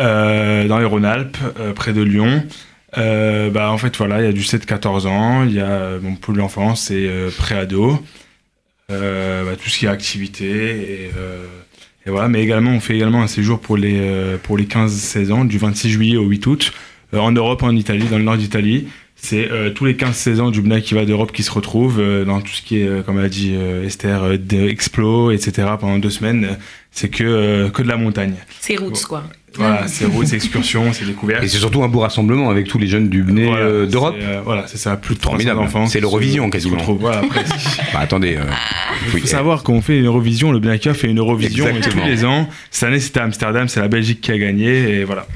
euh, 0.00 0.66
dans 0.66 0.78
les 0.78 0.84
Rhône-Alpes, 0.84 1.36
euh, 1.60 1.72
près 1.72 1.92
de 1.92 2.02
Lyon. 2.02 2.42
Euh, 2.96 3.50
bah, 3.50 3.70
en 3.70 3.78
fait, 3.78 3.96
voilà, 3.96 4.20
il 4.20 4.24
y 4.24 4.28
a 4.28 4.32
du 4.32 4.42
7-14 4.42 5.06
ans, 5.06 5.44
il 5.44 5.52
y 5.52 5.60
a 5.60 5.98
bon, 5.98 6.14
pour 6.14 6.34
l'enfance, 6.34 6.82
c'est 6.88 7.06
euh, 7.06 7.30
pré-ado, 7.36 8.02
bah, 8.88 9.56
tout 9.62 9.68
ce 9.68 9.78
qui 9.78 9.84
est 9.86 9.90
activité. 9.90 10.46
Et, 10.46 11.10
et 12.08 12.10
voilà, 12.10 12.28
mais 12.28 12.42
également, 12.42 12.70
on 12.70 12.80
fait 12.80 12.96
également 12.96 13.22
un 13.22 13.26
séjour 13.26 13.60
pour 13.60 13.76
les, 13.76 13.98
euh, 14.00 14.38
pour 14.42 14.56
les 14.56 14.64
15-16 14.64 15.30
ans, 15.30 15.44
du 15.44 15.58
26 15.58 15.90
juillet 15.90 16.16
au 16.16 16.24
8 16.24 16.46
août, 16.46 16.72
en 17.12 17.32
Europe, 17.32 17.62
en 17.62 17.74
Italie, 17.74 18.06
dans 18.10 18.18
le 18.18 18.24
nord 18.24 18.36
d'Italie. 18.36 18.88
C'est 19.20 19.50
euh, 19.50 19.70
tous 19.70 19.84
les 19.84 19.94
15-16 19.94 20.40
ans 20.40 20.50
du 20.50 20.62
Bna 20.62 20.80
qui 20.80 20.94
va 20.94 21.04
d'Europe 21.04 21.32
qui 21.32 21.42
se 21.42 21.50
retrouvent 21.50 21.98
euh, 21.98 22.24
dans 22.24 22.40
tout 22.40 22.52
ce 22.52 22.62
qui 22.62 22.78
est, 22.80 22.86
euh, 22.86 23.02
comme 23.02 23.18
a 23.18 23.28
dit 23.28 23.52
euh, 23.54 23.84
Esther, 23.84 24.22
euh, 24.22 24.36
de 24.36 24.68
Explo, 24.68 25.32
etc. 25.32 25.68
pendant 25.80 25.98
deux 25.98 26.10
semaines. 26.10 26.44
Euh, 26.44 26.54
C'est 26.92 27.08
que, 27.08 27.24
euh, 27.24 27.68
que 27.68 27.82
de 27.82 27.88
la 27.88 27.96
montagne. 27.96 28.34
C'est 28.60 28.76
roots, 28.76 29.06
quoi. 29.08 29.24
Voilà, 29.56 29.88
c'est 29.88 30.04
route, 30.04 30.26
c'est 30.26 30.36
excursion, 30.36 30.92
c'est 30.92 31.04
découverte. 31.04 31.42
Et 31.42 31.48
c'est 31.48 31.58
surtout 31.58 31.82
un 31.82 31.88
beau 31.88 32.00
rassemblement 32.00 32.48
avec 32.50 32.68
tous 32.68 32.78
les 32.78 32.86
jeunes 32.86 33.08
du 33.08 33.22
BNE 33.24 33.46
Voilà, 33.46 33.64
euh, 33.64 33.86
d'Europe. 33.86 34.14
euh, 34.20 34.40
voilà, 34.44 34.64
c'est 34.68 34.76
ça, 34.78 34.96
plus 34.96 35.14
de 35.16 35.20
300 35.20 35.32
Formidable. 35.38 35.60
enfants. 35.60 35.86
C'est 35.86 36.00
l'Eurovision 36.00 36.48
quasiment. 36.50 36.76
retrouvent. 36.76 37.00
Voilà, 37.00 37.18
après, 37.18 37.44
Bah, 37.92 38.00
attendez. 38.00 38.36
euh, 38.36 38.42
Il 39.08 39.14
oui, 39.14 39.20
faut 39.22 39.26
savoir 39.26 39.62
qu'on 39.64 39.80
fait 39.82 39.98
une 39.98 40.06
Eurovision, 40.06 40.52
le 40.52 40.60
Bnaca 40.60 40.94
fait 40.94 41.08
une 41.08 41.18
Eurovision 41.18 41.66
tous 41.82 41.98
les 42.06 42.24
ans. 42.24 42.48
Cette 42.70 42.88
année 42.88 43.00
c'était 43.00 43.20
Amsterdam, 43.20 43.68
c'est 43.68 43.80
la 43.80 43.88
Belgique 43.88 44.20
qui 44.20 44.30
a 44.30 44.38
gagné 44.38 45.00
et 45.00 45.04
voilà. 45.04 45.26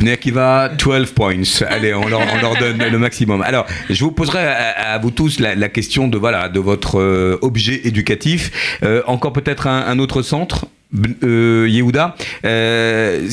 Nekiva, 0.00 0.70
12 0.78 1.10
points. 1.12 1.34
Allez, 1.68 1.92
on 1.94 2.06
leur, 2.08 2.20
on 2.20 2.40
leur 2.40 2.56
donne 2.56 2.78
le 2.90 2.98
maximum. 2.98 3.42
Alors, 3.42 3.66
je 3.90 4.02
vous 4.04 4.12
poserai 4.12 4.46
à, 4.46 4.92
à 4.94 4.98
vous 4.98 5.10
tous 5.10 5.40
la, 5.40 5.54
la 5.54 5.68
question 5.68 6.08
de, 6.08 6.16
voilà, 6.16 6.48
de 6.48 6.60
votre 6.60 7.38
objet 7.42 7.80
éducatif. 7.84 8.78
Encore 9.06 9.32
peut-être 9.32 9.66
un, 9.66 9.86
un 9.86 9.98
autre 9.98 10.22
centre? 10.22 10.66
Euh, 11.22 11.68
Yehuda, 11.68 12.16
euh, 12.44 13.28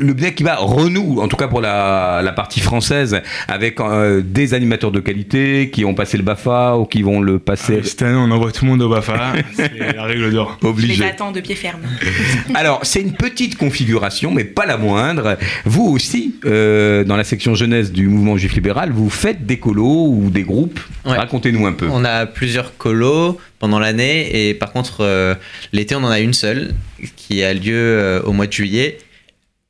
le 0.00 0.12
bien 0.14 0.30
qui 0.30 0.42
va 0.42 0.56
renoue, 0.56 1.20
en 1.20 1.28
tout 1.28 1.36
cas 1.36 1.48
pour 1.48 1.60
la, 1.60 2.22
la 2.22 2.32
partie 2.32 2.60
française, 2.60 3.20
avec 3.48 3.80
euh, 3.80 4.22
des 4.24 4.54
animateurs 4.54 4.90
de 4.90 5.00
qualité 5.00 5.70
qui 5.70 5.84
ont 5.84 5.94
passé 5.94 6.16
le 6.16 6.22
BAFA 6.22 6.76
ou 6.76 6.86
qui 6.86 7.02
vont 7.02 7.20
le 7.20 7.38
passer. 7.38 7.80
Ah, 7.80 7.86
cette 7.86 8.02
année, 8.02 8.16
on 8.16 8.30
envoie 8.30 8.52
tout 8.52 8.64
le 8.64 8.70
monde 8.70 8.82
au 8.82 8.88
BAFA. 8.88 9.34
c'est 9.54 9.94
la 9.94 10.04
règle 10.04 10.32
d'or. 10.32 10.58
Obligé. 10.62 10.94
Je 10.94 11.02
les 11.02 11.08
attends 11.08 11.32
de 11.32 11.40
pied 11.40 11.54
ferme. 11.54 11.80
Alors, 12.54 12.80
c'est 12.82 13.00
une 13.00 13.12
petite 13.12 13.56
configuration, 13.56 14.30
mais 14.30 14.44
pas 14.44 14.66
la 14.66 14.76
moindre. 14.76 15.36
Vous 15.64 15.84
aussi, 15.84 16.36
euh, 16.46 17.04
dans 17.04 17.16
la 17.16 17.24
section 17.24 17.54
jeunesse 17.54 17.92
du 17.92 18.08
mouvement 18.08 18.36
juif 18.36 18.54
libéral, 18.54 18.92
vous 18.92 19.10
faites 19.10 19.44
des 19.44 19.58
colos 19.58 20.08
ou 20.08 20.30
des 20.30 20.42
groupes. 20.42 20.80
Ouais. 21.04 21.16
Racontez-nous 21.16 21.66
un 21.66 21.72
peu. 21.72 21.88
On 21.90 22.04
a 22.04 22.26
plusieurs 22.26 22.76
colos 22.76 23.38
pendant 23.64 23.78
l'année 23.78 24.48
et 24.48 24.52
par 24.52 24.72
contre, 24.72 24.98
euh, 25.00 25.34
l'été, 25.72 25.94
on 25.94 26.04
en 26.04 26.10
a 26.10 26.20
une 26.20 26.34
seule 26.34 26.74
qui 27.16 27.42
a 27.42 27.54
lieu 27.54 27.72
euh, 27.74 28.20
au 28.20 28.34
mois 28.34 28.46
de 28.46 28.52
juillet. 28.52 28.98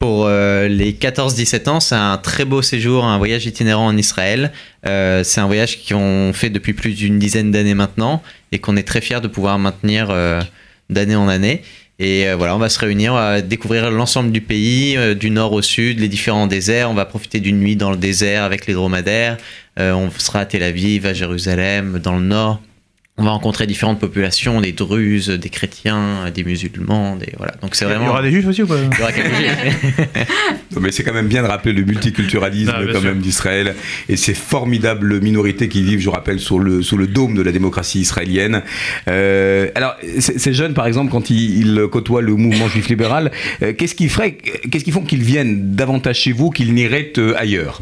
Pour 0.01 0.25
euh, 0.27 0.67
les 0.67 0.93
14-17 0.95 1.69
ans, 1.69 1.79
c'est 1.79 1.95
un 1.95 2.19
très 2.19 2.45
beau 2.45 2.61
séjour, 2.61 3.05
un 3.05 3.19
voyage 3.19 3.47
itinérant 3.47 3.87
en 3.87 3.97
Israël. 3.97 4.51
C'est 4.83 5.39
un 5.39 5.47
voyage 5.47 5.87
qu'on 5.87 6.33
fait 6.35 6.51
depuis 6.51 6.73
plus 6.73 6.95
d'une 6.95 7.21
dizaine 7.21 7.53
d'années 7.53 7.75
maintenant 7.75 8.21
et 8.51 8.59
qu'on 8.59 8.77
est 8.77 8.83
très 8.83 9.01
fiers 9.01 9.21
de 9.21 9.29
pouvoir 9.29 9.61
maintenir 9.61 10.13
d'année 10.91 11.15
en 11.15 11.29
année. 11.29 11.63
Et 12.01 12.27
voilà, 12.35 12.57
on 12.57 12.59
va 12.59 12.71
se 12.71 12.81
réunir, 12.81 13.13
on 13.13 13.17
va 13.17 13.43
découvrir 13.43 13.93
l'ensemble 13.93 14.33
du 14.33 14.41
pays, 14.41 14.99
du 15.15 15.31
nord 15.31 15.53
au 15.53 15.63
sud, 15.63 16.01
les 16.01 16.09
différents 16.09 16.49
déserts. 16.49 16.91
On 16.91 16.95
va 16.95 17.05
profiter 17.05 17.39
d'une 17.39 17.61
nuit 17.61 17.77
dans 17.77 17.93
le 17.93 17.97
désert 17.97 18.43
avec 18.43 18.67
les 18.67 18.75
dromadaires. 18.75 19.37
On 19.79 20.11
sera 20.19 20.41
à 20.41 20.47
Tel 20.47 20.65
Aviv, 20.65 21.07
à 21.07 21.15
Jérusalem, 21.15 22.01
dans 22.03 22.17
le 22.17 22.25
nord. 22.25 22.61
On 23.17 23.23
va 23.23 23.31
rencontrer 23.31 23.69
différentes 23.69 24.01
populations, 24.01 24.61
des 24.61 24.73
druzes, 24.73 25.29
des 25.29 25.49
chrétiens, 25.49 26.33
des 26.35 26.43
musulmans, 26.43 27.15
des 27.15 27.33
voilà. 27.37 27.55
Donc 27.63 27.77
c'est 27.77 27.85
vraiment. 27.85 28.07
Il 28.07 28.09
y 28.09 28.11
aura 28.11 28.23
des 28.23 28.31
juifs 28.33 28.49
aussi 28.49 28.63
ou 28.65 28.67
pas? 28.67 28.77
Il 28.77 28.99
y 28.99 29.03
aura 29.03 29.13
quelques 29.13 29.35
juifs. 29.37 30.17
Non, 30.75 30.81
mais 30.81 30.91
c'est 30.91 31.05
quand 31.05 31.13
même 31.13 31.29
bien 31.29 31.45
de 31.45 31.47
rappeler 31.47 31.73
le 31.73 31.85
multiculturalisme 31.85 32.73
quand 32.73 33.01
sûr. 33.01 33.03
même 33.03 33.21
d'Israël 33.21 33.77
et 34.09 34.17
ces 34.17 34.35
formidables 34.35 35.21
minorités 35.21 35.69
qui 35.69 35.85
vivent, 35.85 36.01
je 36.01 36.11
rappelle, 36.11 36.41
sous 36.41 36.59
le, 36.59 36.83
sous 36.83 36.97
le 36.97 37.07
dôme 37.07 37.37
de 37.37 37.43
la 37.43 37.53
démocratie 37.53 38.01
israélienne. 38.01 38.63
Euh, 39.07 39.71
alors, 39.77 39.95
ces 40.19 40.53
jeunes, 40.53 40.75
par 40.75 40.89
exemple, 40.89 41.13
quand 41.13 41.31
ils, 41.31 41.59
ils 41.59 41.87
côtoient 41.93 42.23
le 42.23 42.35
mouvement 42.35 42.67
juif 42.67 42.89
libéral, 42.89 43.31
euh, 43.63 43.73
qu'est-ce 43.75 43.95
qui 43.95 44.09
ferait, 44.09 44.33
qu'est-ce 44.33 44.85
qui 44.85 44.91
font 44.91 45.03
qu'ils 45.05 45.23
viennent 45.23 45.77
davantage 45.77 46.19
chez 46.19 46.33
vous 46.33 46.51
qu'ils 46.51 46.75
n'iraient 46.75 47.13
euh, 47.19 47.35
ailleurs? 47.37 47.81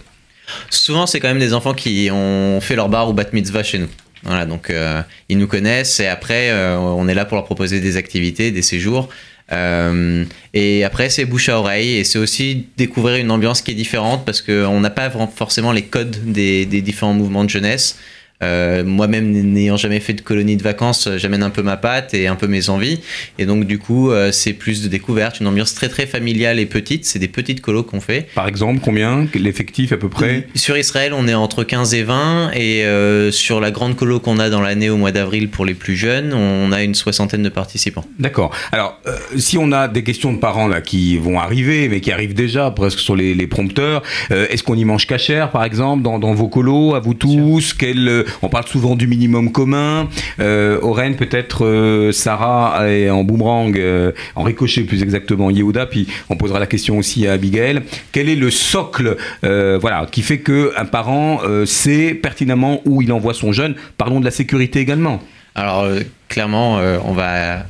Souvent, 0.68 1.06
c'est 1.06 1.20
quand 1.20 1.28
même 1.28 1.38
des 1.38 1.54
enfants 1.54 1.72
qui 1.72 2.10
ont 2.12 2.60
fait 2.60 2.76
leur 2.76 2.90
bar 2.90 3.08
ou 3.08 3.14
bat 3.14 3.24
mitzvah 3.32 3.62
chez 3.62 3.78
nous. 3.78 3.88
Voilà, 4.24 4.46
donc 4.46 4.70
euh, 4.70 5.02
ils 5.28 5.38
nous 5.38 5.48
connaissent 5.48 5.98
et 6.00 6.06
après, 6.06 6.50
euh, 6.50 6.78
on 6.78 7.08
est 7.08 7.14
là 7.14 7.24
pour 7.24 7.36
leur 7.36 7.44
proposer 7.44 7.80
des 7.80 7.96
activités, 7.96 8.50
des 8.50 8.62
séjours. 8.62 9.08
Euh, 9.50 10.24
et 10.54 10.84
après, 10.84 11.10
c'est 11.10 11.24
bouche 11.24 11.48
à 11.48 11.58
oreille 11.58 11.96
et 11.96 12.04
c'est 12.04 12.18
aussi 12.18 12.66
découvrir 12.76 13.16
une 13.16 13.30
ambiance 13.30 13.60
qui 13.60 13.72
est 13.72 13.74
différente 13.74 14.24
parce 14.24 14.40
qu'on 14.40 14.80
n'a 14.80 14.90
pas 14.90 15.10
forcément 15.34 15.72
les 15.72 15.82
codes 15.82 16.16
des, 16.24 16.64
des 16.66 16.80
différents 16.82 17.14
mouvements 17.14 17.44
de 17.44 17.50
jeunesse. 17.50 17.98
Euh, 18.42 18.84
Moi-même, 18.84 19.30
n'ayant 19.30 19.76
jamais 19.76 20.00
fait 20.00 20.14
de 20.14 20.20
colonie 20.20 20.56
de 20.56 20.62
vacances, 20.62 21.06
euh, 21.06 21.18
j'amène 21.18 21.42
un 21.42 21.50
peu 21.50 21.62
ma 21.62 21.76
patte 21.76 22.14
et 22.14 22.26
un 22.26 22.36
peu 22.36 22.46
mes 22.46 22.68
envies. 22.68 23.00
Et 23.38 23.46
donc, 23.46 23.64
du 23.64 23.78
coup, 23.78 24.10
euh, 24.10 24.32
c'est 24.32 24.52
plus 24.52 24.82
de 24.82 24.88
découverte, 24.88 25.40
une 25.40 25.46
ambiance 25.46 25.74
très 25.74 25.88
très 25.88 26.06
familiale 26.06 26.58
et 26.58 26.66
petite. 26.66 27.04
C'est 27.04 27.18
des 27.18 27.28
petites 27.28 27.60
colos 27.60 27.82
qu'on 27.82 28.00
fait. 28.00 28.26
Par 28.34 28.48
exemple, 28.48 28.80
combien? 28.82 29.26
L'effectif 29.34 29.92
à 29.92 29.96
peu 29.96 30.08
près? 30.08 30.46
Sur 30.54 30.76
Israël, 30.76 31.12
on 31.14 31.28
est 31.28 31.34
entre 31.34 31.64
15 31.64 31.94
et 31.94 32.02
20, 32.02 32.50
et 32.54 32.84
euh, 32.84 33.30
sur 33.30 33.60
la 33.60 33.70
grande 33.70 33.96
colo 33.96 34.20
qu'on 34.20 34.38
a 34.38 34.50
dans 34.50 34.60
l'année 34.60 34.90
au 34.90 34.96
mois 34.96 35.12
d'avril 35.12 35.48
pour 35.48 35.64
les 35.64 35.74
plus 35.74 35.96
jeunes, 35.96 36.32
on 36.32 36.72
a 36.72 36.82
une 36.82 36.94
soixantaine 36.94 37.42
de 37.42 37.48
participants. 37.48 38.04
D'accord. 38.18 38.52
Alors, 38.72 38.98
euh, 39.06 39.16
si 39.36 39.58
on 39.58 39.72
a 39.72 39.88
des 39.88 40.02
questions 40.02 40.32
de 40.32 40.38
parents 40.38 40.68
là 40.68 40.80
qui 40.80 41.16
vont 41.18 41.38
arriver, 41.38 41.88
mais 41.88 42.00
qui 42.00 42.12
arrivent 42.12 42.34
déjà 42.34 42.70
presque 42.70 42.98
sur 42.98 43.16
les, 43.16 43.34
les 43.34 43.46
prompteurs, 43.46 44.02
euh, 44.30 44.46
est-ce 44.50 44.62
qu'on 44.62 44.76
y 44.76 44.84
mange 44.84 45.06
cachère, 45.06 45.50
par 45.50 45.64
exemple, 45.64 46.02
dans, 46.02 46.18
dans 46.18 46.34
vos 46.34 46.48
colos, 46.48 46.94
à 46.94 47.00
vous 47.00 47.14
tous? 47.14 47.74
Quel, 47.74 48.24
On 48.40 48.48
parle 48.48 48.66
souvent 48.66 48.96
du 48.96 49.06
minimum 49.06 49.52
commun. 49.52 50.08
Euh, 50.40 50.78
Oren, 50.82 51.16
peut-être 51.16 51.66
euh, 51.66 52.12
Sarah 52.12 52.88
et 52.88 53.10
en 53.10 53.24
boomerang, 53.24 53.76
euh, 53.76 54.12
en 54.34 54.42
ricochet 54.42 54.82
plus 54.82 55.02
exactement, 55.02 55.50
Yehuda, 55.50 55.86
puis 55.86 56.06
on 56.30 56.36
posera 56.36 56.58
la 56.58 56.66
question 56.66 56.98
aussi 56.98 57.26
à 57.26 57.32
Abigail. 57.32 57.82
Quel 58.12 58.28
est 58.28 58.36
le 58.36 58.50
socle, 58.50 59.16
euh, 59.44 59.78
voilà, 59.80 60.06
qui 60.10 60.22
fait 60.22 60.38
que 60.38 60.72
un 60.76 60.84
parent 60.84 61.40
sait 61.64 62.14
pertinemment 62.14 62.80
où 62.84 63.02
il 63.02 63.12
envoie 63.12 63.34
son 63.34 63.52
jeune? 63.52 63.74
Parlons 63.98 64.20
de 64.20 64.24
la 64.24 64.30
sécurité 64.30 64.80
également. 64.80 65.20
Alors, 65.54 65.86
clairement, 66.28 66.80
on 67.04 67.12
va. 67.12 67.64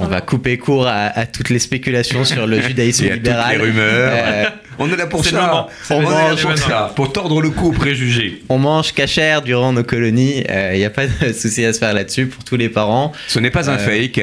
On 0.00 0.06
va 0.06 0.20
couper 0.20 0.56
court 0.58 0.86
à, 0.86 1.06
à 1.18 1.26
toutes 1.26 1.50
les 1.50 1.58
spéculations 1.58 2.24
sur 2.24 2.46
le 2.46 2.60
judaïsme 2.68 3.04
Et 3.04 3.08
à 3.10 3.14
toutes 3.14 3.22
libéral. 3.24 3.56
les 3.58 3.62
rumeurs. 3.62 4.12
Euh, 4.14 4.44
On 4.78 4.90
est 4.90 4.96
là 4.96 5.06
pour 5.06 5.24
ça. 5.24 5.66
On 5.90 6.00
du 6.00 6.42
pour 6.42 6.56
ça, 6.58 6.92
pour 6.96 7.12
tordre 7.12 7.40
le 7.42 7.50
cou 7.50 7.68
aux 7.68 7.72
préjugés. 7.72 8.42
on 8.48 8.58
mange 8.58 8.92
cachère 8.94 9.42
durant 9.42 9.72
nos 9.74 9.84
colonies. 9.84 10.42
Il 10.72 10.78
n'y 10.78 10.84
a 10.84 10.90
pas 10.90 11.06
de 11.06 11.32
souci 11.32 11.64
à 11.66 11.72
se 11.72 11.78
faire 11.78 11.92
là-dessus 11.92 12.26
pour 12.26 12.42
tous 12.44 12.56
les 12.56 12.68
parents. 12.70 13.12
Ce 13.28 13.38
n'est 13.38 13.50
pas 13.50 13.68
un 13.70 13.74
Euh, 13.74 13.78
fake. 13.78 14.20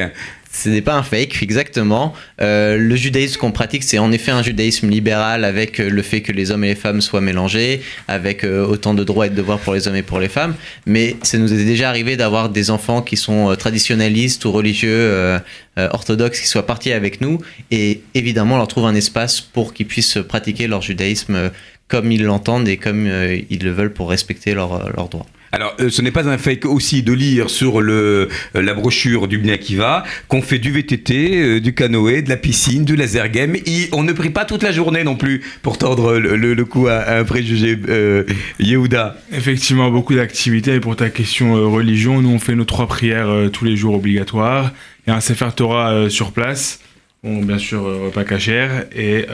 Ce 0.51 0.69
n'est 0.69 0.81
pas 0.81 0.95
un 0.95 1.03
fake, 1.03 1.41
exactement. 1.43 2.13
Euh, 2.41 2.77
le 2.77 2.95
judaïsme 2.95 3.39
qu'on 3.39 3.51
pratique, 3.51 3.83
c'est 3.83 3.99
en 3.99 4.11
effet 4.11 4.31
un 4.31 4.41
judaïsme 4.41 4.89
libéral 4.89 5.43
avec 5.43 5.79
euh, 5.79 5.89
le 5.89 6.01
fait 6.01 6.21
que 6.21 6.31
les 6.31 6.51
hommes 6.51 6.63
et 6.63 6.69
les 6.69 6.75
femmes 6.75 7.01
soient 7.01 7.21
mélangés, 7.21 7.81
avec 8.07 8.43
euh, 8.43 8.65
autant 8.65 8.93
de 8.93 9.03
droits 9.03 9.27
et 9.27 9.29
de 9.29 9.35
devoirs 9.35 9.59
pour 9.59 9.73
les 9.73 9.87
hommes 9.87 9.95
et 9.95 10.03
pour 10.03 10.19
les 10.19 10.29
femmes. 10.29 10.55
Mais 10.85 11.15
ça 11.21 11.37
nous 11.37 11.53
est 11.53 11.65
déjà 11.65 11.89
arrivé 11.89 12.17
d'avoir 12.17 12.49
des 12.49 12.71
enfants 12.71 13.01
qui 13.01 13.17
sont 13.17 13.51
euh, 13.51 13.55
traditionnalistes 13.55 14.45
ou 14.45 14.51
religieux 14.51 14.89
euh, 14.91 15.39
orthodoxes 15.75 16.39
qui 16.39 16.47
soient 16.47 16.65
partis 16.65 16.91
avec 16.91 17.21
nous. 17.21 17.39
Et 17.71 18.01
évidemment, 18.13 18.55
on 18.55 18.57
leur 18.57 18.67
trouve 18.67 18.85
un 18.85 18.95
espace 18.95 19.41
pour 19.41 19.73
qu'ils 19.73 19.87
puissent 19.87 20.17
pratiquer 20.27 20.67
leur 20.67 20.81
judaïsme 20.81 21.51
comme 21.87 22.11
ils 22.11 22.23
l'entendent 22.23 22.67
et 22.67 22.77
comme 22.77 23.07
ils 23.49 23.63
le 23.63 23.71
veulent 23.71 23.93
pour 23.93 24.09
respecter 24.09 24.53
leurs 24.53 25.07
droits. 25.09 25.27
Alors, 25.51 25.75
euh, 25.79 25.89
ce 25.89 26.01
n'est 26.01 26.11
pas 26.11 26.27
un 26.27 26.37
fake 26.37 26.65
aussi 26.65 27.03
de 27.03 27.13
lire 27.13 27.49
sur 27.49 27.79
le, 27.81 28.27
euh, 28.55 28.61
la 28.61 28.73
brochure 28.73 29.27
du 29.27 29.37
Bnei 29.37 29.53
Akiva 29.53 30.03
qu'on 30.27 30.41
fait 30.41 30.59
du 30.59 30.71
VTT, 30.71 31.35
euh, 31.35 31.59
du 31.61 31.73
canoë, 31.73 32.21
de 32.21 32.29
la 32.29 32.35
piscine, 32.37 32.83
du 32.83 32.95
laser 32.95 33.29
game. 33.29 33.55
Et 33.55 33.87
on 33.93 34.03
ne 34.03 34.11
prie 34.11 34.29
pas 34.29 34.43
toute 34.45 34.61
la 34.63 34.71
journée 34.73 35.03
non 35.05 35.15
plus 35.15 35.41
pour 35.61 35.77
tordre 35.77 36.17
le, 36.17 36.35
le- 36.35 36.53
le 36.53 36.65
cou 36.65 36.87
à, 36.87 36.95
à 36.97 37.19
un 37.19 37.23
préjugé. 37.23 37.77
Euh, 37.87 38.23
Yehuda. 38.59 39.15
Effectivement, 39.33 39.89
beaucoup 39.89 40.15
d'activités. 40.15 40.75
Et 40.75 40.79
pour 40.79 40.95
ta 40.95 41.09
question 41.09 41.55
euh, 41.55 41.65
religion, 41.67 42.21
nous 42.21 42.29
on 42.29 42.39
fait 42.39 42.55
nos 42.55 42.65
trois 42.65 42.87
prières 42.87 43.29
euh, 43.29 43.47
tous 43.49 43.63
les 43.65 43.75
jours 43.77 43.95
obligatoires. 43.95 44.71
Il 45.05 45.11
y 45.11 45.13
a 45.13 45.15
un 45.15 45.21
Sefer 45.21 45.49
Torah 45.55 46.09
sur 46.09 46.31
place. 46.33 46.81
Bon, 47.23 47.41
bien 47.41 47.57
sûr, 47.57 47.83
repas 47.83 48.25
cachère. 48.25 48.85
Et, 48.95 49.25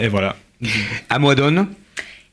et 0.00 0.08
voilà. 0.08 0.36
À 1.08 1.18
moi 1.20 1.34
donne. 1.36 1.66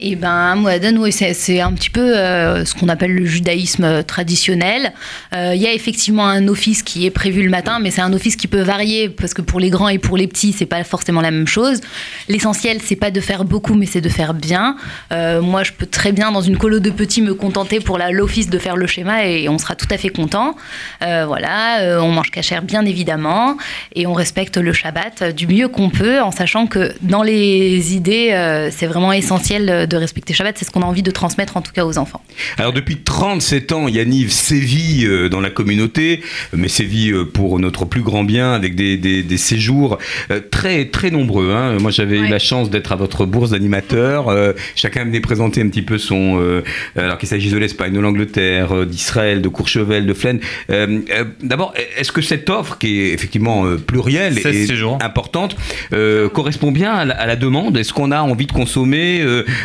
Et 0.06 0.18
ben, 0.18 0.56
Moaden, 0.56 0.98
oui, 0.98 1.14
c'est 1.14 1.62
un 1.62 1.72
petit 1.72 1.90
peu 1.90 2.18
euh, 2.18 2.66
ce 2.66 2.76
qu'on 2.76 2.90
appelle 2.90 3.16
le 3.16 3.24
judaïsme 3.26 3.86
euh, 3.86 4.04
traditionnel. 4.04 4.92
Euh, 5.34 5.54
Il 5.56 5.62
y 5.62 5.66
a 5.66 5.72
effectivement 5.72 6.28
un 6.28 6.50
office 6.50 6.84
qui 6.84 7.06
est 7.06 7.10
prévu 7.10 7.42
le 7.42 7.50
matin, 7.50 7.80
mais 7.82 7.90
c'est 7.90 8.02
un 8.02 8.12
office 8.12 8.36
qui 8.36 8.48
peut 8.50 8.64
varier 8.64 9.08
parce 9.08 9.34
que 9.34 9.42
pour 9.42 9.62
les 9.62 9.70
grands 9.70 9.88
et 9.88 10.00
pour 10.00 10.18
les 10.18 10.28
petits, 10.28 10.52
c'est 10.52 10.66
pas 10.66 10.84
forcément 10.84 11.22
la 11.22 11.32
même 11.32 11.48
chose. 11.48 11.80
L'essentiel, 12.28 12.80
c'est 12.84 12.98
pas 12.98 13.12
de 13.12 13.22
faire 13.22 13.46
beaucoup, 13.46 13.76
mais 13.76 13.86
c'est 13.86 14.02
de 14.02 14.10
faire 14.10 14.34
bien. 14.34 14.76
Moi, 15.12 15.64
je 15.64 15.72
peux 15.72 15.86
très 15.86 16.12
bien 16.12 16.32
dans 16.32 16.42
une 16.42 16.58
colo 16.58 16.80
de 16.80 16.90
petits 16.90 17.22
me 17.22 17.34
contenter 17.34 17.80
pour 17.80 17.98
l'office 17.98 18.50
de 18.50 18.58
faire 18.58 18.76
le 18.76 18.88
schéma 18.88 19.26
et 19.26 19.48
on 19.48 19.58
sera 19.58 19.76
tout 19.76 19.88
à 19.90 19.98
fait 19.98 20.10
content. 20.10 20.56
Voilà, 21.02 22.00
on 22.02 22.12
mange 22.12 22.32
cachère 22.32 22.62
bien 22.62 22.86
évidemment 22.86 23.58
et 23.96 24.06
on 24.06 24.14
respecte 24.14 24.58
le 24.58 24.74
Shabbat 24.74 25.34
du 25.36 25.48
mieux 25.48 25.70
qu'on 25.70 25.90
peut, 25.90 26.22
en 26.22 26.32
sachant 26.32 26.68
que 26.68 26.92
dans 27.02 27.24
les 27.24 27.96
idées, 27.96 28.70
c'est 28.72 28.88
vraiment 28.88 29.14
essentiel 29.14 29.70
euh, 29.70 29.86
de 29.94 29.98
respecter 29.98 30.34
Shabbat. 30.34 30.58
C'est 30.58 30.66
ce 30.66 30.72
qu'on 30.72 30.82
a 30.82 30.86
envie 30.86 31.04
de 31.04 31.12
transmettre 31.12 31.58
en 31.58 31.62
tout 31.62 31.72
cas 31.72 31.86
aux 31.86 31.98
enfants. 31.98 32.22
Alors 32.58 32.74
depuis 32.74 32.98
37 32.98 33.72
ans, 33.72 33.88
Yaniv 33.88 34.32
sévit 34.32 35.06
euh, 35.06 35.30
dans 35.30 35.40
la 35.42 35.50
communauté, 35.50 36.22
mais 36.54 36.68
sévit 36.68 37.12
euh, 37.12 37.26
pour 37.26 37.60
notre 37.60 37.86
plus 37.86 38.02
grand 38.02 38.24
bien 38.24 38.54
avec 38.54 38.76
des, 38.76 38.98
des- 38.98 39.24
des 39.24 39.38
séjours 39.38 39.98
euh, 40.32 40.40
très 40.52 40.86
très 40.86 41.10
nombreux. 41.12 41.52
hein. 41.52 41.78
Moi 41.80 41.92
j'avais 41.92 42.18
eu 42.18 42.28
la 42.28 42.40
chance 42.40 42.70
d'être 42.70 42.92
à 42.92 42.96
votre 42.96 43.26
bourse 43.26 43.52
d'animateur. 43.52 44.30
Euh, 44.30 44.54
chacun 44.76 45.06
venait 45.06 45.20
présenter 45.20 45.62
un 45.62 45.70
petit 45.70 45.82
peu 45.82 45.98
son... 45.98 46.40
euh, 46.42 46.62
alors 46.96 47.18
qu'il 47.18 47.30
s'agisse 47.30 47.52
de 47.52 47.58
l'Espagne, 47.58 47.94
de 47.94 48.00
l'Angleterre, 48.00 48.76
euh, 48.76 48.86
d'Israël, 48.86 49.42
de 49.42 49.48
Courchevel, 49.50 50.06
de 50.06 50.14
Flaine. 50.14 50.40
Euh, 50.70 51.00
euh, 51.12 51.26
D'abord, 51.42 51.74
est-ce 51.98 52.12
que 52.12 52.22
cette 52.22 52.50
offre, 52.50 52.78
qui 52.78 53.00
est 53.02 53.14
effectivement 53.14 53.66
euh, 53.66 53.78
plurielle 53.78 54.40
16 54.40 54.56
et 54.56 54.66
séjours. 54.66 54.98
importante, 55.02 55.56
euh, 55.94 56.30
correspond 56.30 56.72
bien 56.72 56.92
à 56.94 57.06
la, 57.06 57.14
à 57.16 57.26
la 57.28 57.36
demande? 57.36 57.78
Est-ce 57.78 57.94
qu'on 57.94 58.12
a 58.12 58.22
envie 58.22 58.46
de 58.48 58.52
consommer 58.52 59.22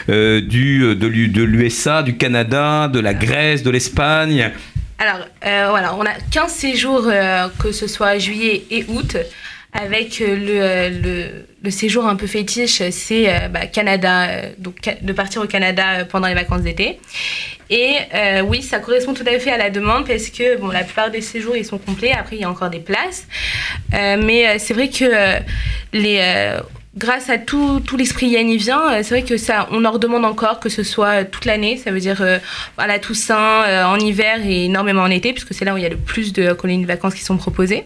euh, 0.08 0.38
euh, 0.38 0.40
du, 0.40 0.94
de 0.94 1.06
l'U- 1.06 1.28
de 1.28 1.42
l'USA, 1.42 2.02
du 2.02 2.16
Canada, 2.16 2.88
de 2.88 3.00
la 3.00 3.14
Grèce, 3.14 3.62
de 3.62 3.70
l'Espagne 3.70 4.50
Alors, 4.98 5.26
euh, 5.46 5.66
voilà, 5.70 5.94
on 5.94 6.02
a 6.02 6.14
15 6.30 6.50
séjours, 6.52 7.04
euh, 7.06 7.48
que 7.58 7.72
ce 7.72 7.86
soit 7.86 8.18
juillet 8.18 8.64
et 8.70 8.84
août, 8.88 9.16
avec 9.72 10.20
euh, 10.20 10.36
le, 10.36 10.60
euh, 10.60 11.44
le, 11.62 11.70
séjour 11.70 12.06
un 12.06 12.16
peu 12.16 12.26
fétiche, 12.26 12.82
c'est 12.90 13.28
euh, 13.28 13.48
bah, 13.48 13.66
Canada, 13.66 14.28
euh, 14.28 14.50
donc 14.58 14.76
de 15.02 15.12
partir 15.12 15.42
au 15.42 15.46
Canada 15.46 15.84
euh, 15.98 16.04
pendant 16.04 16.26
les 16.26 16.34
vacances 16.34 16.62
d'été. 16.62 16.98
Et 17.70 17.96
euh, 18.14 18.40
oui, 18.40 18.62
ça 18.62 18.78
correspond 18.78 19.12
tout 19.12 19.24
à 19.26 19.38
fait 19.38 19.50
à 19.50 19.58
la 19.58 19.68
demande 19.68 20.06
parce 20.06 20.30
que 20.30 20.56
bon, 20.58 20.68
la 20.68 20.84
plupart 20.84 21.10
des 21.10 21.20
séjours 21.20 21.54
ils 21.54 21.66
sont 21.66 21.76
complets. 21.76 22.12
Après, 22.12 22.36
il 22.36 22.40
y 22.40 22.44
a 22.44 22.50
encore 22.50 22.70
des 22.70 22.80
places, 22.80 23.26
Euh, 23.94 24.16
mais 24.22 24.48
euh, 24.48 24.54
c'est 24.58 24.72
vrai 24.74 24.88
que 24.88 25.04
euh, 25.04 25.38
les, 25.92 26.18
euh, 26.20 26.60
grâce 26.96 27.30
à 27.30 27.38
tout, 27.38 27.80
tout 27.80 27.96
l'esprit 27.96 28.28
yannivien, 28.28 28.80
euh, 28.92 29.00
c'est 29.02 29.10
vrai 29.10 29.22
que 29.22 29.36
ça, 29.36 29.68
on 29.70 29.84
en 29.84 29.90
redemande 29.90 30.24
encore, 30.24 30.60
que 30.60 30.68
ce 30.68 30.82
soit 30.82 31.24
toute 31.24 31.44
l'année, 31.44 31.76
ça 31.76 31.90
veut 31.90 32.00
dire 32.00 32.22
euh, 32.22 32.38
à 32.76 32.86
la 32.86 32.98
Toussaint, 32.98 33.64
euh, 33.64 33.84
en 33.84 33.98
hiver 33.98 34.40
et 34.44 34.64
énormément 34.64 35.02
en 35.02 35.10
été, 35.10 35.32
puisque 35.32 35.54
c'est 35.54 35.64
là 35.64 35.74
où 35.74 35.76
il 35.76 35.82
y 35.82 35.86
a 35.86 35.90
le 35.90 35.96
plus 35.96 36.32
de 36.32 36.52
colonies 36.52 36.82
de 36.82 36.86
vacances 36.86 37.14
qui 37.14 37.22
sont 37.22 37.36
proposées. 37.36 37.84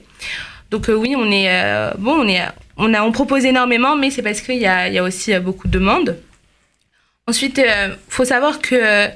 Donc 0.70 0.88
euh, 0.88 0.94
oui, 0.94 1.14
on 1.16 1.30
est 1.30 1.48
euh, 1.48 1.90
bon, 1.98 2.24
on 2.24 2.28
est, 2.28 2.40
on 2.76 2.94
a, 2.94 3.02
on 3.02 3.12
propose 3.12 3.44
énormément, 3.44 3.96
mais 3.96 4.10
c'est 4.10 4.22
parce 4.22 4.40
qu'il 4.40 4.58
y 4.58 4.66
a, 4.66 4.88
il 4.88 4.94
y 4.94 4.98
a 4.98 5.02
aussi 5.02 5.34
euh, 5.34 5.40
beaucoup 5.40 5.68
de 5.68 5.72
demandes. 5.72 6.16
Ensuite, 7.28 7.58
il 7.58 7.96
faut 8.08 8.24
savoir 8.24 8.60
que 8.60 8.74
euh, 8.74 9.08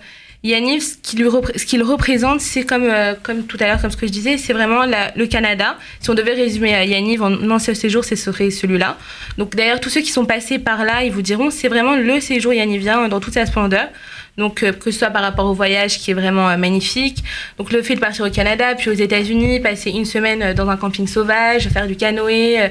Yaniv, 0.47 0.83
ce 0.83 1.65
qu'il 1.65 1.83
représente, 1.83 2.41
c'est 2.41 2.63
comme, 2.63 2.85
euh, 2.85 3.15
comme 3.23 3.45
tout 3.45 3.57
à 3.61 3.67
l'heure, 3.67 3.81
comme 3.81 3.91
ce 3.91 3.97
que 3.97 4.07
je 4.07 4.13
disais, 4.13 4.39
c'est 4.39 4.53
vraiment 4.53 4.85
le 4.85 5.27
Canada. 5.27 5.77
Si 6.01 6.09
on 6.11 6.15
devait 6.15 6.35
résumer 6.35 6.75
à 6.75 6.85
Yaniv 6.85 7.23
en 7.23 7.51
un 7.51 7.59
seul 7.59 7.75
séjour, 7.75 8.05
ce 8.05 8.17
serait 8.17 8.51
celui-là. 8.51 8.97
Donc 9.39 9.57
d'ailleurs, 9.57 9.81
tous 9.81 9.91
ceux 9.91 10.01
qui 10.01 10.11
sont 10.11 10.25
passés 10.25 10.59
par 10.59 10.85
là, 10.85 11.05
ils 11.05 11.13
vous 11.13 11.23
diront, 11.23 11.51
c'est 11.51 11.69
vraiment 11.69 11.97
le 11.97 12.21
séjour 12.21 12.53
yanivien 12.53 13.09
dans 13.09 13.21
toute 13.21 13.35
sa 13.35 13.47
splendeur. 13.47 13.89
Donc 14.37 14.63
euh, 14.63 14.73
que 14.73 14.91
ce 14.91 14.99
soit 14.99 15.11
par 15.11 15.23
rapport 15.23 15.47
au 15.47 15.55
voyage 15.55 15.99
qui 15.99 16.11
est 16.11 16.15
vraiment 16.15 16.49
euh, 16.49 16.57
magnifique, 16.57 17.25
donc 17.59 17.73
le 17.73 17.83
fait 17.83 17.95
de 17.95 18.01
partir 18.01 18.27
au 18.27 18.31
Canada, 18.31 18.75
puis 18.75 18.91
aux 18.91 18.95
États-Unis, 18.95 19.61
passer 19.61 19.91
une 19.91 20.05
semaine 20.05 20.43
euh, 20.43 20.55
dans 20.55 20.69
un 20.69 20.77
camping 20.77 21.07
sauvage, 21.07 21.69
faire 21.69 21.87
du 21.87 21.97
canoë, 21.97 22.71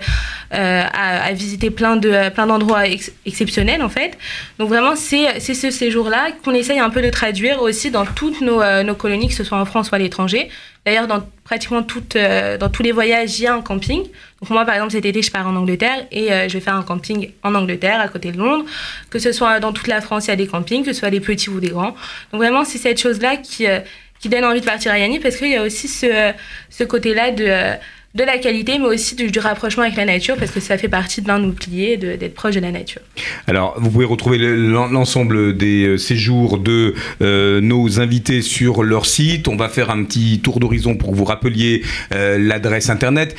à, 0.52 1.26
à 1.26 1.32
visiter 1.34 1.70
plein 1.72 1.96
de 1.96 2.30
plein 2.30 2.48
d'endroits 2.48 2.88
ex- 2.88 3.12
exceptionnels 3.26 3.82
en 3.82 3.90
fait. 3.90 4.18
Donc 4.60 4.70
vraiment 4.70 4.96
c'est 4.96 5.40
ce 5.40 5.72
séjour-là 5.72 6.28
qu'on 6.44 6.54
essaye 6.54 6.80
un 6.80 6.90
peu 6.90 7.02
de 7.02 7.10
traduire 7.10 7.62
aussi 7.62 7.92
dans 7.92 8.06
toutes 8.06 8.42
nos, 8.42 8.62
nos 8.84 8.96
colonies, 8.96 9.28
que 9.28 9.34
ce 9.34 9.44
soit 9.44 9.58
en 9.60 9.66
France 9.66 9.90
ou 9.92 9.96
à 9.96 9.98
l'étranger. 9.98 10.50
D'ailleurs 10.86 11.08
dans 11.08 11.24
pratiquement 11.44 11.82
toutes 11.82 12.16
euh, 12.16 12.58
dans 12.58 12.70
tous 12.70 12.84
les 12.84 12.92
voyages 12.92 13.40
il 13.40 13.44
y 13.44 13.48
a 13.48 13.56
un 13.56 13.62
camping. 13.62 14.04
Donc 14.42 14.50
moi 14.50 14.66
par 14.66 14.76
exemple 14.76 14.92
cet 14.92 15.06
été 15.06 15.22
je 15.22 15.32
pars 15.32 15.48
en 15.48 15.56
Angleterre 15.56 16.06
et 16.12 16.32
euh, 16.32 16.48
je 16.48 16.54
vais 16.54 16.60
faire 16.60 16.76
un 16.76 16.84
camping 16.84 17.32
en 17.44 17.56
Angleterre 17.56 18.00
à 18.00 18.08
côté 18.08 18.32
de 18.32 18.38
Londres. 18.38 18.66
Que 19.10 19.18
ce 19.18 19.32
soit 19.32 19.60
dans 19.60 19.74
toute 19.74 19.88
la 19.88 20.02
France 20.02 20.26
il 20.28 20.30
y 20.30 20.34
a 20.34 20.36
des 20.36 20.48
campings, 20.48 20.84
que 20.84 20.94
ce 20.94 21.00
soit 21.00 21.10
des 21.10 21.22
petits 21.22 21.50
ou 21.50 21.60
des 21.60 21.70
grands. 21.70 21.96
Donc 22.32 22.42
vraiment 22.42 22.64
c'est 22.64 22.78
cette 22.78 23.02
chose-là 23.02 23.38
qui 23.38 23.68
euh, 23.68 23.80
qui 24.20 24.30
donne 24.30 24.46
envie 24.46 24.62
de 24.62 24.66
partir 24.66 24.92
à 24.92 25.00
Yanni 25.00 25.20
parce 25.20 25.38
qu'il 25.38 25.50
y 25.50 25.56
a 25.56 25.64
aussi 25.64 25.88
ce, 25.88 26.32
ce 26.70 26.84
côté-là 26.84 27.32
de, 27.32 27.46
euh, 27.48 27.74
de 28.16 28.24
la 28.24 28.38
qualité, 28.38 28.80
mais 28.80 28.86
aussi 28.86 29.16
du, 29.16 29.38
rapprochement 29.40 29.84
avec 29.84 29.98
la 29.98 30.06
nature, 30.06 30.38
parce 30.38 30.52
que 30.52 30.62
ça 30.62 30.78
fait 30.78 30.88
partie 30.88 31.22
de 31.22 31.28
l'un 31.28 31.40
de- 31.40 32.16
d'être 32.16 32.34
proche 32.34 32.56
de 32.56 32.62
la 32.62 32.72
nature. 32.72 33.02
Alors, 33.46 33.76
vous 33.78 33.92
pouvez 33.92 34.06
retrouver 34.06 34.38
le- 34.38 34.56
l'en- 34.72 34.88
l'ensemble 34.88 35.56
des 35.58 35.86
euh, 35.86 35.98
séjours 35.98 36.58
de 36.60 36.94
euh, 37.22 37.60
nos 37.60 38.00
invités 38.00 38.42
sur 38.42 38.84
leur 38.84 39.06
site. 39.06 39.50
On 39.50 39.58
va 39.58 39.68
faire 39.68 39.90
un 39.90 40.04
petit 40.06 40.40
tour 40.42 40.62
d'horizon 40.62 40.96
pour 40.96 41.12
que 41.12 41.16
vous 41.18 41.26
rappeliez 41.26 41.82
euh, 42.14 42.38
l'adresse 42.38 42.90
internet. 42.90 43.36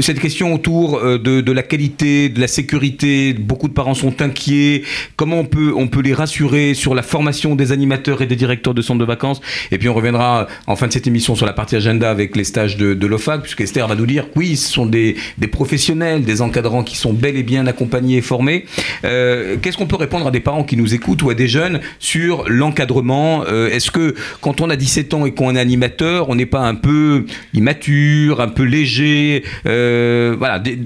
Cette 0.00 0.20
question 0.20 0.54
autour 0.54 1.00
de, 1.02 1.40
de 1.40 1.52
la 1.52 1.62
qualité, 1.62 2.28
de 2.28 2.40
la 2.40 2.46
sécurité, 2.46 3.32
beaucoup 3.32 3.66
de 3.68 3.72
parents 3.72 3.94
sont 3.94 4.22
inquiets. 4.22 4.82
Comment 5.16 5.40
on 5.40 5.44
peut, 5.44 5.72
on 5.74 5.88
peut 5.88 6.00
les 6.00 6.14
rassurer 6.14 6.74
sur 6.74 6.94
la 6.94 7.02
formation 7.02 7.56
des 7.56 7.72
animateurs 7.72 8.22
et 8.22 8.26
des 8.26 8.36
directeurs 8.36 8.74
de 8.74 8.82
centres 8.82 9.00
de 9.00 9.04
vacances? 9.04 9.40
Et 9.72 9.78
puis 9.78 9.88
on 9.88 9.94
reviendra 9.94 10.46
en 10.68 10.76
fin 10.76 10.86
de 10.86 10.92
cette 10.92 11.06
émission 11.08 11.34
sur 11.34 11.46
la 11.46 11.52
partie 11.52 11.74
agenda 11.74 12.08
avec 12.10 12.36
les 12.36 12.44
stages 12.44 12.76
de, 12.76 12.94
de 12.94 13.06
l'OFAC, 13.08 13.42
puisque 13.42 13.62
Esther 13.62 13.88
va 13.88 13.95
nous 13.96 14.06
dire 14.06 14.26
oui, 14.36 14.56
ce 14.56 14.70
sont 14.72 14.86
des, 14.86 15.16
professionnels, 15.50 16.22
des 16.24 16.42
encadrants 16.42 16.82
qui 16.82 16.96
sont 16.96 17.12
bel 17.12 17.36
et 17.36 17.42
bien 17.42 17.66
accompagnés 17.66 18.18
et 18.18 18.22
formés. 18.22 18.64
Euh, 19.04 19.56
Qu'est-ce 19.60 19.76
qu'on 19.76 19.86
peut 19.86 19.96
répondre 19.96 20.26
à 20.26 20.30
des 20.30 20.40
parents 20.40 20.64
qui 20.64 20.76
nous 20.76 20.94
écoutent 20.94 21.22
ou 21.22 21.30
à 21.30 21.34
des 21.34 21.48
jeunes 21.48 21.80
sur 21.98 22.44
l'encadrement 22.48 23.44
Euh, 23.48 23.68
Est-ce 23.70 23.90
que 23.90 24.14
quand 24.40 24.60
on 24.60 24.70
a 24.70 24.76
17 24.76 25.14
ans 25.14 25.26
et 25.26 25.32
qu'on 25.32 25.54
est 25.56 25.60
animateur, 25.60 26.28
on 26.28 26.34
n'est 26.34 26.46
pas 26.46 26.60
un 26.60 26.74
peu 26.74 27.24
immature, 27.54 28.40
un 28.40 28.48
peu 28.48 28.62
léger 28.64 29.42
euh, 29.66 30.34
Voilà, 30.38 30.58
de- 30.58 30.76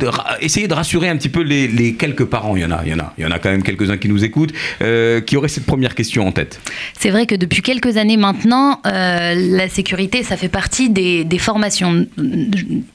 essayer 0.41 0.69
de 0.69 0.75
rassurer 0.75 1.09
un 1.09 1.17
petit 1.17 1.29
peu 1.29 1.43
les, 1.43 1.95
quelques 1.95 2.25
parents. 2.25 2.57
Il 2.57 2.63
y 2.63 2.65
en 2.65 2.71
a, 2.71 2.83
il 2.85 2.91
y 2.91 2.95
en 2.95 2.99
a, 2.99 3.13
il 3.19 3.25
y 3.25 3.27
en 3.27 3.31
a 3.31 3.39
quand 3.39 3.51
même 3.51 3.63
quelques-uns 3.63 3.97
qui 3.97 4.09
nous 4.09 4.25
écoutent, 4.25 4.53
euh, 4.83 5.21
qui 5.21 5.37
auraient 5.37 5.49
cette 5.49 5.67
première 5.67 5.95
question 5.95 6.27
en 6.27 6.33
tête. 6.33 6.61
C'est 6.99 7.11
vrai 7.11 7.27
que 7.27 7.35
depuis 7.35 7.63
quelques 7.63 7.97
années 7.97 8.17
maintenant, 8.17 8.81
la 8.85 9.69
sécurité, 9.69 10.23
ça 10.23 10.37
fait 10.37 10.49
partie 10.49 10.91
des 10.91 11.39
formations. 11.39 12.07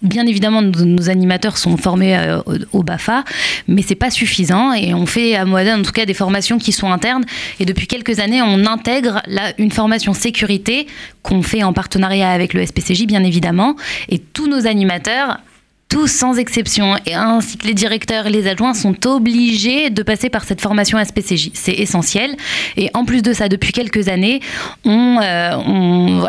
Bien 0.05 0.27
évidemment, 0.27 0.61
nos, 0.61 1.09
animateurs 1.09 1.57
sont 1.57 1.77
formés 1.77 2.15
euh, 2.15 2.39
au, 2.71 2.83
BAFA, 2.83 3.23
mais 3.67 3.81
c'est 3.81 3.95
pas 3.95 4.11
suffisant. 4.11 4.71
Et 4.73 4.93
on 4.93 5.07
fait 5.07 5.35
à 5.35 5.45
Moaden, 5.45 5.79
en 5.79 5.83
tout 5.83 5.91
cas, 5.91 6.05
des 6.05 6.13
formations 6.13 6.59
qui 6.59 6.71
sont 6.71 6.91
internes. 6.91 7.25
Et 7.59 7.65
depuis 7.65 7.87
quelques 7.87 8.19
années, 8.19 8.41
on 8.41 8.67
intègre 8.67 9.21
là 9.25 9.53
une 9.57 9.71
formation 9.71 10.13
sécurité 10.13 10.85
qu'on 11.23 11.41
fait 11.41 11.63
en 11.63 11.73
partenariat 11.73 12.29
avec 12.29 12.53
le 12.53 12.63
SPCJ, 12.63 13.07
bien 13.07 13.23
évidemment. 13.23 13.75
Et 14.09 14.19
tous 14.19 14.47
nos 14.47 14.67
animateurs 14.67 15.39
tous 15.87 16.07
sans 16.07 16.37
exception, 16.37 16.95
et 17.05 17.13
ainsi 17.13 17.57
que 17.57 17.67
les 17.67 17.73
directeurs 17.73 18.27
et 18.27 18.29
les 18.29 18.47
adjoints 18.47 18.73
sont 18.73 19.05
obligés 19.07 19.89
de 19.91 20.03
passer 20.03 20.29
par 20.29 20.43
cette 20.43 20.59
formation 20.59 20.97
SPCJ. 20.97 21.51
C'est 21.53 21.73
essentiel. 21.73 22.35
Et 22.75 22.89
en 22.93 23.05
plus 23.05 23.21
de 23.21 23.33
ça, 23.33 23.47
depuis 23.49 23.71
quelques 23.71 24.09
années, 24.09 24.39
on, 24.83 25.19
euh, 25.21 26.27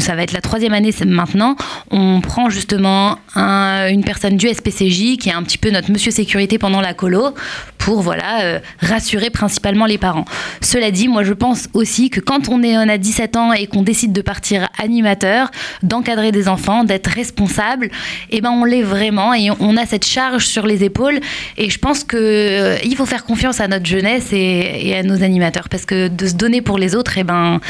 ça 0.00 0.14
va 0.14 0.22
être 0.24 0.32
la 0.32 0.40
troisième 0.40 0.74
année 0.74 0.90
maintenant, 1.06 1.56
on 1.90 2.20
prend 2.20 2.50
justement 2.50 3.18
un- 3.34 3.88
une 3.88 4.02
personne 4.04 4.36
du 4.36 4.48
SPCJ 4.48 5.16
qui 5.16 5.28
est 5.28 5.32
un 5.32 5.42
petit 5.42 5.58
peu 5.58 5.70
notre 5.70 5.90
monsieur 5.90 6.10
sécurité 6.10 6.58
pendant 6.58 6.80
la 6.80 6.92
colo 6.92 7.34
pour 7.78 8.02
voilà 8.02 8.42
euh, 8.42 8.58
rassurer 8.80 9.30
principalement 9.30 9.86
les 9.86 9.98
parents. 9.98 10.24
Cela 10.60 10.90
dit, 10.90 11.08
moi 11.08 11.22
je 11.22 11.32
pense 11.32 11.68
aussi 11.72 12.10
que 12.10 12.20
quand 12.20 12.48
on 12.48 12.62
est 12.62 12.76
on 12.76 12.88
a 12.88 12.98
17 12.98 13.36
ans 13.36 13.52
et 13.52 13.66
qu'on 13.68 13.82
décide 13.82 14.12
de 14.12 14.20
partir 14.22 14.68
animateur, 14.78 15.50
d'encadrer 15.82 16.32
des 16.32 16.48
enfants, 16.48 16.84
d'être 16.84 17.06
responsable, 17.08 17.90
et 18.30 18.40
ben 18.40 18.50
on 18.50 18.64
l'est 18.64 18.82
vraiment 18.88 19.32
et 19.34 19.50
on 19.60 19.76
a 19.76 19.86
cette 19.86 20.06
charge 20.06 20.46
sur 20.46 20.66
les 20.66 20.82
épaules 20.82 21.20
et 21.56 21.70
je 21.70 21.78
pense 21.78 22.02
que 22.02 22.16
euh, 22.16 22.76
faut 22.98 23.06
faire 23.06 23.24
confiance 23.24 23.60
à 23.60 23.68
notre 23.68 23.86
jeunesse 23.86 24.32
et, 24.32 24.96
à 24.96 25.04
nos 25.04 25.22
animateurs 25.22 25.68
parce 25.68 25.86
que 25.86 26.08
de 26.08 26.26
se 26.26 26.34
donner 26.34 26.62
pour 26.62 26.78
les 26.78 26.96
autres, 26.96 27.16
et 27.16 27.22
ben 27.22 27.60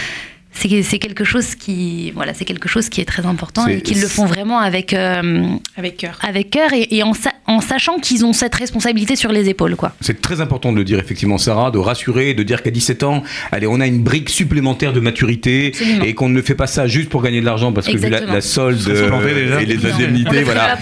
c'est 0.53 0.83
c'est 0.83 0.99
quelque 0.99 1.25
chose 1.25 1.55
qui 1.55 2.11
voilà 2.13 2.35
c'est 2.35 2.45
quelque 2.45 2.69
chose 2.69 2.89
qui 2.89 3.01
est 3.01 3.05
très 3.05 3.27
important 3.27 3.67
et 3.67 3.81
qu'ils 3.81 4.01
le 4.01 4.09
font 4.09 4.25
vraiment 4.27 4.59
avec 4.59 4.93
euh, 4.93 5.47
avec 5.77 5.97
cœur 5.99 6.19
avec 6.27 6.51
cœur 6.51 6.73
et, 6.73 6.89
et 6.97 7.03
en, 7.03 7.15
sa- 7.15 7.33
en 7.47 7.61
sachant 7.61 7.99
qu'ils 7.99 8.25
ont 8.25 8.33
cette 8.33 8.55
responsabilité 8.55 9.15
sur 9.15 9.31
les 9.31 9.49
épaules 9.49 9.77
quoi 9.77 9.93
C'est 10.01 10.21
très 10.21 10.41
important 10.41 10.73
de 10.73 10.77
le 10.79 10.85
dire, 10.85 10.99
effectivement, 10.99 11.39
Sarah, 11.39 11.71
de 11.71 11.79
rassurer, 11.79 12.35
de 12.35 12.43
dire 12.43 12.63
qu'à 12.63 12.71
17 12.71 13.03
ans, 13.05 13.23
allez, 13.53 13.67
on 13.67 13.81
a 13.81 13.87
une 13.87 14.03
brique 14.03 14.29
supplémentaire 14.31 14.93
de 14.93 15.01
maturité 15.01 15.69
Absolument. 15.75 16.05
et 16.05 16.15
qu'on 16.15 16.29
ne 16.29 16.43
fait 16.43 16.55
pas 16.55 16.67
ça 16.67 16.87
juste 16.87 17.09
pour 17.09 17.23
gagner 17.23 17.41
de 17.41 17.47
l'argent 17.47 17.73
parce 17.73 17.87
que 17.87 17.97
vu 17.97 18.09
la, 18.11 18.41
solde 18.41 18.81
euh, 18.89 19.59
et 19.61 19.67
les 19.67 19.79
On 19.85 19.95
indemnités, 19.95 20.43
voilà. 20.43 20.77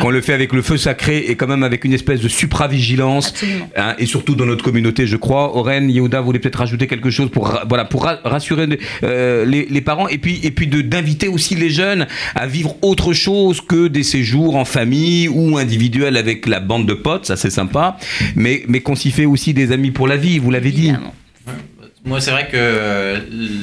Qu'on 0.00 0.10
le 0.10 0.20
fait 0.20 0.32
avec 0.32 0.52
le 0.52 0.62
feu 0.62 0.76
sacré 0.76 1.18
et 1.18 1.36
quand 1.36 1.46
même 1.46 1.62
avec 1.62 1.84
une 1.84 1.92
espèce 1.92 2.20
de 2.20 2.28
supravigilance. 2.28 3.28
Absolument. 3.28 3.68
hein, 3.76 3.94
et 3.98 4.06
surtout 4.06 4.34
dans 4.34 4.46
notre 4.46 4.64
communauté, 4.64 5.06
je 5.06 5.16
crois. 5.16 5.56
Oren, 5.56 5.90
Yehuda, 5.90 6.20
voulez 6.20 6.38
peut-être 6.38 6.56
rajouter 6.60 6.86
quelque 6.86 7.10
chose 7.10 7.30
pour, 7.30 7.60
voilà, 7.68 7.84
pour 7.84 8.04
ra- 8.04 8.18
rassurer 8.24 8.66
euh, 9.04 9.07
les, 9.08 9.66
les 9.66 9.80
parents 9.80 10.08
et 10.08 10.18
puis, 10.18 10.40
et 10.42 10.50
puis 10.50 10.66
de- 10.66 10.82
d'inviter 10.82 11.28
aussi 11.28 11.54
les 11.54 11.70
jeunes 11.70 12.06
à 12.34 12.46
vivre 12.46 12.76
autre 12.82 13.12
chose 13.12 13.60
que 13.60 13.88
des 13.88 14.02
séjours 14.02 14.56
en 14.56 14.64
famille 14.64 15.28
ou 15.28 15.58
individuels 15.58 16.16
avec 16.16 16.46
la 16.46 16.60
bande 16.60 16.86
de 16.86 16.94
potes, 16.94 17.26
ça 17.26 17.36
c'est 17.36 17.50
sympa, 17.50 17.96
mais, 18.36 18.62
mais 18.68 18.80
qu'on 18.80 18.94
s'y 18.94 19.10
fait 19.10 19.26
aussi 19.26 19.54
des 19.54 19.72
amis 19.72 19.90
pour 19.90 20.06
la 20.08 20.16
vie, 20.16 20.38
vous 20.38 20.50
l'avez 20.50 20.70
dit. 20.70 20.92
Moi, 22.04 22.20
c'est 22.20 22.30
vrai 22.30 22.44
que 22.46 22.56
euh, 22.56 23.18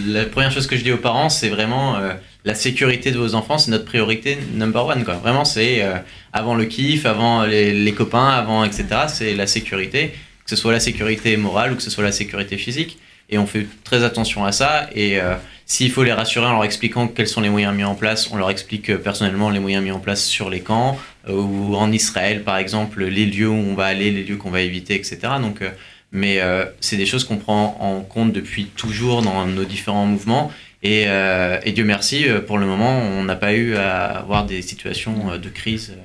la 0.08 0.26
première 0.26 0.52
chose 0.52 0.68
que 0.68 0.76
je 0.76 0.84
dis 0.84 0.92
aux 0.92 0.98
parents, 0.98 1.30
c'est 1.30 1.50
vraiment 1.50 1.96
euh, 1.96 2.14
la 2.44 2.54
sécurité 2.54 3.12
de 3.12 3.18
vos 3.18 3.34
enfants, 3.34 3.58
c'est 3.58 3.72
notre 3.72 3.86
priorité 3.86 4.38
number 4.56 4.86
one. 4.86 5.04
Quoi. 5.04 5.16
Vraiment, 5.16 5.46
c'est 5.46 5.82
euh, 5.82 5.96
avant 6.34 6.54
le 6.54 6.66
kiff, 6.66 7.06
avant 7.06 7.44
les, 7.46 7.74
les 7.74 7.92
copains, 7.94 8.28
avant 8.28 8.64
etc. 8.64 8.86
C'est 9.08 9.34
la 9.34 9.48
sécurité, 9.48 10.10
que 10.44 10.50
ce 10.50 10.56
soit 10.56 10.74
la 10.74 10.80
sécurité 10.80 11.38
morale 11.38 11.72
ou 11.74 11.76
que 11.76 11.82
ce 11.82 11.90
soit 11.90 12.04
la 12.04 12.12
sécurité 12.12 12.58
physique. 12.58 13.00
Et 13.30 13.38
on 13.38 13.48
fait 13.48 13.68
très 13.84 14.04
attention 14.04 14.46
à 14.46 14.52
ça. 14.52 14.88
Et 14.94 15.20
euh, 15.20 15.36
s'il 15.66 15.92
faut 15.92 16.04
les 16.04 16.14
rassurer 16.14 16.46
en 16.46 16.54
leur 16.54 16.64
expliquant 16.64 17.08
quels 17.08 17.28
sont 17.28 17.42
les 17.42 17.50
moyens 17.50 17.76
mis 17.76 17.84
en 17.84 17.96
place, 17.96 18.30
on 18.32 18.38
leur 18.38 18.52
explique 18.52 18.92
euh, 18.92 18.98
personnellement 18.98 19.50
les 19.50 19.60
moyens 19.60 19.84
mis 19.84 19.92
en 19.92 20.00
place 20.00 20.24
sur 20.24 20.50
les 20.50 20.62
camps 20.62 20.98
euh, 21.28 21.34
ou 21.34 21.76
en 21.76 21.92
Israël, 21.92 22.44
par 22.44 22.58
exemple, 22.58 23.04
les 23.04 23.26
lieux 23.26 23.50
où 23.50 23.54
on 23.54 23.74
va 23.74 23.86
aller, 23.86 24.12
les 24.12 24.24
lieux 24.24 24.38
qu'on 24.38 24.52
va 24.52 24.62
éviter, 24.62 24.94
etc. 24.94 25.18
Donc, 25.42 25.62
euh, 25.62 25.70
mais 26.12 26.40
euh, 26.40 26.66
c'est 26.82 26.98
des 26.98 27.08
choses 27.08 27.24
qu'on 27.24 27.38
prend 27.38 27.78
en 27.80 28.02
compte 28.02 28.32
depuis 28.32 28.66
toujours 28.66 29.24
dans 29.24 29.46
nos 29.48 29.66
différents 29.66 30.06
mouvements. 30.06 30.52
Et, 30.84 31.06
euh, 31.08 31.60
et 31.64 31.72
Dieu 31.72 31.84
merci, 31.84 32.28
pour 32.46 32.60
le 32.60 32.68
moment, 32.68 33.00
on 33.00 33.24
n'a 33.24 33.36
pas 33.36 33.54
eu 33.54 33.76
à 33.76 34.20
avoir 34.20 34.46
des 34.46 34.62
situations 34.62 35.38
de 35.38 35.50
crise. 35.50 35.96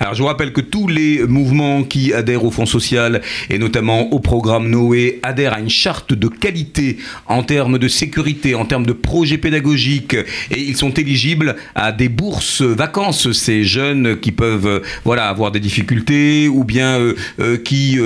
Alors 0.00 0.14
je 0.14 0.20
vous 0.20 0.28
rappelle 0.28 0.52
que 0.52 0.60
tous 0.60 0.88
les 0.88 1.22
mouvements 1.26 1.82
qui 1.82 2.12
adhèrent 2.12 2.44
au 2.44 2.50
Fonds 2.50 2.66
social 2.66 3.20
et 3.50 3.58
notamment 3.58 4.12
au 4.12 4.20
programme 4.20 4.68
Noé 4.68 5.20
adhèrent 5.22 5.54
à 5.54 5.60
une 5.60 5.70
charte 5.70 6.12
de 6.12 6.28
qualité 6.28 6.98
en 7.26 7.42
termes 7.42 7.78
de 7.78 7.88
sécurité, 7.88 8.54
en 8.54 8.64
termes 8.64 8.86
de 8.86 8.92
projets 8.92 9.38
pédagogiques 9.38 10.14
et 10.14 10.60
ils 10.60 10.76
sont 10.76 10.90
éligibles 10.90 11.56
à 11.74 11.92
des 11.92 12.08
bourses 12.08 12.62
vacances. 12.62 13.32
Ces 13.32 13.64
jeunes 13.64 14.18
qui 14.20 14.32
peuvent 14.32 14.66
euh, 14.66 14.80
voilà 15.04 15.28
avoir 15.28 15.50
des 15.50 15.60
difficultés 15.60 16.48
ou 16.48 16.64
bien 16.64 16.98
euh, 16.98 17.14
euh, 17.40 17.56
qui 17.56 17.98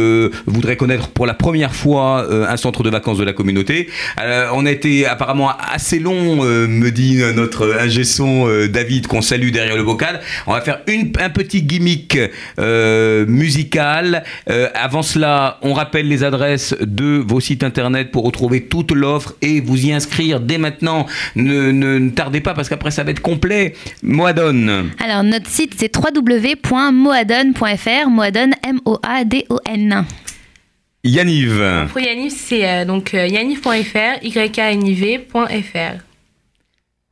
voudraient 0.47 0.77
connaître 0.77 1.09
pour 1.09 1.27
la 1.27 1.35
première 1.35 1.75
fois 1.75 2.27
un 2.31 2.57
centre 2.57 2.83
de 2.83 2.91
vacances 2.91 3.19
de 3.19 3.25
la 3.25 3.33
communauté. 3.33 3.89
On 4.53 4.67
a 4.67 4.71
été 4.71 5.07
apparemment 5.07 5.51
assez 5.51 5.99
long, 5.99 6.45
me 6.45 6.91
dit 6.91 7.21
notre 7.35 7.77
ingé 7.81 8.05
son 8.05 8.49
David 8.69 9.07
qu'on 9.07 9.23
salue 9.23 9.51
derrière 9.51 9.77
le 9.77 9.85
bocal. 9.85 10.21
On 10.47 10.53
va 10.53 10.61
faire 10.61 10.81
un 10.87 11.31
petit 11.31 11.60
petit 11.61 11.79
gimmick 11.79 12.19
euh, 12.59 13.27
musical. 13.27 14.25
Euh, 14.49 14.69
avant 14.75 15.03
cela, 15.03 15.59
on 15.63 15.73
rappelle 15.75 16.09
les 16.09 16.25
adresses 16.25 16.75
de 16.81 17.23
vos 17.27 17.41
sites 17.41 17.63
internet 17.65 18.11
pour 18.11 18.25
retrouver 18.25 18.63
toute 18.65 18.93
l'offre 18.93 19.35
et 19.43 19.61
vous 19.61 19.87
y 19.87 19.93
inscrire 19.93 20.41
dès 20.41 20.59
maintenant. 20.59 21.07
Ne, 21.37 21.71
ne- 21.73 21.99
ne 21.99 22.11
tardez 22.11 22.41
pas 22.41 22.55
parce 22.55 22.69
qu'après 22.69 22.91
ça 22.91 23.05
va 23.05 23.11
être 23.11 23.21
complet. 23.21 23.75
Moadon. 24.03 24.89
Alors, 25.05 25.23
notre 25.23 25.49
site, 25.49 25.75
c'est 25.79 25.95
www.moadon.fr. 25.97 26.81
Moadon, 28.09 28.51
M-O-A-D-O-N. 28.67 30.05
Yaniv. 31.03 31.63
Pour 31.91 32.01
Yanniv, 32.01 32.31
c'est 32.37 32.69
euh, 32.69 32.85
donc 32.85 33.15
euh, 33.15 33.27
yanniv.fr, 33.27 34.23
yaniv.fr. 34.23 36.05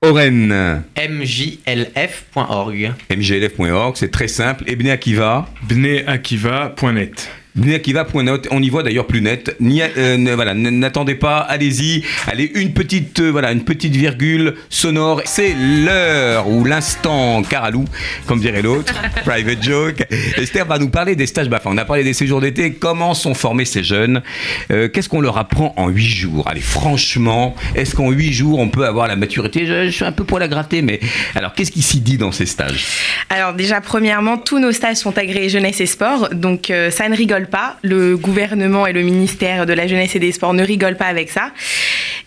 Oren. 0.01 0.85
mjlf.org. 0.97 2.93
mglf.org, 3.11 3.97
c'est 3.97 4.13
très 4.13 4.29
simple. 4.29 4.63
Et 4.69 4.77
Bnei 4.77 4.93
Akiva. 4.93 5.49
Bneakiva.net. 5.69 7.29
Bneakiva.net, 7.59 8.49
on 8.51 8.63
y 8.63 8.69
voit 8.71 8.83
d'ailleurs 8.83 9.07
plus 9.07 9.21
net. 9.21 9.57
Euh, 9.61 10.33
voilà, 10.35 10.55
n'attendez 10.55 11.17
pas, 11.17 11.39
allez-y. 11.39 12.05
Allez, 12.29 12.51
une 12.55 12.73
petite, 12.73 13.21
euh, 13.21 13.31
voilà, 13.31 13.51
une 13.53 13.65
petite 13.65 13.95
virgule 13.97 14.55
sonore. 14.71 15.23
C'est 15.25 15.55
l'heure 15.59 16.49
ou 16.49 16.65
l'instant 16.65 17.43
Caralou, 17.43 17.85
comme 18.27 18.41
dirait 18.41 18.63
l'autre. 18.63 18.95
Private 19.25 19.63
joke. 19.63 20.05
Esther 20.37 20.67
va 20.67 20.79
nous 20.79 20.89
parler 20.89 21.17
des 21.17 21.27
stages 21.27 21.49
BAFA. 21.49 21.69
On 21.71 21.79
a 21.79 21.85
parlé 21.85 22.05
des 22.05 22.13
séjours 22.13 22.41
d'été. 22.41 22.73
Comment 22.73 23.15
sont 23.15 23.35
formés 23.35 23.65
ces 23.65 23.83
jeunes? 23.83 24.23
Euh, 24.71 24.89
Qu'est-ce 24.89 25.09
qu'on 25.09 25.21
leur 25.21 25.37
apprend 25.37 25.75
en 25.77 25.89
huit 25.89 26.09
jours? 26.09 26.47
Allez, 26.49 26.61
franchement, 26.61 27.55
est-ce 27.75 27.95
qu'en 27.95 28.11
huit 28.11 28.33
jours 28.33 28.59
on 28.61 28.69
peut 28.69 28.87
avoir 28.87 29.09
la 29.09 29.17
maturité? 29.17 29.67
Je, 29.67 29.87
je 29.87 29.91
suis 29.91 30.05
un 30.05 30.13
peu 30.13 30.25
poil 30.25 30.43
à 30.43 30.49
gratter, 30.49 30.83
mais 30.83 31.01
alors 31.35 31.55
qu'est-ce 31.55 31.73
qui 31.73 31.83
s'y 31.83 32.01
dit 32.01 32.19
dans 32.19 32.33
ces 32.33 32.47
stages? 32.47 32.87
Alors 33.31 33.55
déjà, 33.55 33.81
premièrement, 33.81 34.39
tous 34.39 34.59
nos 34.59 34.73
stages 34.73 34.97
sont 34.97 35.19
agréés 35.19 35.49
jeunesse 35.49 35.81
et 35.81 35.87
sport, 35.87 36.29
donc 36.33 36.71
euh, 36.71 36.91
ça 36.91 37.09
ne 37.09 37.17
rigole 37.17 37.48
pas. 37.49 37.77
Le 37.83 38.17
gouvernement 38.17 38.87
et 38.87 38.93
le 38.93 39.03
ministère 39.03 39.67
de 39.67 39.73
la 39.73 39.87
jeunesse 39.87 40.15
et 40.15 40.19
des 40.19 40.33
sports 40.33 40.55
ne 40.55 40.65
rigolent 40.65 40.97
pas 40.97 41.07
avec 41.07 41.31
ça. 41.31 41.51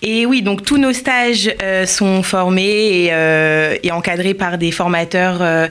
Et 0.04 0.26
oui, 0.26 0.42
donc 0.42 0.64
tous 0.64 0.78
nos 0.78 0.94
stages 0.94 1.54
euh, 1.62 1.86
sont 1.86 2.24
formés 2.24 3.06
et, 3.06 3.10
euh, 3.12 3.76
et 3.84 3.92
encadrés 3.92 4.34
par 4.34 4.58
des 4.58 4.72
formateurs 4.72 5.42
euh, 5.42 5.68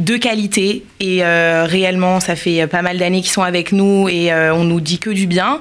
de 0.00 0.16
qualité. 0.16 0.82
Et 1.00 1.22
réellement, 1.22 2.20
ça 2.20 2.34
fait 2.36 2.66
pas 2.66 2.82
mal 2.82 2.98
d'années 2.98 3.20
qu'ils 3.22 3.30
sont 3.30 3.42
avec 3.42 3.72
nous 3.72 4.08
et 4.08 4.32
on 4.32 4.64
nous 4.64 4.80
dit 4.80 4.98
que 4.98 5.10
du 5.10 5.26
bien. 5.26 5.60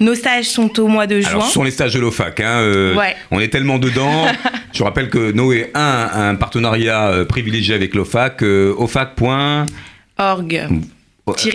Nos 0.00 0.14
stages 0.14 0.46
sont 0.46 0.80
au 0.80 0.88
mois 0.88 1.06
de 1.06 1.20
juin. 1.20 1.30
Alors, 1.30 1.46
ce 1.46 1.52
sont 1.52 1.62
les 1.62 1.70
stages 1.70 1.94
de 1.94 2.00
l'OFAC. 2.00 2.40
Hein, 2.40 2.94
Ouais. 2.96 3.14
On 3.30 3.40
est 3.40 3.48
tellement 3.48 3.78
dedans. 3.78 4.26
Je 4.72 4.82
rappelle 4.82 5.10
que 5.10 5.32
Noé 5.32 5.70
a 5.74 6.18
un, 6.18 6.30
un 6.30 6.34
partenariat 6.34 7.24
privilégié 7.28 7.74
avec 7.74 7.94
l'OFAC. 7.94 8.42
Euh, 8.42 8.74
OFAC. 8.78 9.10
Org. 10.18 10.68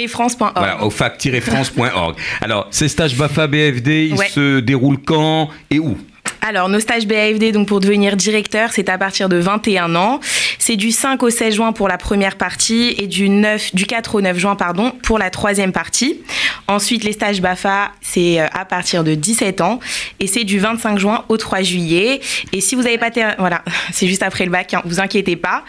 France.org. 0.08 0.54
Voilà, 0.56 0.84
ofac-france.org. 0.86 2.16
Alors, 2.42 2.68
ces 2.72 2.88
stages 2.88 3.16
BAFA 3.16 3.48
BFD, 3.48 4.08
ils 4.08 4.16
Ouais. 4.16 4.30
se 4.30 4.60
déroulent 4.60 5.02
quand 5.06 5.50
et 5.70 5.80
où? 5.80 5.98
Alors, 6.42 6.70
nos 6.70 6.80
stages 6.80 7.08
BAFD, 7.08 7.52
donc 7.52 7.68
pour 7.68 7.80
devenir 7.80 8.16
directeur, 8.16 8.70
c'est 8.72 8.90
à 8.90 8.98
partir 8.98 9.28
de 9.28 9.38
21 9.38 9.96
ans. 9.96 10.20
C'est 10.60 10.76
du 10.76 10.92
5 10.92 11.22
au 11.24 11.30
16 11.30 11.56
juin 11.56 11.72
pour 11.74 11.88
la 11.88 11.98
première 11.98 12.36
partie 12.38 12.96
et 12.98 13.08
du, 13.08 13.28
9, 13.30 13.74
du 13.76 13.86
4 13.86 14.16
au 14.16 14.22
9 14.22 14.38
juin 14.38 14.56
pardon, 14.56 14.92
pour 15.04 15.20
la 15.20 15.30
troisième 15.30 15.72
partie. 15.72 16.22
Ensuite, 16.68 17.04
les 17.04 17.14
stages 17.14 17.42
BAFA, 17.42 17.92
c'est 18.02 18.40
euh, 18.40 18.46
à 18.54 18.66
partir 18.66 19.04
de 19.04 19.16
17 19.16 19.62
ans 19.62 19.80
et 20.20 20.28
c'est 20.28 20.44
du 20.44 20.60
25 20.60 21.00
juin 21.00 21.24
au 21.30 21.38
3 21.38 21.62
juillet. 21.62 22.20
Et 22.54 22.62
si 22.62 22.76
vous 22.76 22.84
n'avez 22.84 22.98
pas... 22.98 23.12
ter- 23.12 23.36
Voilà, 23.40 23.64
c'est 23.92 24.08
juste 24.08 24.24
après 24.24 24.46
le 24.46 24.52
bac, 24.52 24.74
hein, 24.74 24.82
vous 24.86 25.00
inquiétez 25.00 25.36
pas. 25.36 25.64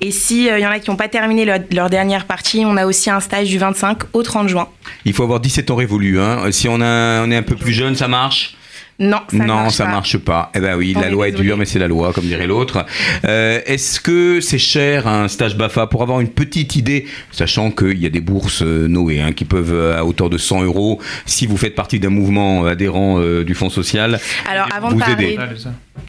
Et 0.00 0.10
s'il 0.10 0.44
y 0.46 0.66
en 0.66 0.70
a 0.70 0.78
qui 0.78 0.90
n'ont 0.90 0.96
pas 0.96 1.08
terminé 1.08 1.44
leur, 1.44 1.90
dernière 1.90 2.26
partie, 2.26 2.64
on 2.66 2.76
a 2.76 2.86
aussi 2.86 3.10
un 3.10 3.20
stage 3.20 3.48
du 3.48 3.58
25 3.58 3.98
au 4.12 4.22
30 4.22 4.48
juin. 4.48 4.68
Il 5.04 5.12
faut 5.12 5.22
avoir 5.24 5.40
17 5.40 5.70
ans 5.70 5.76
révolus. 5.76 6.20
Hein. 6.20 6.50
Si 6.52 6.68
on 6.68 6.80
est 6.80 7.36
un 7.36 7.42
peu 7.42 7.56
plus 7.56 7.72
jeune, 7.72 7.96
ça 7.96 8.08
marche 8.08 8.54
Non, 8.98 9.18
ça 9.28 9.36
non, 9.38 9.46
marche 9.46 9.74
ça 9.74 9.84
pas. 9.86 9.90
marche 9.90 10.18
pas. 10.18 10.50
Eh 10.54 10.60
ben 10.60 10.76
oui, 10.76 10.92
On 10.96 11.00
la 11.00 11.08
est 11.08 11.10
loi 11.10 11.28
est 11.28 11.32
dure, 11.32 11.56
mais 11.56 11.64
c'est 11.64 11.78
la 11.80 11.88
loi, 11.88 12.12
comme 12.12 12.24
dirait 12.24 12.46
l'autre. 12.46 12.84
Euh, 13.24 13.60
Est-ce 13.66 13.98
que 14.00 14.40
c'est 14.40 14.58
cher 14.58 15.08
un 15.08 15.26
stage 15.28 15.56
BAFA 15.56 15.86
pour 15.88 16.02
avoir 16.02 16.20
une 16.20 16.28
petite 16.28 16.76
idée, 16.76 17.06
sachant 17.32 17.70
qu'il 17.70 17.98
y 17.98 18.06
a 18.06 18.10
des 18.10 18.20
bourses 18.20 18.62
euh, 18.62 18.86
Noé 18.86 19.20
hein, 19.20 19.32
qui 19.32 19.44
peuvent 19.44 19.72
euh, 19.72 19.98
à 19.98 20.04
hauteur 20.04 20.30
de 20.30 20.38
100 20.38 20.62
euros, 20.62 21.00
si 21.26 21.46
vous 21.46 21.56
faites 21.56 21.74
partie 21.74 21.98
d'un 21.98 22.10
mouvement 22.10 22.64
adhérent 22.66 23.18
euh, 23.18 23.44
du 23.44 23.54
Fonds 23.54 23.70
social, 23.70 24.20
Alors, 24.48 24.68
avant 24.72 24.88
de 24.90 24.94
vous 24.94 25.00
parler... 25.00 25.32
aider. 25.32 25.38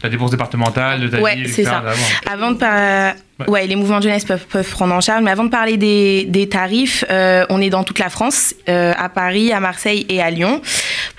T'as 0.00 0.08
des 0.08 0.16
bourses 0.16 0.30
départementales 0.30 1.10
de 1.10 1.18
Ouais, 1.18 1.36
c'est 1.46 1.64
ça. 1.64 1.82
Avant 2.30 2.52
de 2.52 2.56
par- 2.56 3.14
ouais. 3.48 3.66
les 3.66 3.76
mouvements 3.76 3.98
de 3.98 4.04
jeunesse 4.04 4.24
peuvent, 4.24 4.46
peuvent 4.46 4.68
prendre 4.70 4.94
en 4.94 5.00
charge, 5.00 5.22
mais 5.22 5.30
avant 5.30 5.44
de 5.44 5.50
parler 5.50 5.76
des, 5.76 6.24
des 6.24 6.48
tarifs, 6.48 7.04
euh, 7.10 7.44
on 7.50 7.60
est 7.60 7.70
dans 7.70 7.84
toute 7.84 7.98
la 7.98 8.08
France, 8.08 8.54
euh, 8.68 8.92
à 8.96 9.08
Paris, 9.08 9.52
à 9.52 9.60
Marseille 9.60 10.06
et 10.08 10.22
à 10.22 10.30
Lyon. 10.30 10.62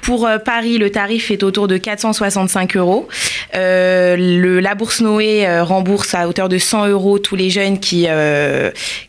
Pour 0.01 0.25
euh, 0.27 0.39
Paris, 0.39 0.77
le 0.79 0.89
tarif 0.89 1.29
est 1.31 1.43
autour 1.43 1.67
de 1.67 1.77
465 1.77 2.75
euros. 2.75 3.07
Le, 3.53 4.59
la 4.59 4.75
bourse 4.75 5.01
Noé 5.01 5.61
rembourse 5.61 6.13
à 6.15 6.27
hauteur 6.27 6.49
de 6.49 6.57
100 6.57 6.87
euros 6.87 7.19
tous 7.19 7.35
les 7.35 7.49
jeunes 7.49 7.79
qui, 7.79 8.07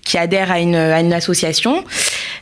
qui 0.05 0.19
adhèrent 0.19 0.53
à 0.53 0.61
une, 0.61 0.77
à 0.77 1.01
une 1.01 1.13
association 1.13 1.83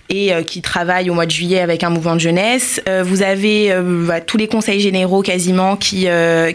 et 0.09 0.32
euh, 0.32 0.42
qui 0.42 0.62
travaillent 0.62 1.11
au 1.11 1.14
mois 1.14 1.26
de 1.26 1.30
juillet 1.30 1.61
avec 1.61 1.82
un 1.82 1.90
mouvement 1.90 2.14
de 2.14 2.20
jeunesse. 2.20 2.80
Euh, 2.88 3.02
vous 3.05 3.22
avez 3.22 3.72
euh, 3.72 4.07
bah, 4.07 4.20
tous 4.20 4.36
les 4.36 4.48
conseils 4.48 4.80
généraux 4.80 5.22
quasiment 5.22 5.76
qui, 5.76 6.07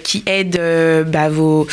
qui 0.04 0.24
aident 0.26 1.06
bah, 1.08 1.30
vos, 1.30 1.68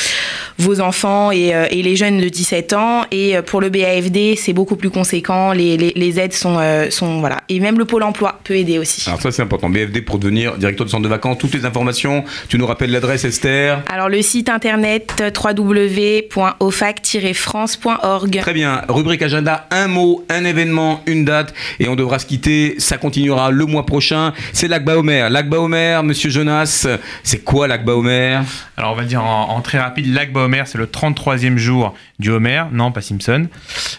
vos 0.58 0.80
enfants 0.80 1.30
et, 1.32 1.52
et 1.70 1.82
les 1.82 1.96
jeunes 1.96 2.20
de 2.20 2.28
17 2.28 2.72
ans. 2.72 3.02
Et 3.10 3.36
pour 3.44 3.60
le 3.60 3.68
BAFD, 3.68 4.36
c'est 4.36 4.52
beaucoup 4.52 4.76
plus 4.76 4.90
conséquent. 4.90 5.50
Les, 5.52 5.76
les, 5.76 5.92
les 5.94 6.20
aides 6.20 6.32
sont, 6.32 6.58
sont... 6.90 7.20
Voilà. 7.20 7.38
Et 7.48 7.60
même 7.60 7.78
le 7.78 7.84
Pôle 7.84 8.02
emploi 8.02 8.40
peut 8.44 8.56
aider 8.56 8.78
aussi. 8.78 9.08
Alors 9.08 9.20
ça 9.20 9.30
c'est 9.30 9.42
important, 9.42 9.68
BFD 9.68 10.00
pour 10.02 10.18
devenir 10.18 10.56
directeur 10.56 10.86
de 10.86 10.90
centre 10.90 11.02
de 11.02 11.08
vacances, 11.08 11.38
toutes 11.38 11.54
les 11.54 11.64
informations, 11.64 12.24
tu 12.48 12.58
nous 12.58 12.66
rappelles 12.66 12.90
l'adresse 12.90 13.24
Esther? 13.24 13.82
Alors 13.92 14.08
le 14.08 14.22
site 14.22 14.48
internet 14.48 15.22
www.ofac-france.org. 15.44 18.40
Très 18.40 18.52
bien, 18.52 18.82
rubrique 18.88 19.22
agenda, 19.22 19.66
un 19.70 19.88
mot, 19.88 20.24
un 20.28 20.44
événement, 20.44 21.02
une 21.06 21.24
date, 21.24 21.54
et 21.78 21.88
on 21.88 21.96
devra 21.96 22.18
se 22.18 22.26
quitter, 22.26 22.74
ça 22.78 22.98
continuera 22.98 23.50
le 23.50 23.64
mois 23.66 23.86
prochain, 23.86 24.32
c'est 24.52 24.68
l'Akba 24.68 24.96
Omer. 24.96 25.30
L'Akba 25.30 25.58
Omer, 25.58 26.02
monsieur 26.02 26.30
Jonas, 26.30 26.86
c'est 27.22 27.44
quoi 27.44 27.68
l'Akba 27.68 27.94
Omer 27.94 28.42
Alors 28.76 28.92
on 28.92 28.96
va 28.96 29.04
dire 29.04 29.24
en, 29.24 29.60
très 29.60 29.78
rapide, 29.78 30.12
l'Akba 30.12 30.42
Homer, 30.42 30.62
c'est 30.66 30.78
le 30.78 30.86
33e 30.86 31.56
jour 31.56 31.94
du 32.18 32.30
Homer, 32.30 32.64
non 32.72 32.92
pas 32.92 33.02
Simpson. 33.02 33.46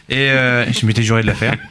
Et 0.10 0.32
euh, 0.32 0.66
je 0.72 0.86
m'étais 0.86 1.04
juré 1.04 1.22
de 1.22 1.28
la 1.28 1.36
faire. 1.36 1.54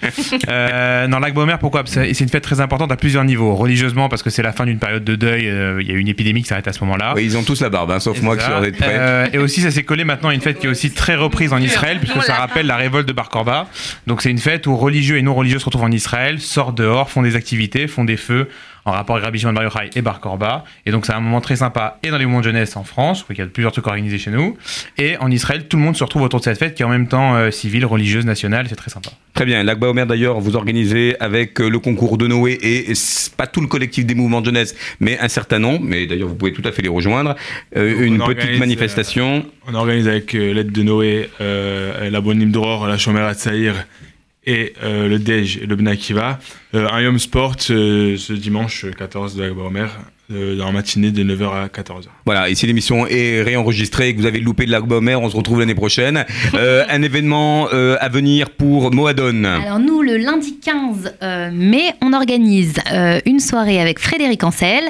Euh, 0.48 1.06
non, 1.06 1.18
l'Akba 1.18 1.42
Homer, 1.42 1.56
pourquoi? 1.58 1.82
C'est 1.86 2.20
une 2.20 2.28
fête 2.28 2.42
très 2.42 2.60
importante 2.60 2.92
à 2.92 2.96
plusieurs 2.96 3.24
niveaux. 3.24 3.54
Religieusement, 3.54 4.08
parce 4.08 4.22
que 4.22 4.30
c'est 4.30 4.42
la 4.42 4.52
fin 4.52 4.64
d'une 4.64 4.78
période 4.78 5.02
de 5.02 5.14
deuil, 5.14 5.48
euh, 5.48 5.80
il 5.80 5.88
y 5.88 5.90
a 5.90 5.94
eu 5.94 5.98
une 5.98 6.08
épidémie 6.08 6.42
qui 6.42 6.48
s'arrête 6.48 6.68
à 6.68 6.72
ce 6.72 6.80
moment-là. 6.84 7.14
Oui, 7.16 7.24
ils 7.24 7.36
ont 7.36 7.42
tous 7.42 7.60
la 7.60 7.68
barbe, 7.68 7.90
hein, 7.90 8.00
sauf 8.00 8.20
moi 8.22 8.36
qui 8.36 8.44
ai 8.44 8.72
prêt. 8.72 8.86
Euh, 8.90 9.26
et 9.32 9.38
aussi, 9.38 9.60
ça 9.60 9.70
s'est 9.70 9.82
collé 9.82 10.04
maintenant 10.04 10.28
à 10.28 10.34
une 10.34 10.40
fête 10.40 10.58
qui 10.58 10.66
est 10.66 10.70
aussi 10.70 10.90
très 10.90 11.16
reprise 11.16 11.52
en 11.52 11.58
Israël, 11.58 11.98
puisque 11.98 12.22
ça 12.22 12.34
rappelle 12.34 12.66
la 12.66 12.76
révolte 12.76 13.08
de 13.08 13.12
Bar 13.12 13.28
Korba. 13.28 13.68
Donc, 14.06 14.22
c'est 14.22 14.30
une 14.30 14.38
fête 14.38 14.66
où 14.66 14.76
religieux 14.76 15.16
et 15.16 15.22
non 15.22 15.34
religieux 15.34 15.58
se 15.58 15.64
retrouvent 15.64 15.84
en 15.84 15.92
Israël, 15.92 16.40
sortent 16.40 16.76
dehors, 16.76 17.10
font 17.10 17.22
des 17.22 17.36
activités, 17.36 17.86
font 17.86 18.04
des 18.04 18.16
feux 18.16 18.48
en 18.86 18.92
rapport 18.92 19.16
avec 19.16 19.26
Rabbi 19.26 19.38
Shimon 19.38 19.52
Bar 19.52 19.64
Yochai 19.64 19.90
et 19.94 20.00
Bar 20.00 20.20
Korba. 20.20 20.64
Et 20.86 20.90
donc, 20.90 21.04
c'est 21.04 21.12
un 21.12 21.20
moment 21.20 21.40
très 21.40 21.56
sympa 21.56 21.98
et 22.02 22.10
dans 22.10 22.18
les 22.18 22.24
mouvements 22.24 22.40
de 22.40 22.44
jeunesse 22.44 22.76
en 22.76 22.84
France, 22.84 23.26
où 23.28 23.32
il 23.32 23.38
y 23.38 23.42
a 23.42 23.46
plusieurs 23.46 23.72
trucs 23.72 23.86
organisés 23.86 24.18
chez 24.18 24.30
nous. 24.30 24.56
Et 24.96 25.16
en 25.18 25.30
Israël, 25.30 25.66
tout 25.68 25.76
le 25.76 25.82
monde 25.82 25.96
se 25.96 26.04
retrouve 26.04 26.22
autour 26.22 26.40
de 26.40 26.44
cette 26.44 26.58
fête 26.58 26.74
qui 26.74 26.82
est 26.82 26.86
en 26.86 26.90
même 26.90 27.08
temps 27.08 27.34
euh, 27.34 27.50
civile, 27.50 27.84
religieuse, 27.84 28.24
nationale. 28.24 28.66
C'est 28.68 28.76
très 28.76 28.90
sympa. 28.90 29.10
Très 29.36 29.44
bien, 29.44 29.62
l'Akba 29.62 29.88
Omer 29.88 30.06
d'ailleurs, 30.06 30.40
vous 30.40 30.56
organisez 30.56 31.14
avec 31.20 31.60
euh, 31.60 31.68
le 31.68 31.78
concours 31.78 32.16
de 32.16 32.26
Noé 32.26 32.58
et 32.62 32.94
pas 33.36 33.46
tout 33.46 33.60
le 33.60 33.66
collectif 33.66 34.06
des 34.06 34.14
mouvements 34.14 34.40
de 34.40 34.46
jeunesse, 34.46 34.74
mais 34.98 35.18
un 35.18 35.28
certain 35.28 35.58
nombre, 35.58 35.84
mais 35.84 36.06
d'ailleurs 36.06 36.28
vous 36.28 36.36
pouvez 36.36 36.54
tout 36.54 36.62
à 36.64 36.72
fait 36.72 36.80
les 36.80 36.88
rejoindre, 36.88 37.36
euh, 37.76 38.00
une 38.00 38.16
petite 38.16 38.38
organise, 38.38 38.58
manifestation. 38.58 39.44
On 39.68 39.74
organise 39.74 40.08
avec 40.08 40.32
l'aide 40.32 40.72
de 40.72 40.82
Noé, 40.82 41.28
euh, 41.42 42.08
la 42.08 42.20
Bonne 42.22 42.50
Dror, 42.50 42.86
la 42.86 42.96
Chomera 42.96 43.34
Tsaïr 43.34 43.74
et 44.46 44.74
euh, 44.82 45.08
le 45.08 45.18
Dej 45.18 45.58
et 45.62 45.66
le 45.66 45.76
Bnakiva. 45.76 46.38
Euh, 46.74 46.88
un 46.90 47.00
Yom 47.00 47.18
Sport 47.18 47.56
euh, 47.70 48.16
ce 48.16 48.32
dimanche 48.32 48.86
14 48.96 49.36
de 49.36 49.44
Akba 49.44 49.62
Omer, 49.62 49.90
euh, 49.90 50.15
dans 50.28 50.66
la 50.66 50.72
matinée 50.72 51.10
de 51.12 51.22
9h 51.22 51.44
à 51.52 51.66
14h. 51.68 52.06
Voilà, 52.24 52.48
et 52.48 52.54
si 52.54 52.66
l'émission 52.66 53.06
est 53.06 53.42
réenregistrée 53.42 54.08
et 54.08 54.14
que 54.14 54.20
vous 54.20 54.26
avez 54.26 54.40
loupé 54.40 54.66
de 54.66 54.74
Omer, 54.74 55.20
on 55.20 55.30
se 55.30 55.36
retrouve 55.36 55.60
l'année 55.60 55.74
prochaine. 55.74 56.24
Euh, 56.54 56.84
un 56.88 57.02
événement 57.02 57.68
euh, 57.74 57.96
à 58.00 58.08
venir 58.08 58.50
pour 58.50 58.92
Moadon. 58.92 59.44
Alors 59.44 59.78
nous, 59.78 60.00
le 60.00 60.16
lundi 60.16 60.58
15 60.58 61.16
euh, 61.22 61.50
mai, 61.52 61.92
on 62.00 62.12
organise 62.14 62.74
euh, 62.92 63.20
une 63.26 63.40
soirée 63.40 63.78
avec 63.80 63.98
Frédéric 63.98 64.42
Ancel 64.42 64.84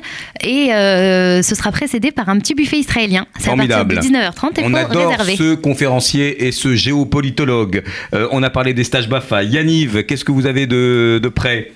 et 0.44 0.72
euh, 0.72 1.42
ce 1.42 1.54
sera 1.54 1.72
précédé 1.72 2.12
par 2.12 2.28
un 2.28 2.38
petit 2.38 2.54
buffet 2.54 2.78
israélien. 2.78 3.26
C'est 3.38 3.50
à 3.50 3.56
partir 3.56 3.84
de 3.84 3.94
Formidable. 3.94 4.28
19h30 4.28 4.60
et 4.60 4.64
On 4.64 4.74
adore 4.74 5.10
réserver. 5.10 5.36
ce 5.36 5.54
conférencier 5.54 6.46
et 6.46 6.52
ce 6.52 6.74
géopolitologue. 6.76 7.82
Euh, 8.14 8.28
on 8.30 8.42
a 8.42 8.50
parlé 8.50 8.74
des 8.74 8.84
stages 8.84 9.08
BAFA. 9.08 9.42
Yaniv, 9.42 10.04
qu'est-ce 10.04 10.24
que 10.24 10.32
vous 10.32 10.46
avez 10.46 10.66
de, 10.66 11.18
de 11.22 11.28
prêt? 11.28 11.72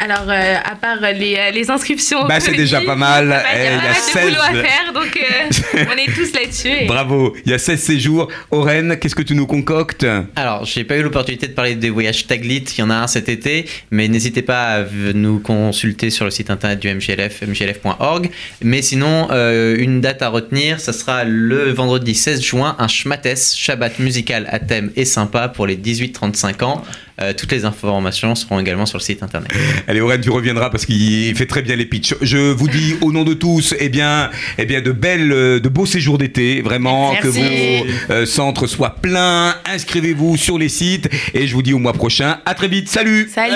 Alors, 0.00 0.26
euh, 0.28 0.54
à 0.64 0.76
part 0.76 0.98
les, 1.12 1.34
euh, 1.36 1.50
les 1.50 1.70
inscriptions. 1.70 2.24
Bah, 2.28 2.38
c'est 2.38 2.52
déjà 2.56 2.80
pas 2.80 2.94
mal. 2.94 3.24
Il 3.24 3.30
y 3.30 3.32
a 3.34 3.40
pas, 3.40 3.48
Eh, 3.52 3.58
il 3.58 3.64
y 3.64 3.66
a 3.66 3.76
mal 3.76 3.88
de 3.90 3.94
16. 3.96 4.22
boulot 4.28 4.40
à 4.42 4.52
faire, 4.64 4.92
donc 4.94 5.16
euh, 5.16 5.84
on 5.92 5.96
est 5.98 6.14
tous 6.14 6.32
là-dessus. 6.34 6.68
et- 6.84 6.86
Bravo, 6.86 7.34
il 7.44 7.50
y 7.50 7.54
a 7.54 7.58
16 7.58 7.80
séjours. 7.82 8.28
Oren, 8.52 8.96
qu'est-ce 9.00 9.16
que 9.16 9.22
tu 9.22 9.34
nous 9.34 9.46
concoctes 9.48 10.06
Alors, 10.36 10.64
j'ai 10.64 10.84
pas 10.84 10.96
eu 10.96 11.02
l'opportunité 11.02 11.48
de 11.48 11.52
parler 11.52 11.74
des 11.74 11.90
voyages 11.90 12.26
Taglit, 12.28 12.58
il 12.76 12.78
y 12.78 12.82
en 12.82 12.90
a 12.90 12.94
un 12.94 13.06
cet 13.08 13.28
été, 13.28 13.64
mais 13.90 14.06
n'hésitez 14.06 14.42
pas 14.42 14.74
à 14.76 14.84
nous 15.14 15.40
consulter 15.40 16.10
sur 16.10 16.24
le 16.24 16.30
site 16.30 16.50
internet 16.50 16.78
du 16.78 16.88
MGLF, 16.94 17.42
mglf.org. 17.42 18.30
Mais 18.62 18.82
sinon, 18.82 19.28
euh, 19.32 19.76
une 19.78 20.00
date 20.00 20.22
à 20.22 20.28
retenir, 20.28 20.78
ça 20.78 20.92
sera 20.92 21.24
le 21.24 21.70
vendredi 21.72 22.14
16 22.14 22.40
juin, 22.42 22.76
un 22.78 22.86
Schmates, 22.88 23.54
Shabbat 23.56 23.98
musical 23.98 24.46
à 24.52 24.60
thème 24.60 24.92
et 24.94 25.04
sympa 25.04 25.48
pour 25.48 25.66
les 25.66 25.76
18-35 25.76 26.62
ans. 26.62 26.82
Euh, 27.20 27.32
toutes 27.32 27.50
les 27.50 27.64
informations 27.64 28.36
seront 28.36 28.60
également 28.60 28.86
sur 28.86 28.98
le 28.98 29.02
site 29.02 29.24
internet. 29.24 29.50
Allez, 29.88 30.02
Oren, 30.02 30.20
tu 30.20 30.28
reviendras 30.28 30.68
parce 30.68 30.84
qu'il 30.84 31.34
fait 31.34 31.46
très 31.46 31.62
bien 31.62 31.74
les 31.74 31.86
pitchs. 31.86 32.14
Je 32.20 32.52
vous 32.52 32.68
dis 32.68 32.96
au 33.00 33.10
nom 33.10 33.24
de 33.24 33.32
tous, 33.32 33.74
eh 33.78 33.88
bien, 33.88 34.28
eh 34.58 34.66
bien 34.66 34.82
de 34.82 34.92
belles, 34.92 35.32
euh, 35.32 35.60
de 35.60 35.68
beaux 35.70 35.86
séjours 35.86 36.18
d'été, 36.18 36.60
vraiment, 36.60 37.12
Merci. 37.12 37.22
que 37.26 37.28
vos 37.32 38.12
euh, 38.12 38.26
centres 38.26 38.66
soient 38.66 38.96
pleins. 39.00 39.54
Inscrivez-vous 39.64 40.36
sur 40.36 40.58
les 40.58 40.68
sites 40.68 41.08
et 41.32 41.46
je 41.46 41.54
vous 41.54 41.62
dis 41.62 41.72
au 41.72 41.78
mois 41.78 41.94
prochain. 41.94 42.36
À 42.44 42.54
très 42.54 42.68
vite. 42.68 42.90
Salut. 42.90 43.30
Salut. 43.34 43.54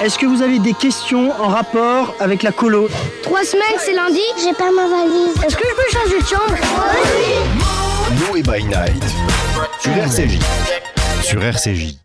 Est-ce 0.00 0.16
que 0.16 0.26
vous 0.26 0.40
avez 0.40 0.60
des 0.60 0.74
questions 0.74 1.32
en 1.42 1.48
rapport 1.48 2.14
avec 2.20 2.44
la 2.44 2.52
colo? 2.52 2.88
Trois 3.24 3.42
semaines, 3.42 3.78
c'est 3.80 3.94
lundi. 3.94 4.20
J'ai 4.44 4.54
pas 4.54 4.70
ma 4.70 4.86
valise. 4.86 5.34
Est-ce 5.44 5.56
que 5.56 5.64
je 5.68 5.74
peux 5.74 5.98
changer 5.98 6.22
de 6.22 6.28
chambre? 6.28 6.56
Noé 8.30 8.42
by 8.42 8.64
Night. 8.64 9.02
Sur 9.80 9.92
RCJ. 9.96 10.38
Sur 11.20 11.42
RCJ. 11.42 11.96